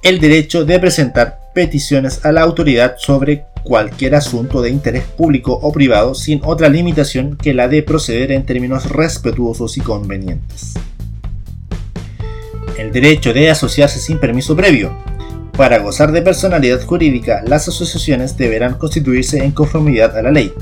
El 0.04 0.20
derecho 0.20 0.64
de 0.64 0.78
presentar 0.78 1.40
peticiones 1.52 2.24
a 2.24 2.30
la 2.30 2.42
autoridad 2.42 2.94
sobre 2.96 3.44
cualquier 3.64 4.14
asunto 4.14 4.62
de 4.62 4.70
interés 4.70 5.02
público 5.04 5.52
o 5.52 5.72
privado 5.72 6.14
sin 6.14 6.40
otra 6.44 6.68
limitación 6.68 7.36
que 7.36 7.54
la 7.54 7.66
de 7.66 7.82
proceder 7.82 8.30
en 8.30 8.46
términos 8.46 8.88
respetuosos 8.88 9.76
y 9.76 9.80
convenientes. 9.80 10.74
El 12.78 12.92
derecho 12.92 13.32
de 13.32 13.50
asociarse 13.50 13.98
sin 13.98 14.18
permiso 14.18 14.54
previo. 14.54 14.96
Para 15.56 15.78
gozar 15.78 16.12
de 16.12 16.22
personalidad 16.22 16.82
jurídica, 16.82 17.42
las 17.46 17.68
asociaciones 17.68 18.36
deberán 18.36 18.74
constituirse 18.74 19.44
en 19.44 19.52
conformidad 19.52 20.16
a 20.16 20.22
la 20.22 20.30
ley. 20.30 20.52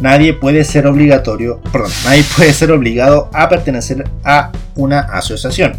Nadie 0.00 0.34
puede 0.34 0.64
ser 0.64 0.86
obligatorio, 0.86 1.60
perdón, 1.72 1.92
nadie 2.04 2.24
puede 2.36 2.52
ser 2.52 2.72
obligado 2.72 3.30
a 3.32 3.48
pertenecer 3.48 4.04
a 4.24 4.50
una 4.74 5.00
asociación. 5.00 5.74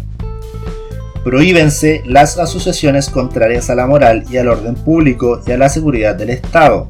Prohíbense 1.22 2.02
las 2.06 2.38
asociaciones 2.38 3.10
contrarias 3.10 3.68
a 3.68 3.74
la 3.74 3.86
moral 3.86 4.24
y 4.30 4.36
al 4.36 4.48
orden 4.48 4.76
público 4.76 5.42
y 5.46 5.52
a 5.52 5.58
la 5.58 5.68
seguridad 5.68 6.14
del 6.14 6.30
Estado. 6.30 6.88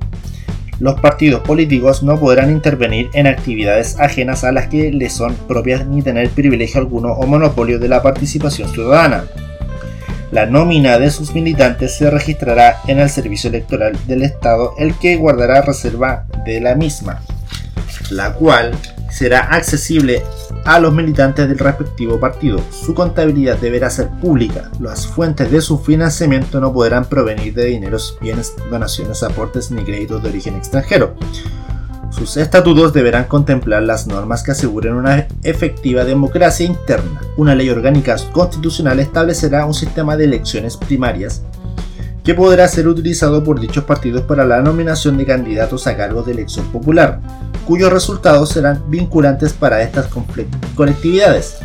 Los 0.78 1.00
partidos 1.00 1.40
políticos 1.40 2.02
no 2.02 2.20
podrán 2.20 2.50
intervenir 2.50 3.08
en 3.14 3.26
actividades 3.26 3.98
ajenas 3.98 4.44
a 4.44 4.52
las 4.52 4.68
que 4.68 4.92
les 4.92 5.14
son 5.14 5.34
propias 5.48 5.86
ni 5.86 6.02
tener 6.02 6.28
privilegio 6.28 6.80
alguno 6.80 7.12
o 7.12 7.26
monopolio 7.26 7.78
de 7.78 7.88
la 7.88 8.02
participación 8.02 8.70
ciudadana. 8.70 9.24
La 10.32 10.46
nómina 10.46 10.98
de 10.98 11.10
sus 11.10 11.34
militantes 11.34 11.96
se 11.96 12.10
registrará 12.10 12.80
en 12.88 12.98
el 12.98 13.08
Servicio 13.08 13.48
Electoral 13.48 13.96
del 14.06 14.22
Estado, 14.22 14.74
el 14.78 14.94
que 14.94 15.16
guardará 15.16 15.62
reserva 15.62 16.26
de 16.44 16.60
la 16.60 16.74
misma, 16.74 17.22
la 18.10 18.32
cual 18.34 18.72
será 19.08 19.40
accesible 19.54 20.22
a 20.64 20.80
los 20.80 20.92
militantes 20.92 21.48
del 21.48 21.58
respectivo 21.58 22.18
partido. 22.18 22.60
Su 22.70 22.92
contabilidad 22.92 23.56
deberá 23.58 23.88
ser 23.88 24.08
pública. 24.20 24.70
Las 24.80 25.06
fuentes 25.06 25.50
de 25.50 25.60
su 25.60 25.78
financiamiento 25.78 26.60
no 26.60 26.72
podrán 26.72 27.04
provenir 27.04 27.54
de 27.54 27.66
dineros, 27.66 28.18
bienes, 28.20 28.52
donaciones, 28.68 29.22
aportes 29.22 29.70
ni 29.70 29.84
créditos 29.84 30.22
de 30.22 30.28
origen 30.30 30.56
extranjero. 30.56 31.14
Sus 32.16 32.38
estatutos 32.38 32.94
deberán 32.94 33.24
contemplar 33.24 33.82
las 33.82 34.06
normas 34.06 34.42
que 34.42 34.52
aseguren 34.52 34.94
una 34.94 35.26
efectiva 35.42 36.02
democracia 36.02 36.64
interna. 36.64 37.20
Una 37.36 37.54
ley 37.54 37.68
orgánica 37.68 38.16
constitucional 38.32 39.00
establecerá 39.00 39.66
un 39.66 39.74
sistema 39.74 40.16
de 40.16 40.24
elecciones 40.24 40.78
primarias 40.78 41.42
que 42.24 42.34
podrá 42.34 42.66
ser 42.68 42.88
utilizado 42.88 43.44
por 43.44 43.60
dichos 43.60 43.84
partidos 43.84 44.22
para 44.22 44.46
la 44.46 44.62
nominación 44.62 45.18
de 45.18 45.26
candidatos 45.26 45.86
a 45.86 45.94
cargos 45.94 46.24
de 46.24 46.32
elección 46.32 46.64
popular 46.72 47.20
cuyos 47.66 47.92
resultados 47.92 48.48
serán 48.48 48.82
vinculantes 48.88 49.52
para 49.52 49.82
estas 49.82 50.06
colectividades, 50.74 51.58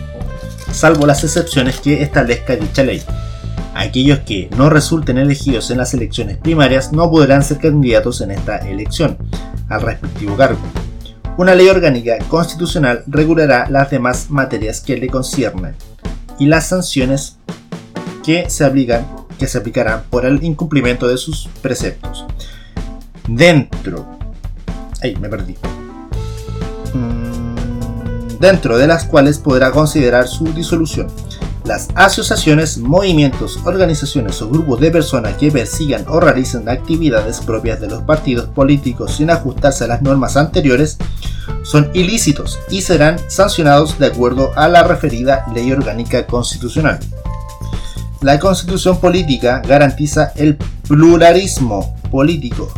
salvo 0.71 1.05
las 1.05 1.23
excepciones 1.23 1.79
que 1.79 2.01
establezca 2.01 2.57
dicha 2.57 2.83
ley. 2.83 3.01
Aquellos 3.73 4.19
que 4.19 4.49
no 4.57 4.69
resulten 4.69 5.17
elegidos 5.17 5.71
en 5.71 5.77
las 5.77 5.93
elecciones 5.93 6.37
primarias 6.37 6.91
no 6.91 7.09
podrán 7.09 7.41
ser 7.41 7.59
candidatos 7.59 8.19
en 8.19 8.31
esta 8.31 8.57
elección 8.57 9.17
al 9.71 9.81
respectivo 9.81 10.35
cargo. 10.35 10.59
Una 11.37 11.55
ley 11.55 11.69
orgánica 11.69 12.17
constitucional 12.27 13.03
regulará 13.07 13.67
las 13.69 13.89
demás 13.89 14.29
materias 14.29 14.81
que 14.81 14.97
le 14.97 15.07
conciernen 15.07 15.75
y 16.37 16.45
las 16.45 16.67
sanciones 16.67 17.37
que 18.23 18.49
se 18.49 18.65
aplicarán 18.65 20.03
por 20.09 20.25
el 20.25 20.43
incumplimiento 20.43 21.07
de 21.07 21.17
sus 21.17 21.47
preceptos. 21.61 22.25
Dentro. 23.27 24.05
Ay, 25.01 25.15
me 25.15 25.29
perdí 25.29 25.55
dentro 28.41 28.75
de 28.77 28.87
las 28.87 29.05
cuales 29.05 29.37
podrá 29.37 29.71
considerar 29.71 30.27
su 30.27 30.45
disolución. 30.51 31.07
Las 31.63 31.89
asociaciones, 31.95 32.77
movimientos, 32.79 33.59
organizaciones 33.65 34.41
o 34.41 34.49
grupos 34.49 34.79
de 34.79 34.91
personas 34.91 35.37
que 35.37 35.51
persigan 35.51 36.05
o 36.07 36.19
realicen 36.19 36.67
actividades 36.67 37.39
propias 37.39 37.79
de 37.79 37.87
los 37.87 38.01
partidos 38.01 38.47
políticos 38.47 39.15
sin 39.15 39.29
ajustarse 39.29 39.83
a 39.83 39.87
las 39.87 40.01
normas 40.01 40.37
anteriores 40.37 40.97
son 41.63 41.91
ilícitos 41.93 42.59
y 42.69 42.81
serán 42.81 43.17
sancionados 43.29 43.99
de 43.99 44.07
acuerdo 44.07 44.51
a 44.55 44.67
la 44.67 44.83
referida 44.83 45.45
ley 45.53 45.71
orgánica 45.71 46.25
constitucional. 46.25 46.99
La 48.21 48.39
constitución 48.39 48.99
política 48.99 49.61
garantiza 49.65 50.31
el 50.35 50.57
pluralismo 50.87 51.95
político 52.09 52.71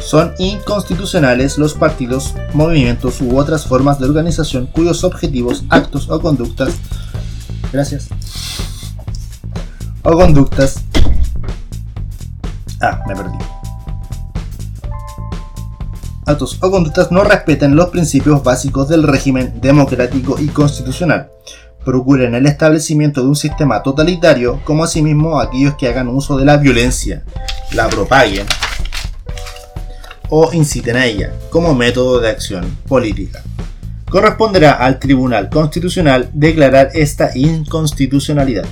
son 0.00 0.32
inconstitucionales 0.38 1.58
los 1.58 1.74
partidos, 1.74 2.34
movimientos 2.54 3.20
u 3.20 3.38
otras 3.38 3.66
formas 3.66 3.98
de 3.98 4.06
organización 4.06 4.66
cuyos 4.66 5.04
objetivos, 5.04 5.64
actos 5.68 6.08
o 6.08 6.20
conductas 6.20 6.74
gracias. 7.72 8.08
O 10.02 10.12
conductas. 10.12 10.82
Ah, 12.80 13.02
me 13.08 13.14
perdí. 13.14 13.38
Actos 16.26 16.58
o 16.62 16.70
conductas 16.70 17.10
no 17.10 17.24
respeten 17.24 17.74
los 17.74 17.88
principios 17.88 18.42
básicos 18.42 18.88
del 18.88 19.02
régimen 19.02 19.60
democrático 19.60 20.36
y 20.38 20.48
constitucional. 20.48 21.30
Procuren 21.84 22.34
el 22.34 22.46
establecimiento 22.46 23.22
de 23.22 23.28
un 23.28 23.36
sistema 23.36 23.82
totalitario 23.82 24.60
como 24.64 24.84
asimismo 24.84 25.40
aquellos 25.40 25.74
que 25.76 25.88
hagan 25.88 26.08
uso 26.08 26.36
de 26.36 26.44
la 26.44 26.58
violencia 26.58 27.24
la 27.72 27.88
propaguen 27.88 28.46
o 30.30 30.52
inciten 30.52 30.96
a 30.96 31.06
ella 31.06 31.32
como 31.50 31.74
método 31.74 32.20
de 32.20 32.28
acción 32.28 32.76
política. 32.86 33.42
Corresponderá 34.10 34.72
al 34.72 34.98
Tribunal 34.98 35.50
Constitucional 35.50 36.30
declarar 36.32 36.90
esta 36.94 37.30
inconstitucionalidad. 37.36 38.64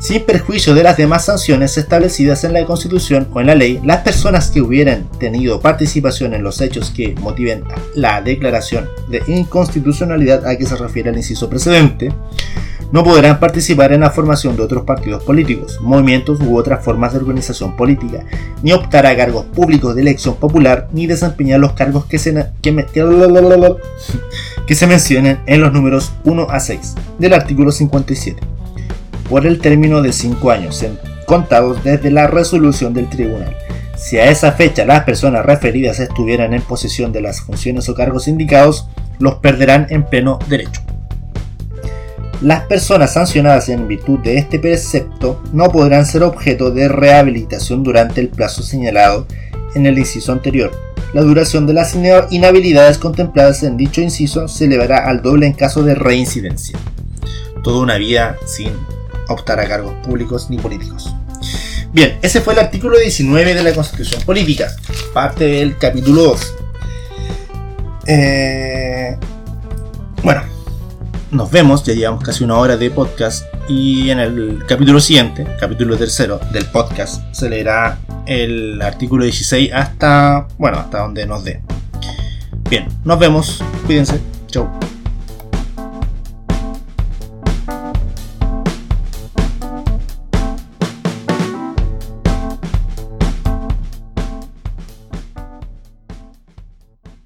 Sin 0.00 0.24
perjuicio 0.24 0.74
de 0.74 0.82
las 0.82 0.96
demás 0.96 1.26
sanciones 1.26 1.78
establecidas 1.78 2.42
en 2.42 2.52
la 2.52 2.64
Constitución 2.64 3.28
o 3.32 3.40
en 3.40 3.46
la 3.46 3.54
ley, 3.54 3.80
las 3.84 3.98
personas 3.98 4.50
que 4.50 4.60
hubieran 4.60 5.08
tenido 5.20 5.60
participación 5.60 6.34
en 6.34 6.42
los 6.42 6.60
hechos 6.60 6.90
que 6.90 7.14
motiven 7.20 7.62
la 7.94 8.20
declaración 8.20 8.88
de 9.08 9.22
inconstitucionalidad 9.28 10.44
a 10.46 10.56
que 10.56 10.66
se 10.66 10.74
refiere 10.74 11.10
el 11.10 11.16
inciso 11.16 11.48
precedente, 11.48 12.12
no 12.92 13.02
podrán 13.04 13.40
participar 13.40 13.92
en 13.92 14.00
la 14.00 14.10
formación 14.10 14.54
de 14.54 14.62
otros 14.62 14.84
partidos 14.84 15.22
políticos, 15.24 15.78
movimientos 15.80 16.38
u 16.40 16.58
otras 16.58 16.84
formas 16.84 17.12
de 17.12 17.20
organización 17.20 17.74
política, 17.74 18.24
ni 18.62 18.72
optar 18.72 19.06
a 19.06 19.16
cargos 19.16 19.46
públicos 19.46 19.94
de 19.94 20.02
elección 20.02 20.34
popular, 20.36 20.88
ni 20.92 21.06
desempeñar 21.06 21.58
los 21.58 21.72
cargos 21.72 22.04
que 22.04 22.18
se, 22.18 22.34
que, 22.60 22.72
se 24.74 24.86
mencionen 24.86 25.40
en 25.46 25.60
los 25.60 25.72
números 25.72 26.12
1 26.24 26.46
a 26.48 26.60
6 26.60 26.94
del 27.18 27.34
artículo 27.34 27.70
57, 27.72 28.40
por 29.28 29.46
el 29.46 29.60
término 29.60 30.02
de 30.02 30.12
5 30.12 30.50
años, 30.50 30.84
contados 31.26 31.84
desde 31.84 32.10
la 32.10 32.26
resolución 32.26 32.94
del 32.94 33.08
tribunal. 33.08 33.56
Si 33.96 34.18
a 34.18 34.30
esa 34.30 34.52
fecha 34.52 34.84
las 34.84 35.04
personas 35.04 35.46
referidas 35.46 36.00
estuvieran 36.00 36.54
en 36.54 36.62
posesión 36.62 37.12
de 37.12 37.20
las 37.20 37.40
funciones 37.42 37.88
o 37.88 37.94
cargos 37.94 38.26
indicados, 38.26 38.88
los 39.18 39.36
perderán 39.36 39.86
en 39.90 40.04
pleno 40.04 40.38
derecho. 40.48 40.80
Las 42.40 42.64
personas 42.64 43.12
sancionadas 43.12 43.68
en 43.68 43.86
virtud 43.86 44.18
de 44.18 44.38
este 44.38 44.58
precepto 44.58 45.40
no 45.52 45.70
podrán 45.70 46.04
ser 46.04 46.24
objeto 46.24 46.72
de 46.72 46.88
rehabilitación 46.88 47.84
durante 47.84 48.20
el 48.20 48.30
plazo 48.30 48.64
señalado 48.64 49.28
en 49.76 49.86
el 49.86 49.96
inciso 49.96 50.32
anterior. 50.32 50.72
La 51.12 51.22
duración 51.22 51.66
de 51.66 51.74
las 51.74 51.94
inhabilidades 51.94 52.96
contempladas 52.96 53.62
en 53.62 53.76
dicho 53.76 54.00
inciso 54.00 54.48
se 54.48 54.64
elevará 54.64 55.06
al 55.08 55.20
doble 55.20 55.46
en 55.46 55.52
caso 55.52 55.82
de 55.82 55.94
reincidencia. 55.94 56.78
Toda 57.62 57.80
una 57.80 57.96
vida 57.96 58.36
sin 58.46 58.70
optar 59.28 59.60
a 59.60 59.68
cargos 59.68 59.94
públicos 60.06 60.48
ni 60.48 60.56
políticos. 60.56 61.14
Bien, 61.92 62.18
ese 62.22 62.40
fue 62.40 62.54
el 62.54 62.60
artículo 62.60 62.98
19 62.98 63.54
de 63.54 63.62
la 63.62 63.74
Constitución 63.74 64.22
Política, 64.22 64.74
parte 65.12 65.44
del 65.44 65.76
capítulo 65.76 66.22
2. 66.22 66.54
Eh, 68.06 69.16
bueno, 70.22 70.42
nos 71.32 71.50
vemos, 71.50 71.82
ya 71.82 71.94
llevamos 71.94 72.22
casi 72.22 72.44
una 72.44 72.56
hora 72.56 72.76
de 72.76 72.90
podcast 72.90 73.46
y 73.68 74.10
en 74.10 74.20
el 74.20 74.64
capítulo 74.68 75.00
siguiente, 75.00 75.46
capítulo 75.58 75.96
tercero 75.96 76.38
del 76.52 76.66
podcast, 76.66 77.22
se 77.32 77.48
leerá 77.48 77.98
el 78.26 78.80
artículo 78.82 79.24
16 79.24 79.72
hasta, 79.72 80.46
bueno, 80.58 80.78
hasta 80.78 81.00
donde 81.00 81.26
nos 81.26 81.42
dé. 81.42 81.62
Bien, 82.68 82.86
nos 83.04 83.18
vemos, 83.18 83.64
cuídense. 83.86 84.20